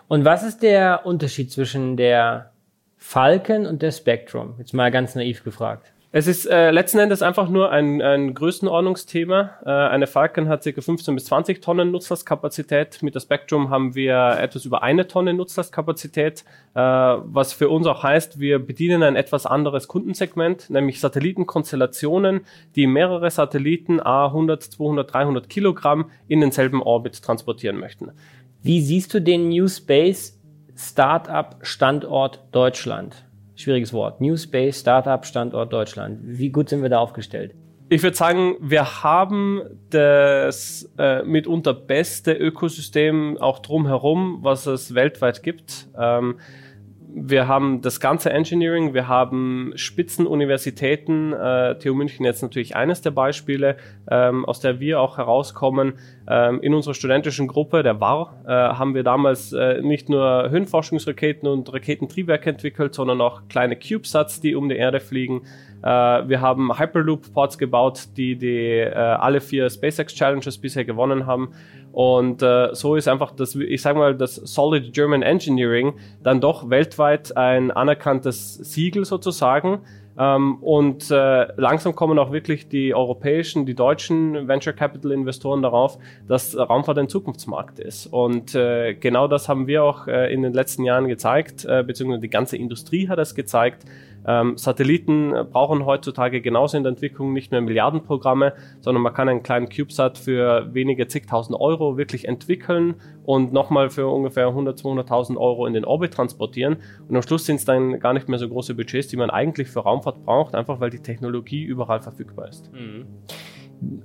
Und 0.08 0.24
was 0.24 0.44
ist 0.44 0.62
der 0.62 1.06
Unterschied 1.06 1.52
zwischen 1.52 1.98
der 1.98 2.52
Falcon 2.98 3.66
und 3.66 3.82
der 3.82 3.92
Spectrum? 3.92 4.56
Jetzt 4.60 4.74
mal 4.74 4.92
ganz 4.92 5.16
naiv 5.16 5.44
gefragt. 5.44 5.92
Es 6.18 6.28
ist 6.28 6.46
äh, 6.46 6.72
letzten 6.72 7.00
Endes 7.00 7.22
einfach 7.22 7.50
nur 7.50 7.72
ein, 7.72 8.02
ein 8.02 8.34
Größenordnungsthema. 8.34 9.50
Äh, 9.66 9.70
eine 9.70 10.08
Falcon 10.08 10.48
hat 10.48 10.64
ca. 10.64 10.80
15 10.80 11.14
bis 11.14 11.26
20 11.26 11.62
Tonnen 11.62 11.92
Nutzlastkapazität. 11.92 13.04
Mit 13.04 13.16
der 13.16 13.20
Spectrum 13.20 13.70
haben 13.70 13.96
wir 13.96 14.38
etwas 14.40 14.64
über 14.64 14.82
eine 14.82 15.08
Tonne 15.08 15.34
Nutzlastkapazität, 15.34 16.46
äh, 16.74 16.80
was 16.80 17.52
für 17.52 17.68
uns 17.68 17.86
auch 17.86 18.04
heißt, 18.04 18.40
wir 18.40 18.60
bedienen 18.60 19.04
ein 19.04 19.18
etwas 19.18 19.46
anderes 19.46 19.90
Kundensegment, 19.90 20.70
nämlich 20.70 21.02
Satellitenkonstellationen, 21.02 22.46
die 22.78 22.88
mehrere 22.88 23.30
Satelliten 23.30 24.00
a 24.00 24.28
100, 24.28 24.64
200, 24.64 25.14
300 25.14 25.50
Kilogramm 25.50 26.12
in 26.30 26.40
denselben 26.40 26.82
Orbit 26.82 27.22
transportieren 27.24 27.78
möchten. 27.78 28.12
Wie 28.66 28.82
siehst 28.82 29.14
du 29.14 29.22
den 29.22 29.50
New 29.50 29.68
Space 29.68 30.42
Startup 30.76 31.56
Standort 31.62 32.48
Deutschland? 32.52 33.24
Schwieriges 33.54 33.94
Wort. 33.94 34.22
New 34.22 34.36
Space 34.38 34.80
Startup 34.80 35.24
Standort 35.24 35.72
Deutschland. 35.72 36.18
Wie 36.24 36.50
gut 36.50 36.70
sind 36.70 36.82
wir 36.82 36.90
da 36.90 36.98
aufgestellt? 36.98 37.54
Ich 37.90 38.02
würde 38.02 38.18
sagen, 38.18 38.56
wir 38.60 39.04
haben 39.04 39.62
das 39.92 40.92
äh, 40.98 41.22
mitunter 41.22 41.76
beste 41.76 42.34
Ökosystem 42.34 43.38
auch 43.38 43.60
drumherum, 43.60 44.40
was 44.42 44.66
es 44.66 44.96
weltweit 44.96 45.44
gibt. 45.44 45.88
Ähm, 45.96 46.40
wir 47.18 47.48
haben 47.48 47.82
das 47.82 48.02
ganze 48.02 48.30
Engineering, 48.30 48.94
wir 48.94 49.08
haben 49.08 49.72
Spitzenuniversitäten, 49.76 51.32
äh, 51.32 51.80
TU 51.80 51.94
München 51.94 52.26
jetzt 52.26 52.42
natürlich 52.42 52.76
eines 52.76 53.02
der 53.02 53.12
Beispiele, 53.12 53.78
ähm, 54.12 54.44
aus 54.44 54.60
der 54.60 54.82
wir 54.82 55.00
auch 55.00 55.18
herauskommen. 55.18 55.94
Ähm, 56.28 56.60
in 56.62 56.74
unserer 56.74 56.94
studentischen 56.94 57.48
Gruppe, 57.48 57.84
der 57.84 58.02
WAR, 58.02 58.44
äh, 58.46 58.52
haben 58.52 58.96
wir 58.96 59.04
damals 59.04 59.54
äh, 59.54 59.82
nicht 59.82 60.10
nur 60.10 60.50
Höhenforschungsraketen 60.50 61.48
und 61.48 61.72
Raketentriebwerke 61.72 62.50
entwickelt, 62.50 62.94
sondern 62.94 63.22
auch 63.22 63.44
kleine 63.48 63.78
CubeSats, 63.78 64.42
die 64.42 64.54
um 64.54 64.68
die 64.68 64.76
Erde 64.76 65.00
fliegen. 65.00 65.44
Äh, 65.84 65.88
wir 66.28 66.42
haben 66.42 66.78
Hyperloop-Ports 66.78 67.58
gebaut, 67.58 68.10
die, 68.18 68.36
die 68.36 68.80
äh, 68.80 68.94
alle 68.94 69.40
vier 69.40 69.70
SpaceX 69.70 70.16
Challenges 70.16 70.58
bisher 70.58 70.84
gewonnen 70.84 71.28
haben. 71.28 71.54
Und 71.96 72.42
äh, 72.42 72.76
so 72.76 72.98
ist 72.98 73.08
einfach 73.08 73.32
das, 73.32 73.56
ich 73.56 73.82
sage 73.82 73.98
mal, 73.98 74.18
das 74.18 74.36
Solid 74.36 74.92
German 74.92 75.22
Engineering 75.22 75.94
dann 76.22 76.42
doch 76.42 76.70
weltweit 76.70 77.38
ein 77.38 77.72
anerkanntes 77.72 78.56
Siegel 78.56 79.06
sozusagen. 79.06 79.80
Ähm, 80.18 80.56
und 80.56 81.10
äh, 81.10 81.48
langsam 81.56 81.96
kommen 81.96 82.20
auch 82.20 82.34
wirklich 82.34 82.68
die 82.68 82.94
europäischen, 82.94 83.66
die 83.66 83.76
deutschen 83.76 84.46
Venture 84.46 84.74
Capital 84.74 85.14
Investoren 85.14 85.62
darauf, 85.62 85.98
dass 86.28 86.58
Raumfahrt 86.58 86.98
ein 86.98 87.08
Zukunftsmarkt 87.08 87.80
ist. 87.80 88.08
Und 88.08 88.56
äh, 88.56 88.94
genau 88.96 89.30
das 89.30 89.48
haben 89.48 89.66
wir 89.66 89.86
auch 89.86 90.08
äh, 90.08 90.34
in 90.34 90.42
den 90.42 90.52
letzten 90.52 90.84
Jahren 90.84 91.08
gezeigt, 91.08 91.64
äh, 91.64 91.82
beziehungsweise 91.82 92.20
die 92.20 92.30
ganze 92.30 92.58
Industrie 92.58 93.08
hat 93.08 93.20
es 93.20 93.36
gezeigt, 93.36 93.86
ähm, 94.28 94.58
Satelliten 94.58 95.34
brauchen 95.52 95.86
heutzutage 95.86 96.42
genauso 96.42 96.78
in 96.78 96.84
der 96.84 96.92
Entwicklung 96.92 97.34
nicht 97.34 97.52
mehr 97.52 97.62
Milliardenprogramme, 97.62 98.54
sondern 98.82 99.04
man 99.04 99.14
kann 99.14 99.30
einen 99.30 99.44
kleinen 99.44 99.70
CubeSat 99.70 100.18
für 100.18 100.74
wenige 100.74 101.08
zigtausend 101.08 101.60
Euro 101.60 101.98
wirklich 101.98 102.28
entwickeln 102.28 102.96
und 103.24 103.54
nochmal 103.54 103.90
für 103.90 104.08
ungefähr 104.08 104.48
100, 104.48 104.80
200.000 104.80 105.38
Euro 105.38 105.66
in 105.66 105.74
den 105.74 105.86
Orbit 105.86 106.14
transportieren. 106.14 106.78
Und 107.08 107.16
am 107.16 107.22
Schluss 107.22 107.46
sind 107.46 107.58
es 107.58 107.66
dann 107.66 108.00
gar 108.00 108.14
nicht 108.14 108.28
mehr 108.28 108.40
so 108.40 108.50
große 108.50 108.76
Budgets, 108.76 109.08
die 109.08 109.18
man 109.18 109.30
eigentlich 109.30 109.70
für 109.70 109.82
Raumfahrt 109.82 110.26
braucht, 110.26 110.56
einfach 110.56 110.80
weil 110.80 110.90
die 110.90 111.00
Technologie 111.00 111.64
überall 111.64 112.02
verfügbar 112.02 112.50
ist. 112.50 112.72
Mhm. 112.74 113.06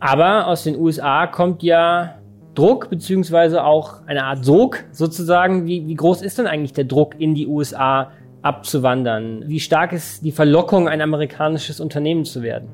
Aber 0.00 0.48
aus 0.48 0.64
den 0.64 0.76
USA 0.76 1.26
kommt 1.26 1.62
ja 1.62 2.16
Druck, 2.54 2.90
beziehungsweise 2.90 3.64
auch 3.64 4.06
eine 4.06 4.24
Art 4.24 4.44
Sog 4.44 4.84
sozusagen. 4.90 5.66
Wie, 5.66 5.86
wie 5.86 5.94
groß 5.94 6.22
ist 6.22 6.38
denn 6.38 6.46
eigentlich 6.46 6.72
der 6.72 6.84
Druck 6.84 7.18
in 7.18 7.34
die 7.34 7.46
USA 7.46 8.10
abzuwandern? 8.42 9.44
Wie 9.46 9.60
stark 9.60 9.92
ist 9.92 10.24
die 10.24 10.32
Verlockung, 10.32 10.88
ein 10.88 11.00
amerikanisches 11.00 11.80
Unternehmen 11.80 12.24
zu 12.24 12.42
werden? 12.42 12.68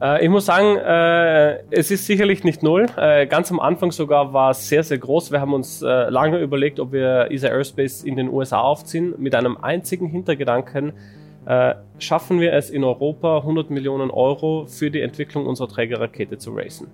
Äh, 0.00 0.24
ich 0.24 0.30
muss 0.30 0.46
sagen, 0.46 0.76
äh, 0.76 1.62
es 1.70 1.90
ist 1.90 2.06
sicherlich 2.06 2.44
nicht 2.44 2.62
null. 2.62 2.86
Äh, 2.96 3.26
ganz 3.26 3.50
am 3.50 3.60
Anfang 3.60 3.92
sogar 3.92 4.32
war 4.32 4.50
es 4.50 4.68
sehr, 4.68 4.82
sehr 4.82 4.98
groß. 4.98 5.32
Wir 5.32 5.40
haben 5.40 5.54
uns 5.54 5.80
lange 5.80 6.38
überlegt, 6.38 6.80
ob 6.80 6.92
wir 6.92 7.28
ESA 7.30 7.48
Aerospace 7.48 8.04
in 8.04 8.16
den 8.16 8.28
USA 8.28 8.60
aufziehen, 8.60 9.14
mit 9.18 9.34
einem 9.34 9.56
einzigen 9.56 10.08
Hintergedanken. 10.08 10.92
Schaffen 11.98 12.40
wir 12.40 12.54
es 12.54 12.70
in 12.70 12.84
Europa 12.84 13.38
100 13.38 13.68
Millionen 13.68 14.10
Euro 14.10 14.64
für 14.66 14.90
die 14.90 15.02
Entwicklung 15.02 15.44
unserer 15.44 15.68
Trägerrakete 15.68 16.38
zu 16.38 16.52
racen? 16.52 16.86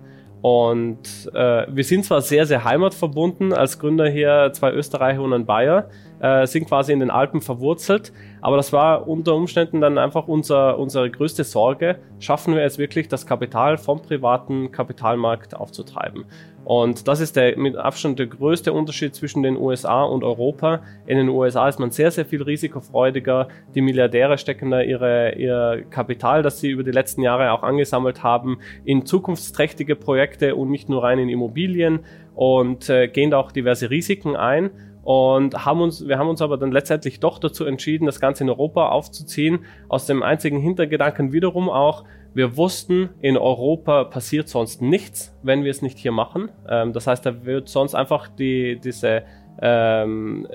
Und 0.42 1.30
äh, 1.34 1.66
wir 1.68 1.84
sind 1.84 2.04
zwar 2.04 2.22
sehr, 2.22 2.46
sehr 2.46 2.64
heimatverbunden, 2.64 3.52
als 3.52 3.78
Gründer 3.78 4.08
hier 4.08 4.50
zwei 4.52 4.72
Österreicher 4.72 5.22
und 5.22 5.32
ein 5.34 5.44
Bayer, 5.44 5.88
äh, 6.20 6.46
sind 6.46 6.66
quasi 6.66 6.92
in 6.92 7.00
den 7.00 7.10
Alpen 7.10 7.40
verwurzelt, 7.40 8.12
aber 8.40 8.56
das 8.56 8.72
war 8.72 9.08
unter 9.08 9.34
Umständen 9.34 9.80
dann 9.80 9.98
einfach 9.98 10.28
unser, 10.28 10.78
unsere 10.78 11.10
größte 11.10 11.44
Sorge. 11.44 11.98
Schaffen 12.18 12.54
wir 12.54 12.62
es 12.62 12.78
wirklich, 12.78 13.08
das 13.08 13.26
Kapital 13.26 13.78
vom 13.78 14.02
privaten 14.02 14.70
Kapitalmarkt 14.70 15.54
aufzutreiben? 15.54 16.24
Und 16.64 17.08
das 17.08 17.20
ist 17.20 17.36
der 17.36 17.56
mit 17.56 17.76
Abstand 17.76 18.18
der 18.18 18.26
größte 18.26 18.72
Unterschied 18.72 19.14
zwischen 19.14 19.42
den 19.42 19.56
USA 19.56 20.02
und 20.02 20.22
Europa. 20.22 20.82
In 21.06 21.16
den 21.16 21.28
USA 21.28 21.68
ist 21.68 21.80
man 21.80 21.90
sehr, 21.90 22.10
sehr 22.10 22.26
viel 22.26 22.42
risikofreudiger. 22.42 23.48
Die 23.74 23.80
Milliardäre 23.80 24.36
stecken 24.36 24.70
da 24.70 24.82
ihre, 24.82 25.34
ihr 25.36 25.84
Kapital, 25.90 26.42
das 26.42 26.60
sie 26.60 26.70
über 26.70 26.82
die 26.82 26.90
letzten 26.90 27.22
Jahre 27.22 27.52
auch 27.52 27.62
angesammelt 27.62 28.22
haben, 28.22 28.58
in 28.84 29.06
zukunftsträchtige 29.06 29.96
Projekte 29.96 30.54
und 30.54 30.70
nicht 30.70 30.88
nur 30.88 31.02
rein 31.02 31.18
in 31.18 31.30
Immobilien 31.30 32.00
und 32.34 32.88
äh, 32.90 33.08
gehen 33.08 33.30
da 33.30 33.38
auch 33.38 33.52
diverse 33.52 33.90
Risiken 33.90 34.36
ein 34.36 34.70
und 35.10 35.66
haben 35.66 35.80
uns, 35.80 36.06
wir 36.06 36.18
haben 36.18 36.28
uns 36.28 36.40
aber 36.40 36.56
dann 36.56 36.70
letztendlich 36.70 37.18
doch 37.18 37.40
dazu 37.40 37.64
entschieden, 37.64 38.06
das 38.06 38.20
Ganze 38.20 38.44
in 38.44 38.48
Europa 38.48 38.90
aufzuziehen, 38.90 39.64
aus 39.88 40.06
dem 40.06 40.22
einzigen 40.22 40.60
Hintergedanken 40.60 41.32
wiederum 41.32 41.68
auch, 41.68 42.04
wir 42.32 42.56
wussten, 42.56 43.08
in 43.20 43.36
Europa 43.36 44.04
passiert 44.04 44.48
sonst 44.48 44.80
nichts, 44.80 45.36
wenn 45.42 45.64
wir 45.64 45.72
es 45.72 45.82
nicht 45.82 45.98
hier 45.98 46.12
machen. 46.12 46.50
Ähm, 46.68 46.92
das 46.92 47.08
heißt, 47.08 47.26
da 47.26 47.44
wird 47.44 47.68
sonst 47.68 47.96
einfach 47.96 48.28
die, 48.28 48.78
diese 48.78 49.24
ähm, 49.60 50.46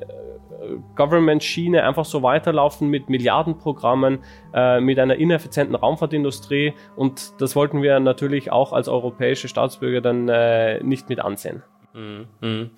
Government-Schiene 0.95 1.84
einfach 1.84 2.06
so 2.06 2.24
weiterlaufen 2.24 2.88
mit 2.89 3.10
Milliardenprogrammen, 3.10 4.20
äh, 4.53 4.80
mit 4.80 4.97
einer 4.99 5.18
ineffizienten 5.18 5.76
Raumfahrtindustrie 5.76 6.76
und 6.95 7.41
das 7.41 7.58
wollten 7.58 7.82
wir 7.82 7.99
natürlich 7.99 8.53
auch 8.53 8.72
als 8.72 8.88
europäische 8.88 9.49
Staatsbürger 9.49 9.99
dann 9.99 10.30
äh, 10.30 10.82
nicht 10.82 11.10
mit 11.10 11.20
ansehen. 11.20 11.62
Mhm. 11.93 12.70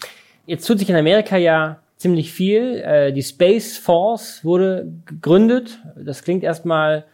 Jetzt 0.47 0.65
tut 0.65 0.79
sich 0.79 0.89
in 0.89 0.95
Amerika 0.95 1.37
ja 1.37 1.83
ziemlich 1.97 2.31
viel. 2.31 2.77
Äh, 2.77 3.11
die 3.11 3.21
Space 3.21 3.77
Force 3.77 4.45
wurde 4.45 4.93
gegründet. 5.05 5.79
Das 5.95 6.23
klingt 6.23 6.43
erstmal 6.43 7.05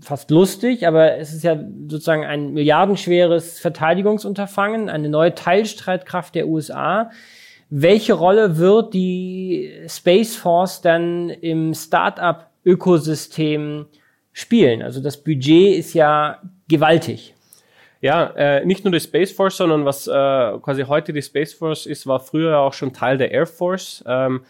fast 0.00 0.30
lustig, 0.30 0.86
aber 0.86 1.18
es 1.18 1.34
ist 1.34 1.42
ja 1.42 1.58
sozusagen 1.88 2.24
ein 2.24 2.52
milliardenschweres 2.52 3.58
Verteidigungsunterfangen, 3.58 4.88
eine 4.88 5.08
neue 5.08 5.34
Teilstreitkraft 5.34 6.36
der 6.36 6.46
USA. 6.46 7.10
Welche 7.68 8.12
Rolle 8.14 8.58
wird 8.58 8.94
die 8.94 9.72
Space 9.88 10.36
Force 10.36 10.82
dann 10.82 11.30
im 11.30 11.74
Startup-Ökosystem 11.74 13.86
spielen? 14.32 14.82
Also 14.82 15.02
das 15.02 15.16
Budget 15.22 15.76
ist 15.76 15.94
ja 15.94 16.40
gewaltig. 16.68 17.34
Ja, 18.00 18.32
äh, 18.34 18.64
nicht 18.64 18.84
nur 18.84 18.92
die 18.92 19.00
Space 19.00 19.32
Force, 19.32 19.58
sondern 19.58 19.84
was 19.84 20.06
äh, 20.06 20.10
quasi 20.10 20.84
heute 20.84 21.12
die 21.12 21.22
Space 21.22 21.52
Force 21.52 21.84
ist, 21.84 22.06
war 22.06 22.20
früher 22.20 22.58
auch 22.58 22.72
schon 22.72 22.94
Teil 22.94 23.18
der 23.18 23.30
Air 23.30 23.46
Force. 23.46 24.02
Ähm, 24.06 24.42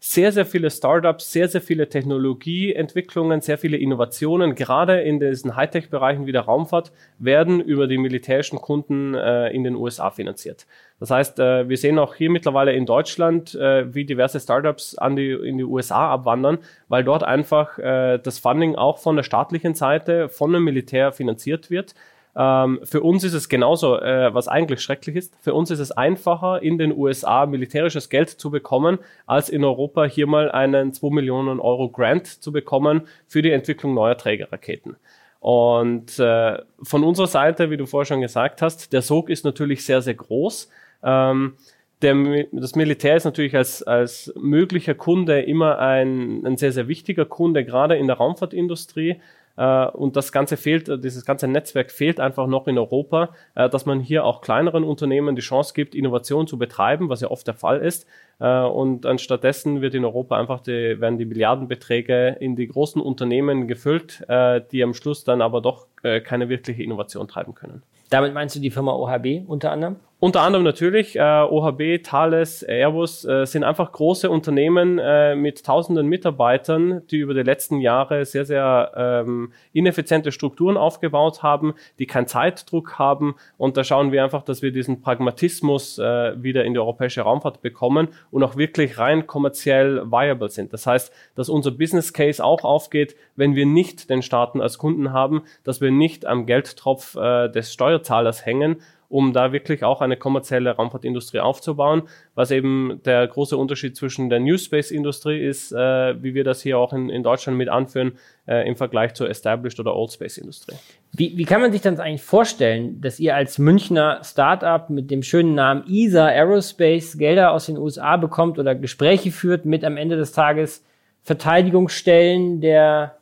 sehr, 0.00 0.30
sehr 0.30 0.46
viele 0.46 0.70
Startups, 0.70 1.32
sehr, 1.32 1.48
sehr 1.48 1.60
viele 1.60 1.88
Technologieentwicklungen, 1.88 3.40
sehr 3.40 3.58
viele 3.58 3.78
Innovationen, 3.78 4.54
gerade 4.54 5.00
in 5.00 5.18
diesen 5.18 5.56
Hightech-Bereichen 5.56 6.26
wie 6.26 6.32
der 6.32 6.42
Raumfahrt, 6.42 6.92
werden 7.18 7.60
über 7.60 7.88
die 7.88 7.98
militärischen 7.98 8.60
Kunden 8.60 9.14
äh, 9.14 9.48
in 9.48 9.64
den 9.64 9.74
USA 9.74 10.10
finanziert. 10.10 10.66
Das 11.00 11.10
heißt, 11.10 11.40
äh, 11.40 11.68
wir 11.68 11.76
sehen 11.76 11.98
auch 11.98 12.14
hier 12.14 12.30
mittlerweile 12.30 12.74
in 12.74 12.86
Deutschland, 12.86 13.56
äh, 13.56 13.92
wie 13.92 14.04
diverse 14.04 14.38
Startups 14.38 14.96
an 14.96 15.16
die, 15.16 15.32
in 15.32 15.58
die 15.58 15.64
USA 15.64 16.12
abwandern, 16.12 16.58
weil 16.86 17.02
dort 17.02 17.24
einfach 17.24 17.78
äh, 17.78 18.18
das 18.18 18.38
Funding 18.38 18.76
auch 18.76 18.98
von 18.98 19.16
der 19.16 19.24
staatlichen 19.24 19.74
Seite, 19.74 20.28
von 20.28 20.52
dem 20.52 20.62
Militär 20.62 21.10
finanziert 21.10 21.70
wird. 21.70 21.94
Ähm, 22.38 22.78
für 22.84 23.02
uns 23.02 23.24
ist 23.24 23.34
es 23.34 23.48
genauso, 23.48 23.98
äh, 23.98 24.32
was 24.32 24.46
eigentlich 24.46 24.80
schrecklich 24.80 25.16
ist. 25.16 25.34
Für 25.40 25.54
uns 25.54 25.72
ist 25.72 25.80
es 25.80 25.90
einfacher, 25.90 26.62
in 26.62 26.78
den 26.78 26.96
USA 26.96 27.46
militärisches 27.46 28.08
Geld 28.08 28.30
zu 28.30 28.52
bekommen, 28.52 28.98
als 29.26 29.48
in 29.48 29.64
Europa 29.64 30.04
hier 30.04 30.28
mal 30.28 30.48
einen 30.52 30.92
2 30.92 31.10
Millionen 31.10 31.58
Euro 31.58 31.90
Grant 31.90 32.28
zu 32.28 32.52
bekommen 32.52 33.08
für 33.26 33.42
die 33.42 33.50
Entwicklung 33.50 33.92
neuer 33.92 34.16
Trägerraketen. 34.16 34.96
Und 35.40 36.20
äh, 36.20 36.58
von 36.80 37.02
unserer 37.02 37.26
Seite, 37.26 37.70
wie 37.70 37.76
du 37.76 37.86
vorher 37.86 38.06
schon 38.06 38.20
gesagt 38.20 38.62
hast, 38.62 38.92
der 38.92 39.02
Sog 39.02 39.30
ist 39.30 39.44
natürlich 39.44 39.84
sehr, 39.84 40.00
sehr 40.00 40.14
groß. 40.14 40.70
Ähm, 41.02 41.54
der, 42.02 42.14
das 42.52 42.76
Militär 42.76 43.16
ist 43.16 43.24
natürlich 43.24 43.56
als, 43.56 43.82
als 43.82 44.32
möglicher 44.36 44.94
Kunde 44.94 45.40
immer 45.40 45.80
ein, 45.80 46.46
ein 46.46 46.56
sehr, 46.56 46.70
sehr 46.70 46.86
wichtiger 46.86 47.24
Kunde, 47.24 47.64
gerade 47.64 47.96
in 47.96 48.06
der 48.06 48.16
Raumfahrtindustrie. 48.16 49.20
Äh, 49.58 49.86
und 49.88 50.16
das 50.16 50.30
Ganze 50.30 50.56
fehlt, 50.56 50.88
äh, 50.88 50.98
dieses 50.98 51.24
ganze 51.24 51.48
Netzwerk 51.48 51.90
fehlt 51.90 52.20
einfach 52.20 52.46
noch 52.46 52.68
in 52.68 52.78
Europa, 52.78 53.30
äh, 53.56 53.68
dass 53.68 53.86
man 53.86 54.00
hier 54.00 54.24
auch 54.24 54.40
kleineren 54.40 54.84
Unternehmen 54.84 55.34
die 55.34 55.42
Chance 55.42 55.74
gibt, 55.74 55.94
Innovation 55.96 56.46
zu 56.46 56.58
betreiben, 56.58 57.08
was 57.08 57.20
ja 57.20 57.30
oft 57.30 57.46
der 57.46 57.54
Fall 57.54 57.80
ist. 57.80 58.06
Und 58.40 59.04
anstattdessen 59.04 59.80
wird 59.80 59.96
in 59.96 60.04
Europa 60.04 60.38
einfach 60.38 60.60
die, 60.60 61.00
werden 61.00 61.18
die 61.18 61.24
Milliardenbeträge 61.24 62.36
in 62.38 62.54
die 62.54 62.68
großen 62.68 63.02
Unternehmen 63.02 63.66
gefüllt, 63.66 64.24
die 64.70 64.84
am 64.84 64.94
Schluss 64.94 65.24
dann 65.24 65.42
aber 65.42 65.60
doch 65.60 65.88
keine 66.22 66.48
wirkliche 66.48 66.84
Innovation 66.84 67.26
treiben 67.26 67.56
können. 67.56 67.82
Damit 68.10 68.34
meinst 68.34 68.54
du 68.54 68.60
die 68.60 68.70
Firma 68.70 68.92
OHB 68.92 69.48
unter 69.48 69.72
anderem? 69.72 69.96
Unter 70.20 70.40
anderem 70.40 70.64
natürlich 70.64 71.14
äh, 71.14 71.20
OHB, 71.20 72.02
Thales, 72.02 72.64
Airbus 72.64 73.24
äh, 73.24 73.46
sind 73.46 73.62
einfach 73.62 73.92
große 73.92 74.28
Unternehmen 74.28 74.98
äh, 74.98 75.36
mit 75.36 75.64
tausenden 75.64 76.08
Mitarbeitern, 76.08 77.02
die 77.12 77.18
über 77.18 77.34
die 77.34 77.42
letzten 77.42 77.80
Jahre 77.80 78.24
sehr, 78.24 78.44
sehr 78.44 78.90
ähm, 78.96 79.52
ineffiziente 79.72 80.32
Strukturen 80.32 80.76
aufgebaut 80.76 81.44
haben, 81.44 81.74
die 82.00 82.06
keinen 82.06 82.26
Zeitdruck 82.26 82.98
haben. 82.98 83.36
Und 83.58 83.76
da 83.76 83.84
schauen 83.84 84.10
wir 84.10 84.24
einfach, 84.24 84.42
dass 84.42 84.60
wir 84.60 84.72
diesen 84.72 85.02
Pragmatismus 85.02 86.00
äh, 86.00 86.42
wieder 86.42 86.64
in 86.64 86.72
die 86.72 86.80
europäische 86.80 87.20
Raumfahrt 87.20 87.62
bekommen 87.62 88.08
und 88.32 88.42
auch 88.42 88.56
wirklich 88.56 88.98
rein 88.98 89.28
kommerziell 89.28 90.10
viable 90.10 90.48
sind. 90.48 90.72
Das 90.72 90.84
heißt, 90.84 91.12
dass 91.36 91.48
unser 91.48 91.70
Business 91.70 92.12
Case 92.12 92.44
auch 92.44 92.64
aufgeht, 92.64 93.14
wenn 93.36 93.54
wir 93.54 93.66
nicht 93.66 94.10
den 94.10 94.22
Staaten 94.22 94.60
als 94.60 94.78
Kunden 94.78 95.12
haben, 95.12 95.42
dass 95.62 95.80
wir 95.80 95.92
nicht 95.92 96.26
am 96.26 96.44
Geldtropf 96.44 97.14
äh, 97.14 97.48
des 97.50 97.72
Steuerzahlers 97.72 98.44
hängen, 98.44 98.78
um 99.08 99.32
da 99.32 99.52
wirklich 99.52 99.84
auch 99.84 100.02
eine 100.02 100.16
kommerzielle 100.16 100.70
Raumfahrtindustrie 100.70 101.40
aufzubauen, 101.40 102.02
was 102.34 102.50
eben 102.50 103.00
der 103.04 103.26
große 103.26 103.56
Unterschied 103.56 103.96
zwischen 103.96 104.28
der 104.28 104.38
New 104.38 104.58
Space 104.58 104.90
Industrie 104.90 105.40
ist, 105.40 105.72
äh, 105.72 106.22
wie 106.22 106.34
wir 106.34 106.44
das 106.44 106.60
hier 106.60 106.78
auch 106.78 106.92
in, 106.92 107.08
in 107.08 107.22
Deutschland 107.22 107.56
mit 107.56 107.70
anführen, 107.70 108.12
äh, 108.46 108.68
im 108.68 108.76
Vergleich 108.76 109.14
zur 109.14 109.30
Established 109.30 109.80
oder 109.80 109.96
Old 109.96 110.12
Space 110.12 110.36
Industrie. 110.36 110.76
Wie, 111.12 111.38
wie 111.38 111.44
kann 111.44 111.62
man 111.62 111.72
sich 111.72 111.80
das 111.80 111.98
eigentlich 111.98 112.22
vorstellen, 112.22 113.00
dass 113.00 113.18
ihr 113.18 113.34
als 113.34 113.58
Münchner 113.58 114.20
Startup 114.22 114.90
mit 114.90 115.10
dem 115.10 115.22
schönen 115.22 115.54
Namen 115.54 115.84
ESA 115.88 116.26
Aerospace 116.26 117.16
Gelder 117.16 117.52
aus 117.52 117.66
den 117.66 117.78
USA 117.78 118.18
bekommt 118.18 118.58
oder 118.58 118.74
Gespräche 118.74 119.30
führt 119.30 119.64
mit 119.64 119.84
am 119.84 119.96
Ende 119.96 120.16
des 120.16 120.32
Tages 120.32 120.84
Verteidigungsstellen 121.22 122.60
der 122.60 123.16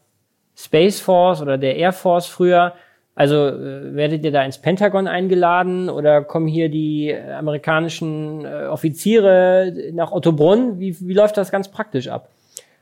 Space 0.57 1.01
Force 1.01 1.43
oder 1.43 1.59
der 1.59 1.77
Air 1.77 1.93
Force 1.93 2.27
früher 2.27 2.75
also 3.17 3.49
äh, 3.49 3.95
werdet 3.97 4.25
ihr 4.25 4.31
da 4.31 4.45
ins 4.45 4.59
Pentagon 4.59 5.09
eingeladen 5.09 5.89
oder 5.89 6.23
kommen 6.23 6.47
hier 6.47 6.69
die 6.69 7.13
amerikanischen 7.15 8.45
äh, 8.45 8.67
Offiziere 8.67 9.73
nach 9.93 10.13
Ottobrunn? 10.13 10.79
Wie, 10.79 10.95
wie 11.01 11.15
läuft 11.15 11.39
das 11.39 11.51
ganz 11.51 11.71
praktisch 11.71 12.09
ab? 12.09 12.29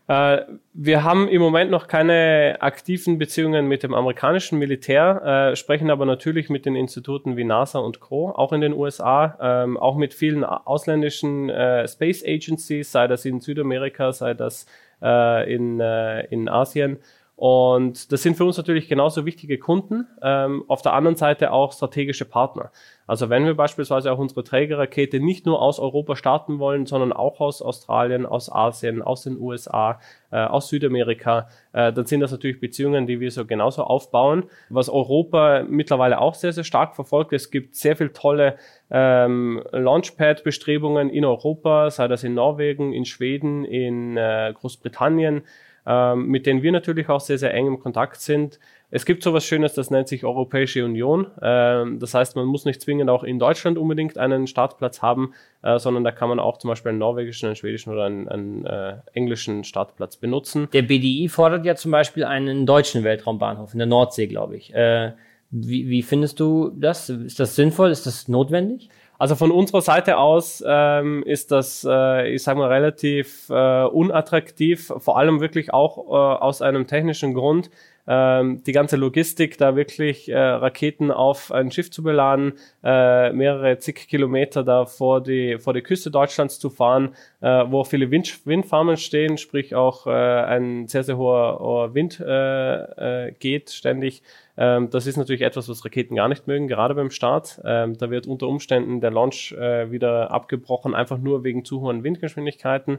Äh, 0.08 0.40
wir 0.72 1.04
haben 1.04 1.28
im 1.28 1.40
Moment 1.40 1.70
noch 1.70 1.86
keine 1.86 2.56
aktiven 2.58 3.16
Beziehungen 3.16 3.68
mit 3.68 3.84
dem 3.84 3.94
amerikanischen 3.94 4.58
Militär, 4.58 5.52
äh, 5.52 5.56
sprechen 5.56 5.88
aber 5.88 6.04
natürlich 6.04 6.50
mit 6.50 6.66
den 6.66 6.74
Instituten 6.74 7.36
wie 7.36 7.44
NASA 7.44 7.78
und 7.78 8.00
Co., 8.00 8.30
auch 8.30 8.52
in 8.52 8.60
den 8.60 8.74
USA, 8.74 9.38
ähm, 9.40 9.76
auch 9.76 9.96
mit 9.96 10.14
vielen 10.14 10.42
ausländischen 10.42 11.48
äh, 11.48 11.86
Space 11.86 12.24
Agencies, 12.26 12.90
sei 12.90 13.06
das 13.06 13.24
in 13.24 13.40
Südamerika, 13.40 14.12
sei 14.12 14.34
das 14.34 14.66
äh, 15.00 15.54
in, 15.54 15.78
äh, 15.78 16.26
in 16.26 16.48
Asien. 16.48 16.98
Und 17.36 18.12
das 18.12 18.22
sind 18.22 18.36
für 18.36 18.44
uns 18.44 18.56
natürlich 18.56 18.88
genauso 18.88 19.26
wichtige 19.26 19.58
Kunden, 19.58 20.06
ähm, 20.22 20.64
auf 20.68 20.82
der 20.82 20.92
anderen 20.92 21.16
Seite 21.16 21.50
auch 21.50 21.72
strategische 21.72 22.24
Partner. 22.24 22.70
Also 23.08 23.28
wenn 23.28 23.44
wir 23.44 23.54
beispielsweise 23.54 24.12
auch 24.12 24.18
unsere 24.18 24.44
Trägerrakete 24.44 25.18
nicht 25.18 25.44
nur 25.44 25.60
aus 25.60 25.80
Europa 25.80 26.14
starten 26.14 26.60
wollen, 26.60 26.86
sondern 26.86 27.12
auch 27.12 27.40
aus 27.40 27.60
Australien, 27.60 28.24
aus 28.24 28.50
Asien, 28.50 29.02
aus 29.02 29.24
den 29.24 29.36
USA, 29.38 29.98
äh, 30.30 30.36
aus 30.36 30.68
Südamerika, 30.68 31.48
äh, 31.72 31.92
dann 31.92 32.06
sind 32.06 32.20
das 32.20 32.30
natürlich 32.30 32.60
Beziehungen, 32.60 33.08
die 33.08 33.18
wir 33.18 33.32
so 33.32 33.44
genauso 33.44 33.82
aufbauen. 33.82 34.44
Was 34.68 34.88
Europa 34.88 35.64
mittlerweile 35.68 36.20
auch 36.20 36.34
sehr, 36.34 36.52
sehr 36.52 36.64
stark 36.64 36.94
verfolgt, 36.94 37.32
es 37.32 37.50
gibt 37.50 37.74
sehr 37.74 37.96
viel 37.96 38.10
tolle 38.10 38.56
ähm, 38.92 39.60
Launchpad-Bestrebungen 39.72 41.10
in 41.10 41.24
Europa, 41.24 41.90
sei 41.90 42.06
das 42.06 42.22
in 42.22 42.34
Norwegen, 42.34 42.92
in 42.92 43.04
Schweden, 43.04 43.64
in 43.64 44.16
äh, 44.16 44.54
Großbritannien 44.56 45.42
ähm, 45.86 46.26
mit 46.28 46.46
denen 46.46 46.62
wir 46.62 46.72
natürlich 46.72 47.08
auch 47.08 47.20
sehr, 47.20 47.38
sehr 47.38 47.52
eng 47.52 47.66
im 47.66 47.80
Kontakt 47.80 48.20
sind. 48.20 48.58
Es 48.90 49.04
gibt 49.04 49.22
sowas 49.22 49.44
Schönes, 49.44 49.74
das 49.74 49.90
nennt 49.90 50.08
sich 50.08 50.24
Europäische 50.24 50.84
Union. 50.84 51.26
Ähm, 51.42 51.98
das 51.98 52.14
heißt, 52.14 52.36
man 52.36 52.46
muss 52.46 52.64
nicht 52.64 52.80
zwingend 52.80 53.10
auch 53.10 53.24
in 53.24 53.38
Deutschland 53.38 53.76
unbedingt 53.76 54.16
einen 54.18 54.46
Startplatz 54.46 55.02
haben, 55.02 55.34
äh, 55.62 55.78
sondern 55.78 56.04
da 56.04 56.12
kann 56.12 56.28
man 56.28 56.38
auch 56.38 56.58
zum 56.58 56.68
Beispiel 56.68 56.90
einen 56.90 56.98
norwegischen, 56.98 57.46
einen 57.46 57.56
schwedischen 57.56 57.92
oder 57.92 58.04
einen, 58.04 58.28
einen 58.28 58.64
äh, 58.64 58.96
englischen 59.12 59.64
Startplatz 59.64 60.16
benutzen. 60.16 60.68
Der 60.72 60.82
BDI 60.82 61.28
fordert 61.28 61.66
ja 61.66 61.74
zum 61.74 61.90
Beispiel 61.90 62.24
einen 62.24 62.66
deutschen 62.66 63.04
Weltraumbahnhof 63.04 63.72
in 63.72 63.78
der 63.78 63.88
Nordsee, 63.88 64.26
glaube 64.26 64.56
ich. 64.56 64.72
Äh, 64.74 65.12
wie, 65.50 65.88
wie 65.88 66.02
findest 66.02 66.40
du 66.40 66.70
das? 66.74 67.08
Ist 67.08 67.38
das 67.38 67.54
sinnvoll? 67.54 67.90
Ist 67.90 68.06
das 68.06 68.28
notwendig? 68.28 68.88
Also 69.18 69.36
von 69.36 69.52
unserer 69.52 69.80
Seite 69.80 70.18
aus 70.18 70.62
ähm, 70.66 71.22
ist 71.24 71.52
das, 71.52 71.86
äh, 71.88 72.34
ich 72.34 72.42
sage 72.42 72.58
mal, 72.58 72.72
relativ 72.72 73.48
äh, 73.48 73.84
unattraktiv, 73.84 74.92
vor 74.98 75.18
allem 75.18 75.40
wirklich 75.40 75.72
auch 75.72 75.98
äh, 76.08 76.42
aus 76.42 76.62
einem 76.62 76.86
technischen 76.86 77.32
Grund. 77.34 77.70
Ähm, 78.06 78.62
die 78.64 78.72
ganze 78.72 78.96
Logistik, 78.96 79.56
da 79.56 79.76
wirklich 79.76 80.28
äh, 80.28 80.38
Raketen 80.38 81.10
auf 81.10 81.50
ein 81.52 81.70
Schiff 81.70 81.90
zu 81.90 82.02
beladen, 82.02 82.54
äh, 82.82 83.32
mehrere 83.32 83.78
zig 83.78 84.08
Kilometer 84.08 84.62
da 84.62 84.84
vor 84.84 85.22
die, 85.22 85.58
vor 85.58 85.72
die 85.72 85.80
Küste 85.80 86.10
Deutschlands 86.10 86.58
zu 86.58 86.68
fahren, 86.68 87.14
äh, 87.40 87.64
wo 87.66 87.82
viele 87.84 88.10
Wind, 88.10 88.46
Windfarmen 88.46 88.98
stehen, 88.98 89.38
sprich 89.38 89.74
auch 89.74 90.06
äh, 90.06 90.10
ein 90.10 90.86
sehr, 90.86 91.02
sehr 91.02 91.16
hoher, 91.16 91.58
hoher 91.60 91.94
Wind 91.94 92.20
äh, 92.20 93.28
äh, 93.28 93.32
geht 93.32 93.70
ständig. 93.70 94.22
Ähm, 94.56 94.90
das 94.90 95.06
ist 95.06 95.16
natürlich 95.16 95.42
etwas, 95.42 95.68
was 95.68 95.84
Raketen 95.84 96.14
gar 96.14 96.28
nicht 96.28 96.46
mögen, 96.46 96.68
gerade 96.68 96.94
beim 96.94 97.10
Start. 97.10 97.60
Ähm, 97.64 97.96
da 97.98 98.10
wird 98.10 98.26
unter 98.26 98.46
Umständen 98.48 99.00
der 99.00 99.10
Launch 99.10 99.52
äh, 99.52 99.90
wieder 99.90 100.30
abgebrochen, 100.30 100.94
einfach 100.94 101.18
nur 101.18 101.42
wegen 101.42 101.64
zu 101.64 101.80
hohen 101.80 102.04
Windgeschwindigkeiten. 102.04 102.98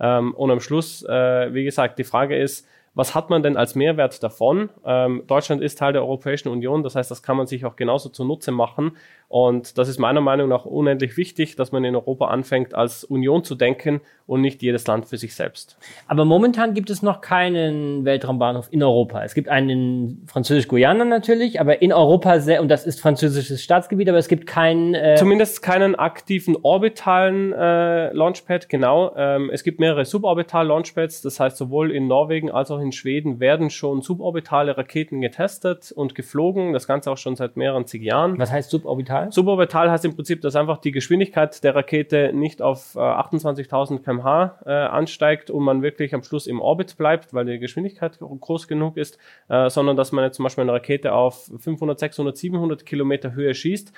Ähm, 0.00 0.34
und 0.34 0.50
am 0.50 0.60
Schluss, 0.60 1.04
äh, 1.04 1.54
wie 1.54 1.64
gesagt, 1.64 1.98
die 1.98 2.04
Frage 2.04 2.36
ist, 2.36 2.66
was 2.96 3.14
hat 3.14 3.30
man 3.30 3.42
denn 3.42 3.56
als 3.56 3.74
Mehrwert 3.74 4.22
davon? 4.22 4.70
Ähm, 4.84 5.22
Deutschland 5.26 5.62
ist 5.62 5.78
Teil 5.78 5.92
der 5.92 6.02
Europäischen 6.02 6.48
Union, 6.48 6.82
das 6.82 6.96
heißt, 6.96 7.10
das 7.10 7.22
kann 7.22 7.36
man 7.36 7.46
sich 7.46 7.64
auch 7.66 7.76
genauso 7.76 8.08
zunutze 8.08 8.50
machen. 8.50 8.96
Und 9.28 9.76
das 9.76 9.88
ist 9.88 9.98
meiner 9.98 10.20
Meinung 10.20 10.48
nach 10.48 10.64
unendlich 10.64 11.16
wichtig, 11.16 11.56
dass 11.56 11.72
man 11.72 11.84
in 11.84 11.94
Europa 11.96 12.28
anfängt, 12.28 12.74
als 12.74 13.04
Union 13.04 13.42
zu 13.44 13.54
denken 13.54 14.00
und 14.26 14.40
nicht 14.40 14.62
jedes 14.62 14.86
Land 14.86 15.06
für 15.06 15.16
sich 15.16 15.34
selbst. 15.34 15.76
Aber 16.06 16.24
momentan 16.24 16.74
gibt 16.74 16.90
es 16.90 17.02
noch 17.02 17.20
keinen 17.20 18.04
Weltraumbahnhof 18.04 18.68
in 18.70 18.82
Europa. 18.82 19.24
Es 19.24 19.34
gibt 19.34 19.48
einen 19.48 19.68
in 19.68 20.22
Französisch-Guyana 20.26 21.04
natürlich, 21.04 21.60
aber 21.60 21.82
in 21.82 21.92
Europa 21.92 22.38
sehr, 22.40 22.62
und 22.62 22.68
das 22.68 22.86
ist 22.86 23.00
französisches 23.00 23.62
Staatsgebiet, 23.62 24.08
aber 24.08 24.18
es 24.18 24.28
gibt 24.28 24.46
keinen. 24.46 24.94
Äh 24.94 25.16
Zumindest 25.16 25.60
keinen 25.60 25.96
aktiven 25.96 26.56
orbitalen 26.62 27.52
äh, 27.52 28.12
Launchpad, 28.12 28.68
genau. 28.68 29.12
Ähm, 29.16 29.50
es 29.52 29.64
gibt 29.64 29.80
mehrere 29.80 30.04
suborbital 30.04 30.66
Launchpads, 30.66 31.22
das 31.22 31.40
heißt 31.40 31.56
sowohl 31.56 31.90
in 31.90 32.06
Norwegen 32.06 32.50
als 32.50 32.70
auch 32.70 32.80
in 32.80 32.85
Schweden 32.92 33.40
werden 33.40 33.70
schon 33.70 34.02
suborbitale 34.02 34.76
Raketen 34.76 35.20
getestet 35.20 35.92
und 35.92 36.14
geflogen. 36.14 36.72
Das 36.72 36.86
Ganze 36.86 37.10
auch 37.10 37.18
schon 37.18 37.36
seit 37.36 37.56
mehreren 37.56 37.86
zig 37.86 38.02
Jahren. 38.02 38.38
Was 38.38 38.52
heißt 38.52 38.70
suborbital? 38.70 39.30
Suborbital? 39.30 39.32
Suborbital 39.32 39.90
heißt 39.90 40.04
im 40.04 40.14
Prinzip, 40.14 40.40
dass 40.42 40.56
einfach 40.56 40.78
die 40.78 40.92
Geschwindigkeit 40.92 41.62
der 41.64 41.74
Rakete 41.74 42.32
nicht 42.32 42.62
auf 42.62 42.94
äh, 42.94 42.98
28.000 42.98 44.00
kmh 44.00 44.58
äh, 44.64 44.70
ansteigt 44.70 45.50
und 45.50 45.64
man 45.64 45.82
wirklich 45.82 46.14
am 46.14 46.22
Schluss 46.22 46.46
im 46.46 46.60
Orbit 46.60 46.96
bleibt, 46.96 47.32
weil 47.34 47.44
die 47.46 47.58
Geschwindigkeit 47.58 48.18
groß 48.18 48.68
genug 48.68 48.96
ist, 48.96 49.18
äh, 49.48 49.70
sondern 49.70 49.96
dass 49.96 50.12
man 50.12 50.24
jetzt 50.24 50.36
zum 50.36 50.44
Beispiel 50.44 50.62
eine 50.62 50.72
Rakete 50.72 51.12
auf 51.12 51.50
500, 51.58 51.98
600, 51.98 52.36
700 52.36 52.86
Kilometer 52.86 53.32
Höhe 53.32 53.54
schießt. 53.54 53.92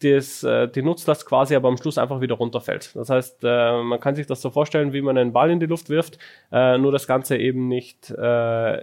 Das, 0.00 0.44
äh, 0.44 0.68
die 0.68 0.82
Nutzlast 0.82 1.26
quasi 1.26 1.56
aber 1.56 1.68
am 1.68 1.76
Schluss 1.76 1.98
einfach 1.98 2.20
wieder 2.20 2.36
runterfällt. 2.36 2.94
Das 2.94 3.10
heißt, 3.10 3.42
äh, 3.42 3.82
man 3.82 3.98
kann 3.98 4.14
sich 4.14 4.26
das 4.26 4.40
so 4.40 4.50
vorstellen, 4.50 4.92
wie 4.92 5.00
man 5.00 5.18
einen 5.18 5.32
Ball 5.32 5.50
in 5.50 5.58
die 5.58 5.66
Luft 5.66 5.90
wirft, 5.90 6.18
äh, 6.52 6.78
nur 6.78 6.92
das 6.92 7.08
Ganze 7.08 7.36
eben 7.36 7.66
nicht, 7.66 8.14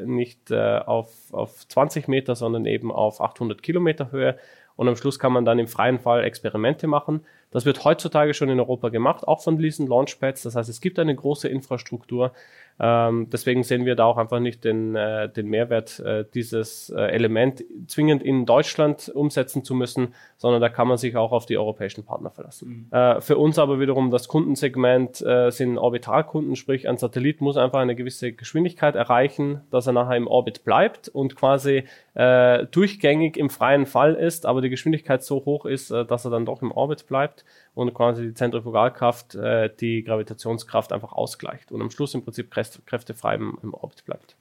nicht 0.05 0.51
auf, 0.51 1.09
auf 1.32 1.68
20 1.68 2.07
Meter, 2.09 2.36
sondern 2.36 2.66
eben 2.66 2.91
auf 2.91 3.22
800 3.22 3.63
Kilometer 3.63 4.11
Höhe. 4.11 4.38
und 4.76 4.89
am 4.89 4.97
Schluss 4.97 5.20
kann 5.20 5.32
man 5.32 5.45
dann 5.45 5.57
im 5.57 5.68
freien 5.68 5.99
Fall 5.99 6.24
Experimente 6.26 6.88
machen. 6.88 7.26
Das 7.56 7.66
wird 7.66 7.86
heutzutage 7.86 8.34
schon 8.34 8.49
in 8.49 8.60
Europa 8.60 8.89
gemacht, 8.89 9.26
auch 9.26 9.41
von 9.41 9.58
diesen 9.58 9.88
Launchpads. 9.88 10.43
Das 10.43 10.58
heißt, 10.58 10.68
es 10.68 10.82
gibt 10.82 10.99
eine 10.99 11.16
große 11.16 11.47
Infrastruktur. 11.47 12.34
Ähm, 12.78 13.30
deswegen 13.32 13.64
sehen 13.64 13.86
wir 13.86 13.95
da 13.95 14.03
auch 14.03 14.18
einfach 14.18 14.41
nicht 14.41 14.66
den, 14.66 14.93
äh, 14.97 15.30
den 15.30 15.47
Mehrwert, 15.47 16.01
äh, 16.01 16.26
dieses 16.34 16.89
äh, 16.89 16.99
Element 16.99 17.64
zwingend 17.88 18.22
in 18.22 18.45
Deutschland 18.45 19.08
umsetzen 19.08 19.64
zu 19.64 19.74
müssen, 19.74 20.14
sondern 20.36 20.60
da 20.60 20.68
kann 20.68 20.89
man 20.89 20.97
sich 20.97 21.16
auch 21.16 21.32
auf 21.32 21.45
die 21.45 21.58
europäischen 21.58 22.03
Partner 22.03 22.30
verlassen. 22.30 22.89
Mhm. 22.91 22.97
Äh, 22.97 23.22
für 23.22 23.38
uns 23.38 23.58
aber 23.58 23.80
wiederum 23.80 24.12
das 24.12 24.28
Kundensegment 24.28 25.22
äh, 25.22 25.49
sind 25.51 25.78
Orbitalkunden, 25.78 26.58
sprich 26.58 26.89
ein 26.89 26.97
Satellit 26.97 27.39
muss 27.39 27.56
einfach 27.56 27.80
eine 27.80 27.95
gewisse 27.95 28.34
Geschwindigkeit 28.34 28.95
erreichen, 28.95 29.62
dass 29.72 29.88
er 29.88 29.93
nachher 29.93 30.18
im 30.18 30.28
Orbit 30.28 30.66
bleibt 30.66 31.08
und 31.08 31.38
quasi 31.38 31.86
äh, 32.16 32.66
durchgängig 32.66 33.38
im 33.38 33.49
freien 33.49 33.86
Fall 33.86 34.16
ist, 34.16 34.45
aber 34.45 34.60
die 34.60 34.70
Geschwindigkeit 34.70 35.24
so 35.24 35.45
hoch 35.45 35.66
ist, 35.66 35.91
äh, 35.91 36.03
dass 36.03 36.26
er 36.26 36.32
dann 36.32 36.45
doch 36.45 36.62
im 36.62 36.74
Orbit 36.74 37.08
bleibt 37.08 37.45
und 37.74 37.93
quasi 37.93 38.24
die 38.24 38.34
Zentrifugalkraft 38.34 39.36
äh, 39.36 39.70
die 39.80 40.04
Gravitationskraft 40.04 40.91
einfach 40.91 41.14
ausgleicht 41.14 41.72
und 41.72 41.82
am 41.82 41.91
Schluss 41.91 42.14
im 42.14 42.24
Prinzip 42.24 42.52
kräftefrei 42.52 43.36
im, 43.36 43.58
im 43.62 43.74
Orbit 43.74 44.06
bleibt. 44.06 44.36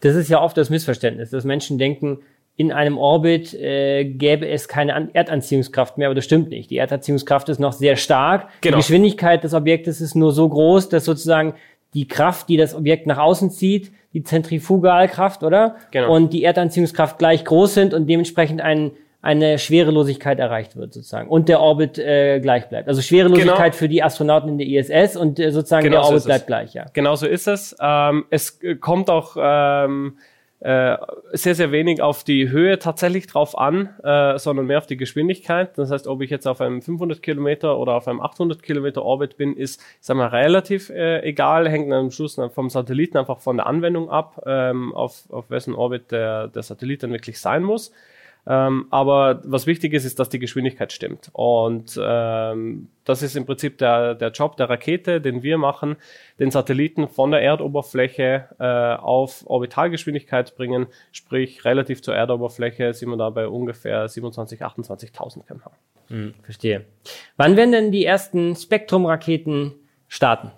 Das 0.00 0.14
ist 0.14 0.28
ja 0.28 0.40
oft 0.40 0.56
das 0.56 0.70
Missverständnis, 0.70 1.30
dass 1.30 1.44
Menschen 1.44 1.78
denken, 1.78 2.20
in 2.58 2.72
einem 2.72 2.96
Orbit 2.96 3.52
äh, 3.54 4.04
gäbe 4.04 4.48
es 4.48 4.66
keine 4.66 5.10
Erdanziehungskraft 5.12 5.98
mehr, 5.98 6.08
aber 6.08 6.14
das 6.14 6.24
stimmt 6.24 6.48
nicht. 6.48 6.70
Die 6.70 6.78
Erdanziehungskraft 6.78 7.50
ist 7.50 7.58
noch 7.58 7.74
sehr 7.74 7.96
stark. 7.96 8.48
Genau. 8.62 8.76
Die 8.76 8.80
Geschwindigkeit 8.80 9.44
des 9.44 9.52
Objektes 9.52 10.00
ist 10.00 10.14
nur 10.14 10.32
so 10.32 10.48
groß, 10.48 10.88
dass 10.88 11.04
sozusagen 11.04 11.54
die 11.92 12.08
Kraft, 12.08 12.48
die 12.48 12.56
das 12.56 12.74
Objekt 12.74 13.06
nach 13.06 13.18
außen 13.18 13.50
zieht, 13.50 13.92
die 14.14 14.22
Zentrifugalkraft, 14.22 15.42
oder? 15.42 15.76
Genau. 15.90 16.14
Und 16.14 16.32
die 16.32 16.44
Erdanziehungskraft 16.44 17.18
gleich 17.18 17.44
groß 17.44 17.74
sind 17.74 17.92
und 17.92 18.06
dementsprechend 18.06 18.62
ein 18.62 18.92
eine 19.26 19.58
Schwerelosigkeit 19.58 20.38
erreicht 20.38 20.76
wird 20.76 20.94
sozusagen 20.94 21.28
und 21.28 21.48
der 21.48 21.60
Orbit 21.60 21.98
äh, 21.98 22.38
gleich 22.38 22.68
bleibt. 22.68 22.88
Also 22.88 23.02
Schwerelosigkeit 23.02 23.72
genau. 23.72 23.76
für 23.76 23.88
die 23.88 24.02
Astronauten 24.02 24.50
in 24.50 24.58
der 24.58 24.66
ISS 24.68 25.16
und 25.16 25.40
äh, 25.40 25.50
sozusagen 25.50 25.82
genau 25.82 26.02
der 26.02 26.04
Orbit 26.06 26.22
so 26.22 26.26
bleibt 26.28 26.46
gleich, 26.46 26.74
ja. 26.74 26.86
Genau 26.92 27.16
so 27.16 27.26
ist 27.26 27.48
es. 27.48 27.76
Ähm, 27.80 28.24
es 28.30 28.60
kommt 28.80 29.10
auch 29.10 29.36
ähm, 29.38 30.16
äh, 30.60 30.96
sehr, 31.32 31.54
sehr 31.54 31.70
wenig 31.70 32.00
auf 32.00 32.24
die 32.24 32.50
Höhe 32.50 32.78
tatsächlich 32.78 33.26
drauf 33.26 33.58
an, 33.58 33.90
äh, 34.02 34.38
sondern 34.38 34.66
mehr 34.66 34.78
auf 34.78 34.86
die 34.86 34.96
Geschwindigkeit. 34.96 35.76
Das 35.76 35.90
heißt, 35.90 36.06
ob 36.06 36.22
ich 36.22 36.30
jetzt 36.30 36.46
auf 36.46 36.60
einem 36.60 36.80
500 36.80 37.20
Kilometer 37.20 37.78
oder 37.78 37.94
auf 37.94 38.08
einem 38.08 38.20
800 38.20 38.62
Kilometer 38.62 39.04
Orbit 39.04 39.36
bin, 39.36 39.56
ist, 39.56 39.82
sagen 40.00 40.20
wir, 40.20 40.32
relativ 40.32 40.88
äh, 40.88 41.20
egal, 41.22 41.68
hängt 41.68 41.92
am 41.92 42.10
Schluss 42.10 42.40
vom 42.54 42.70
Satelliten 42.70 43.18
einfach 43.18 43.40
von 43.40 43.56
der 43.56 43.66
Anwendung 43.66 44.08
ab, 44.08 44.42
ähm, 44.46 44.94
auf, 44.94 45.24
auf 45.30 45.50
wessen 45.50 45.74
Orbit 45.74 46.10
der, 46.12 46.48
der 46.48 46.62
Satellit 46.62 47.02
dann 47.02 47.12
wirklich 47.12 47.38
sein 47.40 47.62
muss. 47.64 47.92
Ähm, 48.48 48.86
aber 48.90 49.42
was 49.44 49.66
wichtig 49.66 49.92
ist, 49.92 50.04
ist, 50.04 50.18
dass 50.18 50.28
die 50.28 50.38
Geschwindigkeit 50.38 50.92
stimmt. 50.92 51.30
Und 51.32 51.98
ähm, 52.00 52.88
das 53.04 53.22
ist 53.22 53.36
im 53.36 53.44
Prinzip 53.44 53.78
der, 53.78 54.14
der 54.14 54.30
Job 54.30 54.56
der 54.56 54.70
Rakete, 54.70 55.20
den 55.20 55.42
wir 55.42 55.58
machen, 55.58 55.96
den 56.38 56.50
Satelliten 56.50 57.08
von 57.08 57.32
der 57.32 57.42
Erdoberfläche 57.42 58.48
äh, 58.58 59.02
auf 59.02 59.44
Orbitalgeschwindigkeit 59.46 60.56
bringen, 60.56 60.86
sprich 61.10 61.64
relativ 61.64 62.02
zur 62.02 62.14
Erdoberfläche 62.14 62.94
sind 62.94 63.10
wir 63.10 63.16
da 63.16 63.30
bei 63.30 63.48
ungefähr 63.48 64.06
27.000, 64.06 64.60
28.000 64.60 65.46
km/h. 65.46 65.70
Hm, 66.08 66.34
verstehe. 66.42 66.84
Wann 67.36 67.56
werden 67.56 67.72
denn 67.72 67.90
die 67.90 68.04
ersten 68.04 68.54
Spektrum-Raketen 68.54 69.74
starten? 70.06 70.52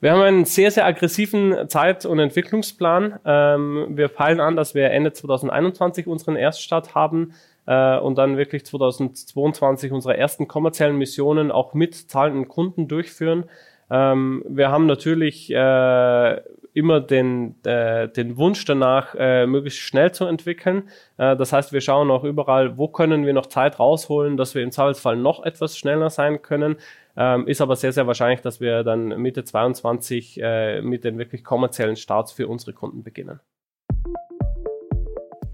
Wir 0.00 0.12
haben 0.12 0.20
einen 0.20 0.44
sehr, 0.44 0.70
sehr 0.70 0.86
aggressiven 0.86 1.68
Zeit- 1.68 2.06
und 2.06 2.20
Entwicklungsplan. 2.20 3.18
Ähm, 3.24 3.86
wir 3.90 4.06
peilen 4.06 4.38
an, 4.38 4.54
dass 4.54 4.74
wir 4.74 4.92
Ende 4.92 5.12
2021 5.12 6.06
unseren 6.06 6.36
Erststart 6.36 6.94
haben 6.94 7.34
äh, 7.66 7.98
und 7.98 8.16
dann 8.16 8.36
wirklich 8.36 8.64
2022 8.64 9.90
unsere 9.90 10.16
ersten 10.16 10.46
kommerziellen 10.46 10.98
Missionen 10.98 11.50
auch 11.50 11.74
mit 11.74 11.96
zahlenden 11.96 12.46
Kunden 12.46 12.86
durchführen. 12.86 13.46
Ähm, 13.90 14.44
wir 14.48 14.70
haben 14.70 14.86
natürlich 14.86 15.50
äh, 15.50 16.40
immer 16.74 17.00
den, 17.00 17.56
äh, 17.64 18.08
den 18.08 18.36
Wunsch 18.36 18.64
danach, 18.64 19.16
äh, 19.18 19.46
möglichst 19.46 19.80
schnell 19.80 20.12
zu 20.12 20.26
entwickeln. 20.26 20.88
Äh, 21.16 21.36
das 21.36 21.52
heißt, 21.52 21.72
wir 21.72 21.80
schauen 21.80 22.10
auch 22.12 22.22
überall, 22.22 22.78
wo 22.78 22.86
können 22.86 23.26
wir 23.26 23.32
noch 23.32 23.46
Zeit 23.46 23.80
rausholen, 23.80 24.36
dass 24.36 24.54
wir 24.54 24.62
im 24.62 24.70
Zweifelsfall 24.70 25.16
noch 25.16 25.44
etwas 25.44 25.76
schneller 25.76 26.10
sein 26.10 26.40
können. 26.40 26.76
Ähm, 27.20 27.48
ist 27.48 27.60
aber 27.60 27.74
sehr, 27.74 27.92
sehr 27.92 28.06
wahrscheinlich, 28.06 28.42
dass 28.42 28.60
wir 28.60 28.84
dann 28.84 29.08
Mitte 29.20 29.42
22 29.42 30.40
äh, 30.40 30.80
mit 30.82 31.02
den 31.02 31.18
wirklich 31.18 31.42
kommerziellen 31.42 31.96
Starts 31.96 32.30
für 32.30 32.46
unsere 32.46 32.72
Kunden 32.72 33.02
beginnen. 33.02 33.40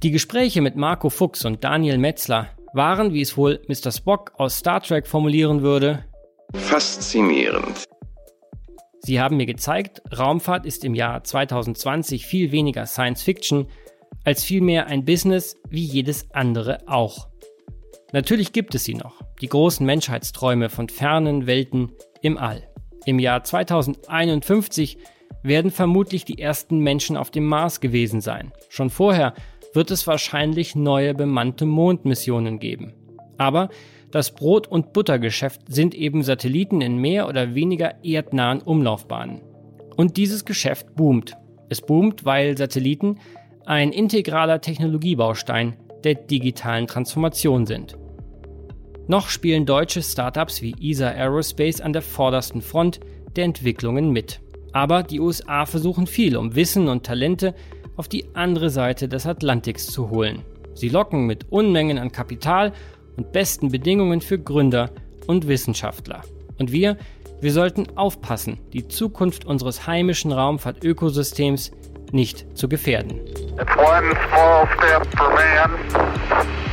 Die 0.02 0.10
Gespräche 0.10 0.60
mit 0.60 0.76
Marco 0.76 1.08
Fuchs 1.08 1.46
und 1.46 1.64
Daniel 1.64 1.96
Metzler 1.96 2.48
waren, 2.74 3.14
wie 3.14 3.22
es 3.22 3.38
wohl 3.38 3.62
Mr. 3.66 3.90
Spock 3.92 4.32
aus 4.36 4.58
Star 4.58 4.82
Trek 4.82 5.06
formulieren 5.06 5.62
würde, 5.62 6.04
faszinierend. 6.52 7.84
Sie 8.98 9.20
haben 9.20 9.38
mir 9.38 9.46
gezeigt, 9.46 10.02
Raumfahrt 10.16 10.66
ist 10.66 10.84
im 10.84 10.94
Jahr 10.94 11.24
2020 11.24 12.26
viel 12.26 12.52
weniger 12.52 12.86
Science 12.86 13.22
Fiction 13.22 13.68
als 14.24 14.44
vielmehr 14.44 14.86
ein 14.86 15.04
Business 15.04 15.56
wie 15.68 15.84
jedes 15.84 16.30
andere 16.32 16.78
auch. 16.86 17.28
Natürlich 18.14 18.52
gibt 18.52 18.76
es 18.76 18.84
sie 18.84 18.94
noch, 18.94 19.22
die 19.40 19.48
großen 19.48 19.84
Menschheitsträume 19.84 20.68
von 20.70 20.88
fernen 20.88 21.48
Welten 21.48 21.90
im 22.22 22.38
All. 22.38 22.62
Im 23.06 23.18
Jahr 23.18 23.42
2051 23.42 24.98
werden 25.42 25.72
vermutlich 25.72 26.24
die 26.24 26.38
ersten 26.38 26.78
Menschen 26.78 27.16
auf 27.16 27.32
dem 27.32 27.44
Mars 27.44 27.80
gewesen 27.80 28.20
sein. 28.20 28.52
Schon 28.68 28.90
vorher 28.90 29.34
wird 29.72 29.90
es 29.90 30.06
wahrscheinlich 30.06 30.76
neue 30.76 31.12
bemannte 31.12 31.66
Mondmissionen 31.66 32.60
geben. 32.60 32.94
Aber 33.36 33.68
das 34.12 34.32
Brot- 34.32 34.68
und 34.68 34.92
Buttergeschäft 34.92 35.62
sind 35.66 35.92
eben 35.96 36.22
Satelliten 36.22 36.82
in 36.82 36.98
mehr 36.98 37.26
oder 37.28 37.56
weniger 37.56 38.04
erdnahen 38.04 38.62
Umlaufbahnen. 38.62 39.40
Und 39.96 40.18
dieses 40.18 40.44
Geschäft 40.44 40.94
boomt. 40.94 41.36
Es 41.68 41.80
boomt, 41.80 42.24
weil 42.24 42.56
Satelliten 42.56 43.18
ein 43.66 43.90
integraler 43.90 44.60
Technologiebaustein 44.60 45.78
der 46.04 46.14
digitalen 46.14 46.86
Transformation 46.86 47.66
sind. 47.66 47.96
Noch 49.06 49.28
spielen 49.28 49.66
deutsche 49.66 50.02
Startups 50.02 50.62
wie 50.62 50.74
ESA 50.80 51.08
Aerospace 51.08 51.82
an 51.82 51.92
der 51.92 52.00
vordersten 52.00 52.62
Front 52.62 53.00
der 53.36 53.44
Entwicklungen 53.44 54.10
mit. 54.10 54.40
Aber 54.72 55.02
die 55.02 55.20
USA 55.20 55.66
versuchen 55.66 56.06
viel, 56.06 56.36
um 56.36 56.54
Wissen 56.54 56.88
und 56.88 57.04
Talente 57.04 57.54
auf 57.96 58.08
die 58.08 58.24
andere 58.34 58.70
Seite 58.70 59.08
des 59.08 59.26
Atlantiks 59.26 59.86
zu 59.86 60.08
holen. 60.10 60.42
Sie 60.74 60.88
locken 60.88 61.26
mit 61.26 61.52
Unmengen 61.52 61.98
an 61.98 62.12
Kapital 62.12 62.72
und 63.16 63.30
besten 63.30 63.70
Bedingungen 63.70 64.22
für 64.22 64.38
Gründer 64.38 64.90
und 65.26 65.46
Wissenschaftler. 65.46 66.22
Und 66.58 66.72
wir, 66.72 66.96
wir 67.40 67.52
sollten 67.52 67.86
aufpassen, 67.96 68.58
die 68.72 68.88
Zukunft 68.88 69.44
unseres 69.44 69.86
heimischen 69.86 70.32
Raumfahrtökosystems 70.32 71.72
nicht 72.10 72.56
zu 72.56 72.68
gefährden. 72.68 73.20
It's 73.60 73.76
one 73.76 74.14
small 74.28 74.66
step 74.78 75.06
for 75.14 75.28
man. 75.28 76.63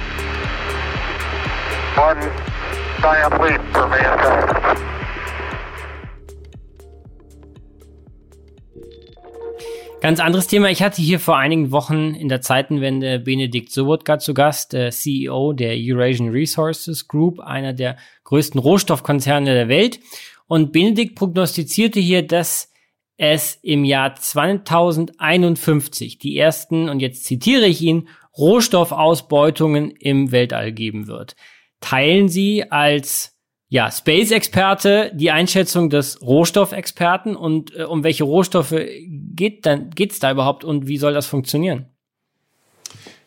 Ganz 9.99 10.21
anderes 10.21 10.47
Thema. 10.47 10.69
Ich 10.69 10.81
hatte 10.81 11.01
hier 11.01 11.19
vor 11.19 11.37
einigen 11.37 11.71
Wochen 11.71 12.15
in 12.15 12.29
der 12.29 12.39
Zeitenwende 12.39 13.19
Benedikt 13.19 13.71
Sobotka 13.71 14.19
zu 14.19 14.33
Gast, 14.33 14.71
der 14.71 14.91
CEO 14.91 15.51
der 15.51 15.75
Eurasian 15.77 16.29
Resources 16.29 17.09
Group, 17.09 17.41
einer 17.41 17.73
der 17.73 17.97
größten 18.23 18.61
Rohstoffkonzerne 18.61 19.53
der 19.53 19.67
Welt. 19.67 19.99
Und 20.47 20.71
Benedikt 20.71 21.15
prognostizierte 21.15 21.99
hier, 21.99 22.25
dass 22.25 22.71
es 23.17 23.59
im 23.61 23.83
Jahr 23.83 24.15
2051 24.15 26.19
die 26.19 26.37
ersten, 26.37 26.87
und 26.87 27.01
jetzt 27.01 27.25
zitiere 27.25 27.65
ich 27.65 27.81
ihn, 27.81 28.07
Rohstoffausbeutungen 28.37 29.91
im 29.91 30.31
Weltall 30.31 30.71
geben 30.71 31.07
wird. 31.07 31.35
Teilen 31.81 32.29
Sie 32.29 32.71
als 32.71 33.33
ja, 33.67 33.89
Space-Experte 33.89 35.11
die 35.13 35.31
Einschätzung 35.31 35.89
des 35.89 36.21
Rohstoffexperten 36.21 37.35
und 37.35 37.75
äh, 37.75 37.83
um 37.83 38.03
welche 38.03 38.25
Rohstoffe 38.25 38.75
geht 39.07 39.65
dann 39.65 39.91
geht's 39.91 40.19
da 40.19 40.31
überhaupt 40.31 40.63
und 40.63 40.87
wie 40.87 40.97
soll 40.97 41.13
das 41.13 41.25
funktionieren? 41.25 41.85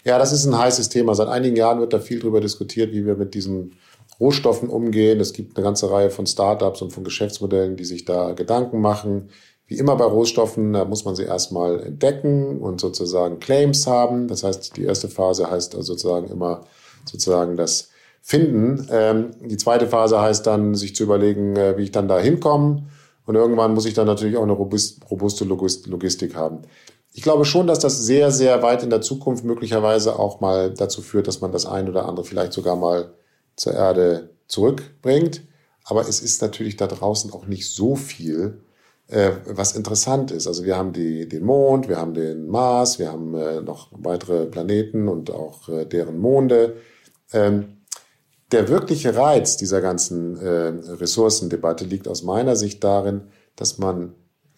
Ja, 0.04 0.18
das 0.18 0.32
ist 0.32 0.44
ein 0.44 0.58
heißes 0.58 0.90
Thema. 0.90 1.14
Seit 1.14 1.28
einigen 1.28 1.56
Jahren 1.56 1.80
wird 1.80 1.94
da 1.94 1.98
viel 1.98 2.20
drüber 2.20 2.42
diskutiert, 2.42 2.92
wie 2.92 3.06
wir 3.06 3.16
mit 3.16 3.32
diesen 3.32 3.76
Rohstoffen 4.20 4.68
umgehen. 4.68 5.18
Es 5.18 5.32
gibt 5.32 5.56
eine 5.56 5.64
ganze 5.64 5.90
Reihe 5.90 6.10
von 6.10 6.26
Startups 6.26 6.82
und 6.82 6.92
von 6.92 7.04
Geschäftsmodellen, 7.04 7.76
die 7.76 7.86
sich 7.86 8.04
da 8.04 8.32
Gedanken 8.32 8.82
machen. 8.82 9.30
Wie 9.66 9.78
immer 9.78 9.96
bei 9.96 10.04
Rohstoffen, 10.04 10.74
da 10.74 10.84
muss 10.84 11.06
man 11.06 11.16
sie 11.16 11.24
erstmal 11.24 11.80
entdecken 11.82 12.60
und 12.60 12.82
sozusagen 12.82 13.40
Claims 13.40 13.86
haben. 13.86 14.28
Das 14.28 14.44
heißt, 14.44 14.76
die 14.76 14.84
erste 14.84 15.08
Phase 15.08 15.50
heißt 15.50 15.74
also 15.74 15.94
sozusagen 15.94 16.28
immer 16.28 16.66
sozusagen 17.06 17.56
das 17.56 17.88
finden. 18.26 18.88
Ähm, 18.90 19.32
die 19.44 19.58
zweite 19.58 19.86
Phase 19.86 20.18
heißt 20.18 20.46
dann, 20.46 20.74
sich 20.74 20.96
zu 20.96 21.02
überlegen, 21.02 21.56
äh, 21.56 21.76
wie 21.76 21.82
ich 21.82 21.92
dann 21.92 22.08
da 22.08 22.18
hinkomme. 22.18 22.86
Und 23.26 23.34
irgendwann 23.34 23.74
muss 23.74 23.84
ich 23.84 23.92
dann 23.92 24.06
natürlich 24.06 24.38
auch 24.38 24.42
eine 24.42 24.52
robuste 24.52 25.44
Logistik 25.44 26.34
haben. 26.34 26.62
ich 27.12 27.22
glaube 27.22 27.44
schon, 27.44 27.66
dass 27.66 27.78
das 27.78 28.04
sehr, 28.04 28.30
sehr 28.30 28.62
weit 28.62 28.82
in 28.82 28.90
der 28.90 29.02
Zukunft 29.02 29.44
möglicherweise 29.44 30.18
auch 30.18 30.40
mal 30.40 30.72
dazu 30.72 31.00
führt, 31.00 31.28
dass 31.28 31.40
man 31.40 31.52
das 31.52 31.64
ein 31.66 31.88
oder 31.88 32.06
andere 32.08 32.24
vielleicht 32.24 32.52
sogar 32.54 32.76
mal 32.76 33.12
zur 33.56 33.74
Erde 33.74 34.30
zurückbringt. 34.48 35.42
Aber 35.84 36.00
es 36.00 36.20
ist 36.20 36.40
natürlich 36.42 36.76
da 36.76 36.86
draußen 36.86 37.30
auch 37.30 37.46
nicht 37.46 37.70
so 37.70 37.94
viel, 37.94 38.62
äh, 39.08 39.32
was 39.46 39.76
interessant 39.76 40.30
ist. 40.30 40.46
Also 40.46 40.64
wir 40.64 40.76
haben 40.76 40.92
die, 40.94 41.28
den 41.28 41.44
Mond, 41.44 41.88
wir 41.88 41.98
haben 41.98 42.14
den 42.14 42.48
Mars, 42.48 42.98
wir 42.98 43.12
haben 43.12 43.34
äh, 43.34 43.60
noch 43.60 43.90
weitere 43.92 44.46
Planeten 44.46 45.08
und 45.08 45.30
auch 45.30 45.68
äh, 45.68 45.84
deren 45.84 46.18
Monde. 46.18 46.76
Ähm, 47.32 47.83
der 48.54 48.68
wirkliche 48.68 49.16
Reiz 49.16 49.56
dieser 49.56 49.80
ganzen 49.80 50.36
äh, 50.38 50.92
Ressourcendebatte 50.92 51.84
liegt 51.84 52.06
aus 52.06 52.22
meiner 52.22 52.54
Sicht 52.54 52.84
darin, 52.84 53.22
dass 53.56 53.78
man 53.78 54.14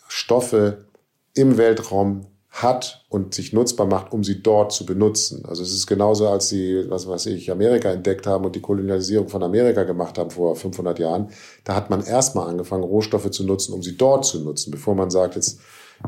Stoffe 0.07 0.84
im 1.32 1.57
Weltraum 1.57 2.26
hat 2.51 3.07
und 3.09 3.34
sich 3.34 3.55
nutzbar 3.55 3.86
macht, 3.86 4.12
um 4.12 4.22
sie 4.22 4.42
dort 4.42 4.72
zu 4.72 4.84
benutzen. 4.84 5.44
Also 5.47 5.62
es 5.62 5.72
ist 5.72 5.86
genauso, 5.86 6.28
als 6.28 6.49
sie, 6.51 6.84
was 6.88 7.09
weiß 7.09 7.26
ich, 7.26 7.51
Amerika 7.51 7.90
entdeckt 7.90 8.26
haben 8.26 8.44
und 8.44 8.55
die 8.55 8.61
Kolonialisierung 8.61 9.28
von 9.28 9.42
Amerika 9.42 9.84
gemacht 9.84 10.18
haben 10.18 10.30
vor 10.30 10.57
500 10.57 10.99
Jahren. 10.99 11.30
Da 11.64 11.74
hat 11.74 11.88
man 11.88 12.03
erstmal 12.03 12.49
angefangen, 12.49 12.84
Rohstoffe 12.84 13.30
zu 13.30 13.44
nutzen, 13.44 13.72
um 13.72 13.82
sie 13.82 13.97
dort 13.97 14.26
zu 14.26 14.40
nutzen, 14.40 14.70
bevor 14.70 14.94
man 14.94 15.11
sagt, 15.11 15.36
jetzt 15.36 15.59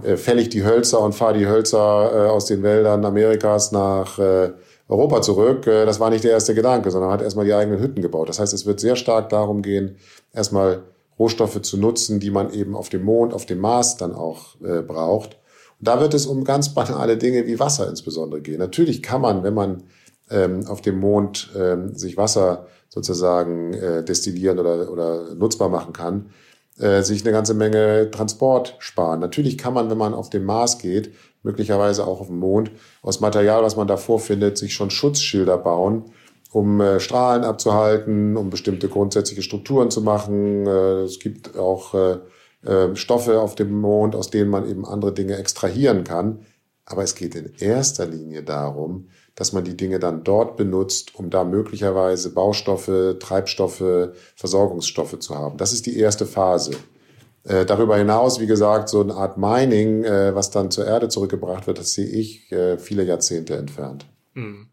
äh, 0.02 0.16
fäll 0.16 0.38
ich 0.38 0.50
die 0.50 0.64
Hölzer 0.64 1.00
und 1.00 1.14
fahre 1.14 1.38
die 1.38 1.46
Hölzer 1.46 2.12
äh, 2.12 2.28
aus 2.28 2.44
den 2.44 2.62
Wäldern 2.62 3.04
Amerikas 3.06 3.72
nach 3.72 4.18
äh, 4.18 4.52
Europa 4.88 5.20
zurück. 5.22 5.66
Äh, 5.66 5.86
das 5.86 6.00
war 6.00 6.10
nicht 6.10 6.24
der 6.24 6.32
erste 6.32 6.54
Gedanke, 6.54 6.90
sondern 6.90 7.10
hat 7.10 7.22
erstmal 7.22 7.44
die 7.44 7.54
eigenen 7.54 7.80
Hütten 7.80 8.02
gebaut. 8.02 8.28
Das 8.28 8.40
heißt, 8.40 8.52
es 8.52 8.66
wird 8.66 8.80
sehr 8.80 8.96
stark 8.96 9.28
darum 9.28 9.62
gehen, 9.62 9.96
erstmal 10.32 10.82
Rohstoffe 11.18 11.60
zu 11.62 11.76
nutzen, 11.76 12.20
die 12.20 12.30
man 12.30 12.52
eben 12.52 12.74
auf 12.74 12.88
dem 12.88 13.04
Mond, 13.04 13.34
auf 13.34 13.46
dem 13.46 13.58
Mars 13.58 13.96
dann 13.96 14.14
auch 14.14 14.60
äh, 14.62 14.82
braucht. 14.82 15.36
Und 15.78 15.88
da 15.88 16.00
wird 16.00 16.14
es 16.14 16.26
um 16.26 16.44
ganz 16.44 16.68
banale 16.74 17.16
Dinge 17.16 17.46
wie 17.46 17.60
Wasser 17.60 17.88
insbesondere 17.88 18.40
gehen. 18.40 18.58
Natürlich 18.58 19.02
kann 19.02 19.20
man, 19.20 19.42
wenn 19.42 19.54
man 19.54 19.84
ähm, 20.30 20.66
auf 20.66 20.80
dem 20.80 20.98
Mond 20.98 21.50
ähm, 21.56 21.94
sich 21.94 22.16
Wasser 22.16 22.66
sozusagen 22.88 23.74
äh, 23.74 24.04
destillieren 24.04 24.58
oder, 24.58 24.90
oder 24.90 25.34
nutzbar 25.34 25.68
machen 25.68 25.92
kann, 25.92 26.30
sich 27.00 27.24
eine 27.24 27.32
ganze 27.32 27.54
Menge 27.54 28.08
Transport 28.12 28.76
sparen. 28.78 29.18
Natürlich 29.18 29.58
kann 29.58 29.74
man, 29.74 29.90
wenn 29.90 29.98
man 29.98 30.14
auf 30.14 30.30
dem 30.30 30.44
Mars 30.44 30.78
geht, 30.78 31.12
möglicherweise 31.42 32.06
auch 32.06 32.20
auf 32.20 32.26
dem 32.28 32.38
Mond, 32.38 32.70
aus 33.02 33.20
Material, 33.20 33.62
was 33.62 33.76
man 33.76 33.88
da 33.88 33.96
vorfindet, 33.96 34.58
sich 34.58 34.74
schon 34.74 34.90
Schutzschilder 34.90 35.58
bauen, 35.58 36.04
um 36.50 36.80
äh, 36.80 37.00
Strahlen 37.00 37.44
abzuhalten, 37.44 38.36
um 38.36 38.50
bestimmte 38.50 38.88
grundsätzliche 38.88 39.42
Strukturen 39.42 39.90
zu 39.90 40.00
machen. 40.00 40.66
Äh, 40.66 41.02
es 41.02 41.18
gibt 41.18 41.56
auch 41.56 41.94
äh, 41.94 42.18
äh, 42.64 42.96
Stoffe 42.96 43.40
auf 43.40 43.54
dem 43.54 43.80
Mond, 43.80 44.14
aus 44.14 44.30
denen 44.30 44.50
man 44.50 44.68
eben 44.68 44.86
andere 44.86 45.12
Dinge 45.12 45.36
extrahieren 45.36 46.04
kann. 46.04 46.40
Aber 46.84 47.02
es 47.02 47.14
geht 47.14 47.34
in 47.34 47.52
erster 47.58 48.06
Linie 48.06 48.42
darum, 48.42 49.08
dass 49.34 49.52
man 49.52 49.62
die 49.62 49.76
Dinge 49.76 49.98
dann 49.98 50.24
dort 50.24 50.56
benutzt, 50.56 51.14
um 51.14 51.28
da 51.28 51.44
möglicherweise 51.44 52.32
Baustoffe, 52.32 53.16
Treibstoffe, 53.20 54.14
Versorgungsstoffe 54.34 55.18
zu 55.18 55.34
haben. 55.36 55.58
Das 55.58 55.74
ist 55.74 55.84
die 55.84 55.98
erste 55.98 56.24
Phase. 56.24 56.72
Äh, 57.48 57.64
darüber 57.64 57.96
hinaus, 57.96 58.40
wie 58.40 58.46
gesagt, 58.46 58.90
so 58.90 59.00
eine 59.00 59.14
Art 59.14 59.38
Mining, 59.38 60.04
äh, 60.04 60.34
was 60.34 60.50
dann 60.50 60.70
zur 60.70 60.86
Erde 60.86 61.08
zurückgebracht 61.08 61.66
wird, 61.66 61.78
das 61.78 61.94
sehe 61.94 62.06
ich 62.06 62.52
äh, 62.52 62.76
viele 62.76 63.04
Jahrzehnte 63.04 63.56
entfernt. 63.56 64.04
Mhm. 64.34 64.68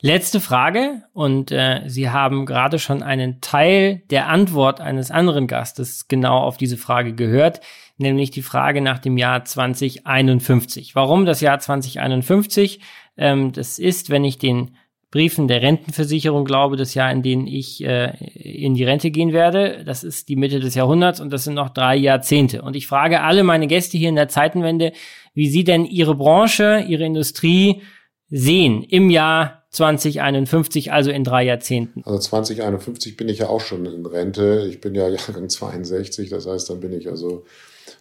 Letzte 0.00 0.40
Frage 0.40 1.02
und 1.12 1.52
äh, 1.52 1.82
Sie 1.86 2.10
haben 2.10 2.44
gerade 2.44 2.78
schon 2.78 3.02
einen 3.02 3.40
Teil 3.40 4.02
der 4.10 4.28
Antwort 4.28 4.80
eines 4.80 5.10
anderen 5.10 5.46
Gastes 5.46 6.08
genau 6.08 6.38
auf 6.38 6.56
diese 6.56 6.76
Frage 6.76 7.14
gehört, 7.14 7.60
nämlich 7.96 8.30
die 8.30 8.42
Frage 8.42 8.80
nach 8.80 8.98
dem 8.98 9.16
Jahr 9.16 9.44
2051. 9.44 10.94
Warum 10.94 11.24
das 11.24 11.40
Jahr 11.40 11.60
2051? 11.60 12.80
Ähm, 13.16 13.52
das 13.52 13.78
ist, 13.78 14.10
wenn 14.10 14.24
ich 14.24 14.38
den 14.38 14.76
Briefen 15.10 15.46
der 15.46 15.62
Rentenversicherung 15.62 16.44
glaube, 16.44 16.76
das 16.76 16.94
Jahr, 16.94 17.12
in 17.12 17.22
dem 17.22 17.46
ich 17.46 17.82
äh, 17.84 18.12
in 18.34 18.74
die 18.74 18.84
Rente 18.84 19.10
gehen 19.10 19.32
werde. 19.32 19.84
Das 19.84 20.02
ist 20.02 20.28
die 20.28 20.36
Mitte 20.36 20.58
des 20.58 20.74
Jahrhunderts 20.74 21.20
und 21.20 21.32
das 21.32 21.44
sind 21.44 21.54
noch 21.54 21.70
drei 21.70 21.96
Jahrzehnte. 21.96 22.62
Und 22.62 22.74
ich 22.74 22.86
frage 22.86 23.22
alle 23.22 23.44
meine 23.44 23.68
Gäste 23.68 23.96
hier 23.98 24.08
in 24.08 24.16
der 24.16 24.28
Zeitenwende, 24.28 24.92
wie 25.32 25.48
sie 25.48 25.64
denn 25.64 25.84
ihre 25.84 26.16
Branche, 26.16 26.84
ihre 26.88 27.04
Industrie 27.04 27.82
sehen 28.28 28.82
im 28.82 29.10
Jahr 29.10 29.64
2051, 29.70 30.92
also 30.92 31.10
in 31.10 31.22
drei 31.22 31.44
Jahrzehnten? 31.44 32.02
Also 32.04 32.18
2051 32.18 33.16
bin 33.16 33.28
ich 33.28 33.38
ja 33.38 33.48
auch 33.48 33.60
schon 33.60 33.86
in 33.86 34.06
Rente. 34.06 34.66
Ich 34.68 34.80
bin 34.80 34.94
ja 34.94 35.08
Jahrgang 35.08 35.48
62, 35.48 36.30
das 36.30 36.46
heißt, 36.46 36.70
dann 36.70 36.80
bin 36.80 36.92
ich 36.92 37.08
also 37.08 37.44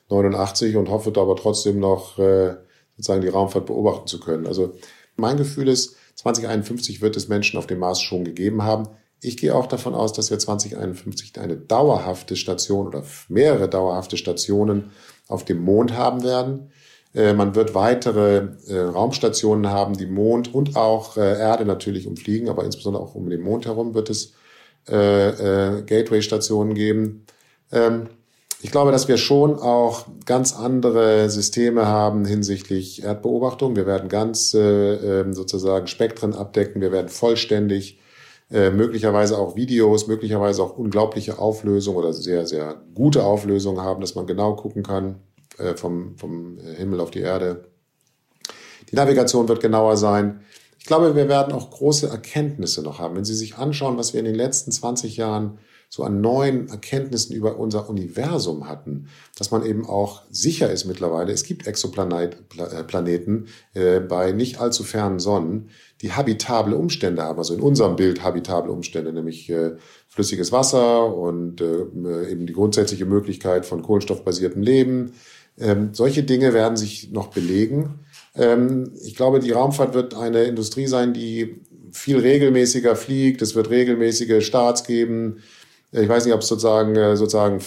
89 0.10 0.76
und 0.78 0.90
hoffe 0.90 1.12
da 1.12 1.22
aber 1.22 1.36
trotzdem 1.36 1.80
noch 1.80 2.18
äh, 2.18 2.56
sozusagen 2.96 3.22
die 3.22 3.28
Raumfahrt 3.28 3.66
beobachten 3.66 4.08
zu 4.08 4.20
können. 4.20 4.48
Also 4.48 4.74
mein 5.18 5.38
Gefühl 5.38 5.68
ist, 5.68 5.98
2051 6.16 7.02
wird 7.02 7.16
es 7.16 7.28
Menschen 7.28 7.58
auf 7.58 7.68
dem 7.68 7.80
Mars 7.80 8.02
schon 8.02 8.24
gegeben 8.24 8.64
haben. 8.64 8.88
Ich 9.22 9.38
gehe 9.38 9.56
auch 9.56 9.68
davon 9.68 9.96
aus, 9.96 10.14
dass 10.14 10.30
wir 10.30 10.40
2051 10.40 11.40
eine 11.40 11.58
dauerhafte 11.58 12.36
Station 12.36 12.88
oder 12.88 13.04
mehrere 13.28 13.70
dauerhafte 13.70 14.18
Stationen 14.18 14.92
auf 15.28 15.46
dem 15.46 15.64
Mond 15.64 15.94
haben 15.94 16.24
werden. 16.24 16.72
Äh, 17.16 17.34
man 17.34 17.56
wird 17.56 17.74
weitere 17.74 18.50
äh, 18.68 18.78
Raumstationen 18.78 19.72
haben, 19.72 19.98
die 19.98 20.06
Mond 20.06 20.54
und 20.54 20.76
auch 20.76 21.16
äh, 21.18 21.40
Erde 21.40 21.66
natürlich 21.66 22.06
umfliegen, 22.08 22.50
aber 22.50 22.66
insbesondere 22.66 23.02
auch 23.04 23.16
um 23.16 23.30
den 23.30 23.42
Mond 23.42 23.66
herum 23.66 23.94
wird 23.94 24.10
es 24.10 24.34
Gateway-Stationen 24.88 26.76
geben. 26.76 27.26
Ähm, 27.72 28.10
ich 28.66 28.72
glaube, 28.72 28.92
dass 28.92 29.08
wir 29.08 29.18
schon 29.18 29.60
auch 29.60 30.08
ganz 30.26 30.56
andere 30.56 31.30
Systeme 31.30 31.86
haben 31.86 32.26
hinsichtlich 32.26 33.04
Erdbeobachtung. 33.04 33.76
Wir 33.76 33.86
werden 33.86 34.10
ganz 34.10 34.56
ähm, 34.56 35.36
sozusagen 35.36 35.86
Spektren 35.86 36.34
abdecken. 36.34 36.82
Wir 36.82 36.92
werden 36.92 37.10
vollständig 37.10 38.00
möglicherweise 38.48 39.40
auch 39.40 39.56
Videos, 39.56 40.06
möglicherweise 40.06 40.62
auch 40.62 40.78
unglaubliche 40.78 41.40
Auflösung 41.40 41.96
oder 41.96 42.14
sehr, 42.14 42.46
sehr 42.46 42.80
gute 42.94 43.24
Auflösung 43.24 43.82
haben, 43.82 44.02
dass 44.02 44.14
man 44.14 44.28
genau 44.28 44.56
gucken 44.56 44.84
kann, 44.84 45.16
äh, 45.58 45.76
vom, 45.76 46.16
vom 46.18 46.58
Himmel 46.60 47.00
auf 47.00 47.12
die 47.12 47.22
Erde. 47.22 47.66
Die 48.92 48.96
Navigation 48.96 49.48
wird 49.48 49.62
genauer 49.62 49.98
sein. 49.98 50.42
Ich 50.80 50.86
glaube, 50.86 51.16
wir 51.16 51.28
werden 51.28 51.54
auch 51.54 51.72
große 51.72 52.08
Erkenntnisse 52.08 52.84
noch 52.84 53.00
haben. 53.00 53.16
Wenn 53.16 53.26
Sie 53.26 53.34
sich 53.34 53.58
anschauen, 53.58 53.98
was 53.98 54.14
wir 54.14 54.20
in 54.20 54.26
den 54.26 54.36
letzten 54.36 54.72
20 54.72 55.18
Jahren 55.18 55.58
so 55.96 56.04
an 56.04 56.20
neuen 56.20 56.68
Erkenntnissen 56.68 57.34
über 57.34 57.58
unser 57.58 57.90
Universum 57.90 58.68
hatten, 58.68 59.08
dass 59.38 59.52
man 59.52 59.66
eben 59.66 59.86
auch 59.86 60.24
sicher 60.30 60.70
ist 60.70 60.84
mittlerweile, 60.84 61.32
es 61.32 61.46
gibt 61.46 61.68
Exoplaneten 61.68 63.48
äh, 63.74 64.02
bei 64.02 64.34
nicht 64.34 64.60
allzu 64.60 64.84
fernen 64.84 65.20
Sonnen, 65.20 65.70
die 66.02 66.12
habitable 66.12 66.76
Umstände 66.76 67.24
haben, 67.24 67.38
also 67.38 67.54
in 67.54 67.62
unserem 67.62 67.96
Bild 67.96 68.22
habitable 68.26 68.74
Umstände, 68.74 69.14
nämlich 69.14 69.50
äh, 69.50 69.78
flüssiges 70.10 70.52
Wasser 70.52 71.16
und 71.16 71.62
äh, 71.62 72.30
eben 72.30 72.46
die 72.46 72.52
grundsätzliche 72.52 73.06
Möglichkeit 73.06 73.66
von 73.66 73.82
kohlenstoffbasiertem 73.82 74.62
Leben, 74.62 75.14
ähm, 75.58 75.92
solche 75.94 76.24
Dinge 76.24 76.54
werden 76.54 76.76
sich 76.76 77.14
noch 77.14 77.28
belegen. 77.28 78.02
Ähm, 78.36 78.92
ich 79.02 79.16
glaube, 79.16 79.40
die 79.40 79.52
Raumfahrt 79.52 79.94
wird 79.94 80.14
eine 80.14 80.44
Industrie 80.44 80.88
sein, 80.88 81.14
die 81.14 81.62
viel 81.94 82.20
regelmäßiger 82.20 82.98
fliegt. 82.98 83.42
Es 83.42 83.56
wird 83.56 83.70
regelmäßige 83.70 84.46
Starts 84.46 84.84
geben. 84.84 85.38
Ich 85.92 86.10
weiß 86.10 86.26
nicht, 86.26 86.34
ob 86.34 86.42
es 86.42 86.48
sozusagen, 86.48 86.96
äh, 86.96 87.16
sozusagen 87.16 87.60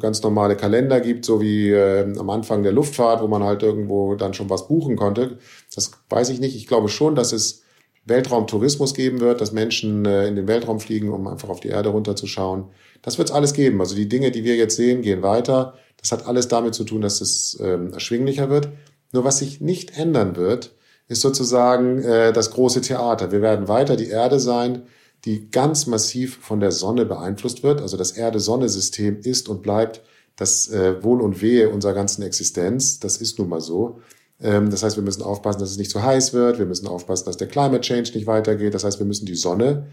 ganz 0.00 0.22
normale 0.22 0.56
Kalender 0.56 1.00
gibt, 1.00 1.24
so 1.24 1.40
wie 1.40 1.70
äh, 1.70 2.02
am 2.18 2.30
Anfang 2.30 2.62
der 2.62 2.72
Luftfahrt, 2.72 3.22
wo 3.22 3.28
man 3.28 3.44
halt 3.44 3.62
irgendwo 3.62 4.14
dann 4.16 4.34
schon 4.34 4.50
was 4.50 4.66
buchen 4.66 4.96
konnte. 4.96 5.38
Das 5.74 5.92
weiß 6.08 6.30
ich 6.30 6.40
nicht. 6.40 6.56
Ich 6.56 6.66
glaube 6.66 6.88
schon, 6.88 7.14
dass 7.14 7.32
es 7.32 7.62
Weltraumtourismus 8.06 8.94
geben 8.94 9.20
wird, 9.20 9.40
dass 9.40 9.52
Menschen 9.52 10.04
äh, 10.04 10.26
in 10.26 10.36
den 10.36 10.48
Weltraum 10.48 10.80
fliegen, 10.80 11.10
um 11.10 11.26
einfach 11.26 11.48
auf 11.48 11.60
die 11.60 11.68
Erde 11.68 11.90
runterzuschauen. 11.90 12.66
Das 13.02 13.18
wird 13.18 13.28
es 13.28 13.34
alles 13.34 13.52
geben. 13.52 13.80
Also 13.80 13.94
die 13.94 14.08
Dinge, 14.08 14.30
die 14.30 14.44
wir 14.44 14.56
jetzt 14.56 14.76
sehen, 14.76 15.02
gehen 15.02 15.22
weiter. 15.22 15.74
Das 16.00 16.12
hat 16.12 16.26
alles 16.26 16.48
damit 16.48 16.74
zu 16.74 16.84
tun, 16.84 17.00
dass 17.00 17.20
es 17.20 17.58
ähm, 17.60 17.92
erschwinglicher 17.92 18.48
wird. 18.48 18.68
Nur 19.12 19.24
was 19.24 19.38
sich 19.38 19.60
nicht 19.60 19.98
ändern 19.98 20.36
wird, 20.36 20.74
ist 21.08 21.20
sozusagen 21.20 22.02
äh, 22.02 22.32
das 22.32 22.52
große 22.52 22.80
Theater. 22.80 23.32
Wir 23.32 23.42
werden 23.42 23.68
weiter 23.68 23.96
die 23.96 24.08
Erde 24.08 24.40
sein, 24.40 24.82
die 25.26 25.50
ganz 25.50 25.86
massiv 25.86 26.38
von 26.40 26.60
der 26.60 26.70
Sonne 26.70 27.04
beeinflusst 27.04 27.62
wird. 27.62 27.82
Also 27.82 27.96
das 27.96 28.12
Erde-Sonne-System 28.12 29.18
ist 29.22 29.48
und 29.48 29.62
bleibt 29.62 30.02
das 30.36 30.68
äh, 30.68 31.02
Wohl 31.02 31.20
und 31.20 31.42
Wehe 31.42 31.68
unserer 31.68 31.94
ganzen 31.94 32.22
Existenz. 32.22 33.00
Das 33.00 33.16
ist 33.16 33.38
nun 33.38 33.48
mal 33.48 33.60
so. 33.60 34.00
Ähm, 34.40 34.70
das 34.70 34.82
heißt, 34.82 34.96
wir 34.96 35.02
müssen 35.02 35.22
aufpassen, 35.22 35.60
dass 35.60 35.70
es 35.70 35.78
nicht 35.78 35.90
zu 35.90 36.02
heiß 36.02 36.32
wird. 36.32 36.58
Wir 36.58 36.66
müssen 36.66 36.86
aufpassen, 36.86 37.26
dass 37.26 37.36
der 37.36 37.48
Climate 37.48 37.80
Change 37.80 38.12
nicht 38.14 38.26
weitergeht. 38.26 38.74
Das 38.74 38.84
heißt, 38.84 38.98
wir 38.98 39.06
müssen 39.06 39.26
die 39.26 39.34
Sonne 39.34 39.88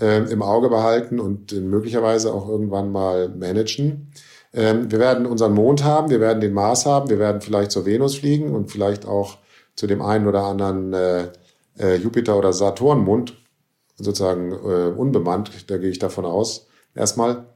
äh, 0.00 0.22
im 0.30 0.42
Auge 0.42 0.68
behalten 0.68 1.20
und 1.20 1.52
möglicherweise 1.52 2.32
auch 2.32 2.48
irgendwann 2.48 2.90
mal 2.90 3.28
managen. 3.28 4.12
Ähm, 4.54 4.90
wir 4.90 4.98
werden 4.98 5.26
unseren 5.26 5.52
Mond 5.52 5.84
haben, 5.84 6.10
wir 6.10 6.20
werden 6.20 6.40
den 6.40 6.54
Mars 6.54 6.86
haben, 6.86 7.10
wir 7.10 7.18
werden 7.18 7.40
vielleicht 7.40 7.70
zur 7.72 7.84
Venus 7.84 8.16
fliegen 8.16 8.54
und 8.54 8.70
vielleicht 8.70 9.06
auch 9.06 9.36
zu 9.76 9.86
dem 9.86 10.00
einen 10.00 10.26
oder 10.26 10.44
anderen 10.44 10.92
äh, 10.94 11.28
äh, 11.78 11.96
Jupiter- 11.96 12.38
oder 12.38 12.52
Saturnmond, 12.52 13.36
sozusagen 13.98 14.52
äh, 14.52 14.92
unbemannt, 14.96 15.70
da 15.70 15.76
gehe 15.76 15.90
ich 15.90 15.98
davon 15.98 16.24
aus, 16.24 16.66
erstmal. 16.94 17.46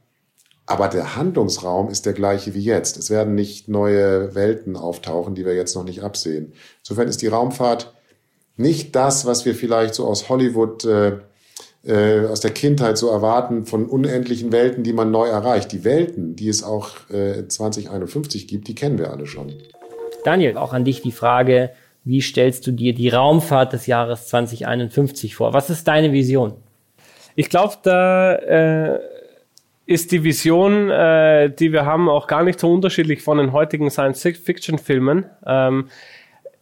Aber 0.65 0.87
der 0.87 1.17
Handlungsraum 1.17 1.89
ist 1.89 2.05
der 2.05 2.13
gleiche 2.13 2.53
wie 2.53 2.63
jetzt. 2.63 2.97
Es 2.97 3.09
werden 3.09 3.35
nicht 3.35 3.67
neue 3.67 4.33
Welten 4.33 4.77
auftauchen, 4.77 5.35
die 5.35 5.45
wir 5.45 5.55
jetzt 5.55 5.75
noch 5.75 5.83
nicht 5.83 6.03
absehen. 6.03 6.53
Insofern 6.79 7.09
ist 7.09 7.21
die 7.21 7.27
Raumfahrt 7.27 7.93
nicht 8.55 8.95
das, 8.95 9.25
was 9.25 9.45
wir 9.45 9.55
vielleicht 9.55 9.93
so 9.93 10.07
aus 10.07 10.29
Hollywood, 10.29 10.85
äh, 10.85 11.17
äh, 11.85 12.27
aus 12.27 12.39
der 12.39 12.51
Kindheit 12.51 12.97
so 12.97 13.09
erwarten, 13.09 13.65
von 13.65 13.87
unendlichen 13.87 14.51
Welten, 14.53 14.83
die 14.83 14.93
man 14.93 15.11
neu 15.11 15.27
erreicht. 15.27 15.71
Die 15.73 15.83
Welten, 15.83 16.35
die 16.35 16.47
es 16.47 16.63
auch 16.63 17.09
äh, 17.09 17.47
2051 17.47 18.47
gibt, 18.47 18.67
die 18.67 18.75
kennen 18.75 18.97
wir 18.97 19.11
alle 19.11 19.25
schon. 19.25 19.53
Daniel, 20.23 20.57
auch 20.57 20.71
an 20.71 20.85
dich 20.85 21.01
die 21.01 21.11
Frage, 21.11 21.71
wie 22.05 22.21
stellst 22.21 22.67
du 22.67 22.71
dir 22.71 22.93
die 22.93 23.09
Raumfahrt 23.09 23.73
des 23.73 23.87
Jahres 23.87 24.27
2051 24.27 25.35
vor? 25.35 25.53
Was 25.53 25.69
ist 25.69 25.87
deine 25.87 26.11
Vision? 26.11 26.53
Ich 27.35 27.49
glaube, 27.49 27.75
da 27.83 28.35
äh, 28.35 28.99
ist 29.85 30.11
die 30.11 30.23
Vision, 30.23 30.89
äh, 30.89 31.49
die 31.49 31.71
wir 31.71 31.85
haben, 31.85 32.09
auch 32.09 32.27
gar 32.27 32.43
nicht 32.43 32.59
so 32.59 32.71
unterschiedlich 32.71 33.21
von 33.21 33.37
den 33.37 33.51
heutigen 33.51 33.89
Science-Fiction-Filmen. 33.89 35.25
Ähm, 35.45 35.89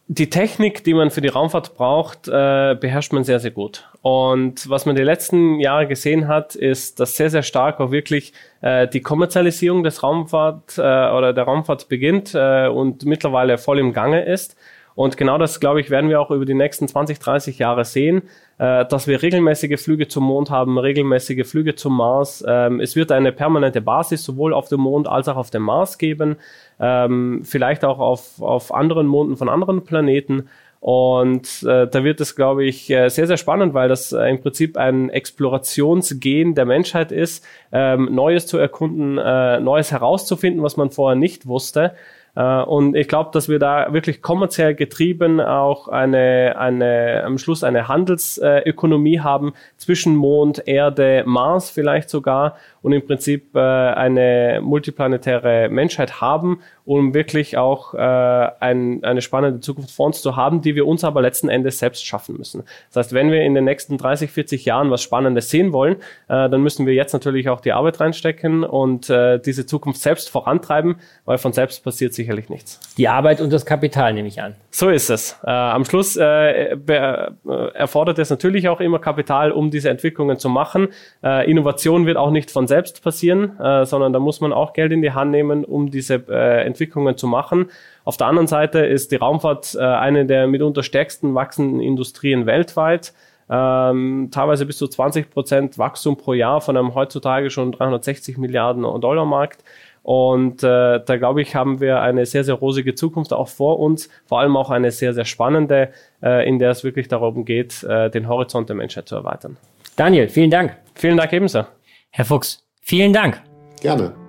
die 0.08 0.28
Technik, 0.28 0.84
die 0.84 0.94
man 0.94 1.10
für 1.10 1.20
die 1.20 1.28
Raumfahrt 1.28 1.74
braucht, 1.74 2.28
äh, 2.28 2.76
beherrscht 2.78 3.12
man 3.12 3.24
sehr, 3.24 3.40
sehr 3.40 3.50
gut. 3.50 3.88
Und 4.02 4.68
was 4.68 4.84
man 4.84 4.96
die 4.96 5.02
letzten 5.02 5.60
Jahre 5.60 5.86
gesehen 5.86 6.28
hat, 6.28 6.54
ist, 6.54 7.00
dass 7.00 7.16
sehr, 7.16 7.30
sehr 7.30 7.42
stark 7.42 7.80
auch 7.80 7.92
wirklich 7.92 8.32
äh, 8.60 8.88
die 8.88 9.00
Kommerzialisierung 9.00 9.84
des 9.84 10.02
Raumfahrt 10.02 10.76
äh, 10.76 10.80
oder 10.80 11.32
der 11.32 11.44
Raumfahrt 11.44 11.88
beginnt 11.88 12.32
äh, 12.34 12.66
und 12.66 13.04
mittlerweile 13.04 13.56
voll 13.58 13.78
im 13.78 13.92
Gange 13.92 14.24
ist. 14.24 14.56
Und 14.94 15.16
genau 15.16 15.38
das, 15.38 15.60
glaube 15.60 15.80
ich, 15.80 15.90
werden 15.90 16.10
wir 16.10 16.20
auch 16.20 16.30
über 16.30 16.44
die 16.44 16.54
nächsten 16.54 16.88
20, 16.88 17.18
30 17.18 17.58
Jahre 17.58 17.84
sehen, 17.84 18.22
äh, 18.58 18.84
dass 18.84 19.06
wir 19.06 19.22
regelmäßige 19.22 19.80
Flüge 19.80 20.08
zum 20.08 20.24
Mond 20.24 20.50
haben, 20.50 20.78
regelmäßige 20.78 21.46
Flüge 21.46 21.74
zum 21.74 21.96
Mars. 21.96 22.44
Ähm, 22.46 22.80
es 22.80 22.96
wird 22.96 23.12
eine 23.12 23.32
permanente 23.32 23.80
Basis 23.80 24.24
sowohl 24.24 24.52
auf 24.52 24.68
dem 24.68 24.80
Mond 24.80 25.08
als 25.08 25.28
auch 25.28 25.36
auf 25.36 25.50
dem 25.50 25.62
Mars 25.62 25.98
geben, 25.98 26.36
ähm, 26.78 27.42
vielleicht 27.44 27.84
auch 27.84 27.98
auf, 27.98 28.40
auf 28.42 28.74
anderen 28.74 29.06
Monden 29.06 29.36
von 29.36 29.48
anderen 29.48 29.84
Planeten. 29.84 30.48
Und 30.82 31.62
äh, 31.62 31.86
da 31.86 32.02
wird 32.02 32.20
es, 32.20 32.34
glaube 32.34 32.64
ich, 32.64 32.90
äh, 32.90 33.08
sehr, 33.08 33.28
sehr 33.28 33.36
spannend, 33.36 33.72
weil 33.72 33.88
das 33.88 34.10
äh, 34.10 34.28
im 34.28 34.40
Prinzip 34.40 34.76
ein 34.76 35.10
Explorationsgen 35.10 36.56
der 36.56 36.64
Menschheit 36.64 37.12
ist, 37.12 37.44
ähm, 37.70 38.12
Neues 38.12 38.48
zu 38.48 38.58
erkunden, 38.58 39.16
äh, 39.16 39.60
Neues 39.60 39.92
herauszufinden, 39.92 40.60
was 40.60 40.76
man 40.76 40.90
vorher 40.90 41.14
nicht 41.14 41.46
wusste. 41.46 41.94
Äh, 42.34 42.62
und 42.62 42.94
ich 42.96 43.08
glaube, 43.08 43.30
dass 43.32 43.48
wir 43.48 43.58
da 43.58 43.92
wirklich 43.92 44.22
kommerziell 44.22 44.74
getrieben 44.74 45.40
auch 45.40 45.88
eine, 45.88 46.56
eine, 46.58 47.22
am 47.24 47.38
Schluss 47.38 47.62
eine 47.64 47.88
Handelsökonomie 47.88 49.20
haben 49.20 49.52
zwischen 49.76 50.16
Mond, 50.16 50.66
Erde, 50.66 51.24
Mars 51.26 51.70
vielleicht 51.70 52.08
sogar 52.08 52.56
und 52.80 52.92
im 52.92 53.04
Prinzip 53.06 53.54
äh, 53.54 53.60
eine 53.60 54.60
multiplanetäre 54.62 55.68
Menschheit 55.68 56.20
haben, 56.20 56.60
um 56.84 57.14
wirklich 57.14 57.56
auch 57.56 57.94
äh, 57.94 57.98
ein, 57.98 59.04
eine 59.04 59.22
spannende 59.22 59.60
Zukunft 59.60 59.90
vor 59.90 60.06
uns 60.06 60.22
zu 60.22 60.36
haben, 60.36 60.62
die 60.62 60.74
wir 60.74 60.86
uns 60.86 61.04
aber 61.04 61.22
letzten 61.22 61.48
Endes 61.48 61.78
selbst 61.78 62.04
schaffen 62.04 62.36
müssen. 62.36 62.64
Das 62.88 63.06
heißt, 63.06 63.12
wenn 63.12 63.30
wir 63.30 63.42
in 63.42 63.54
den 63.54 63.64
nächsten 63.64 63.98
30, 63.98 64.30
40 64.30 64.64
Jahren 64.64 64.90
was 64.90 65.02
Spannendes 65.02 65.50
sehen 65.50 65.72
wollen, 65.72 65.96
äh, 66.28 66.48
dann 66.48 66.62
müssen 66.62 66.86
wir 66.86 66.94
jetzt 66.94 67.12
natürlich 67.12 67.48
auch 67.48 67.60
die 67.60 67.72
Arbeit 67.72 68.00
reinstecken 68.00 68.64
und 68.64 69.10
äh, 69.10 69.38
diese 69.38 69.66
Zukunft 69.66 70.00
selbst 70.00 70.28
vorantreiben, 70.28 70.96
weil 71.24 71.38
von 71.38 71.52
selbst 71.52 71.84
passiert 71.84 72.14
sicherlich 72.14 72.48
nichts. 72.48 72.80
Die 72.96 73.08
Arbeit 73.08 73.40
und 73.40 73.52
das 73.52 73.64
Kapital 73.66 74.12
nehme 74.14 74.28
ich 74.28 74.42
an. 74.42 74.54
So 74.70 74.88
ist 74.88 75.10
es. 75.10 75.38
Äh, 75.44 75.50
am 75.50 75.84
Schluss 75.84 76.16
äh, 76.16 76.72
äh, 76.72 77.30
erfordert 77.74 78.18
es 78.18 78.30
natürlich 78.30 78.68
auch 78.68 78.80
immer 78.80 78.98
Kapital, 78.98 79.52
um 79.52 79.70
diese 79.70 79.90
Entwicklungen 79.90 80.38
zu 80.38 80.48
machen. 80.48 80.88
Äh, 81.22 81.50
Innovation 81.50 82.06
wird 82.06 82.16
auch 82.16 82.30
nicht 82.30 82.50
von 82.50 82.66
selbst 82.66 83.02
passieren, 83.02 83.58
äh, 83.60 83.84
sondern 83.84 84.12
da 84.12 84.18
muss 84.18 84.40
man 84.40 84.52
auch 84.52 84.72
Geld 84.72 84.92
in 84.92 85.02
die 85.02 85.12
Hand 85.12 85.30
nehmen, 85.30 85.64
um 85.64 85.90
diese 85.90 86.14
äh, 86.28 86.66
Entwicklungen 86.72 87.16
zu 87.16 87.26
machen. 87.26 87.70
Auf 88.04 88.16
der 88.16 88.26
anderen 88.26 88.48
Seite 88.48 88.80
ist 88.80 89.12
die 89.12 89.16
Raumfahrt 89.16 89.74
äh, 89.74 89.80
eine 89.80 90.26
der 90.26 90.46
mitunter 90.46 90.82
stärksten 90.82 91.34
wachsenden 91.34 91.80
Industrien 91.80 92.46
weltweit. 92.46 93.12
Ähm, 93.50 94.28
teilweise 94.32 94.64
bis 94.66 94.78
zu 94.78 94.88
20 94.88 95.30
Prozent 95.30 95.78
Wachstum 95.78 96.16
pro 96.16 96.32
Jahr 96.32 96.60
von 96.60 96.76
einem 96.76 96.94
heutzutage 96.94 97.50
schon 97.50 97.72
360 97.72 98.38
Milliarden 98.38 98.82
Dollar 99.00 99.26
Markt. 99.26 99.62
Und 100.02 100.64
äh, 100.64 101.00
da 101.04 101.16
glaube 101.16 101.42
ich, 101.42 101.54
haben 101.54 101.80
wir 101.80 102.00
eine 102.00 102.26
sehr, 102.26 102.44
sehr 102.44 102.54
rosige 102.54 102.94
Zukunft 102.94 103.32
auch 103.32 103.48
vor 103.48 103.78
uns, 103.78 104.08
vor 104.26 104.40
allem 104.40 104.56
auch 104.56 104.70
eine 104.70 104.90
sehr, 104.90 105.14
sehr 105.14 105.24
spannende, 105.24 105.90
äh, 106.22 106.46
in 106.48 106.58
der 106.58 106.70
es 106.70 106.82
wirklich 106.82 107.08
darum 107.08 107.44
geht, 107.44 107.84
äh, 107.84 108.10
den 108.10 108.28
Horizont 108.28 108.68
der 108.68 108.76
Menschheit 108.76 109.08
zu 109.08 109.14
erweitern. 109.14 109.56
Daniel, 109.96 110.28
vielen 110.28 110.50
Dank. 110.50 110.76
Vielen 110.94 111.16
Dank 111.16 111.32
ebenso. 111.32 111.64
Herr 112.10 112.24
Fuchs, 112.24 112.64
vielen 112.80 113.12
Dank. 113.12 113.42
Gerne. 113.80 114.21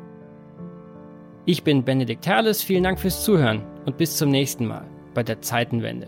Ich 1.46 1.64
bin 1.64 1.84
Benedikt 1.84 2.26
Herles, 2.26 2.64
vielen 2.64 2.84
Dank 2.84 3.02
fürs 3.02 3.26
Zuhören 3.26 3.64
und 3.86 3.98
bis 3.98 4.16
zum 4.16 4.30
nächsten 4.30 4.66
Mal 4.66 4.86
bei 5.14 5.24
der 5.24 5.42
Zeitenwende. 5.42 6.08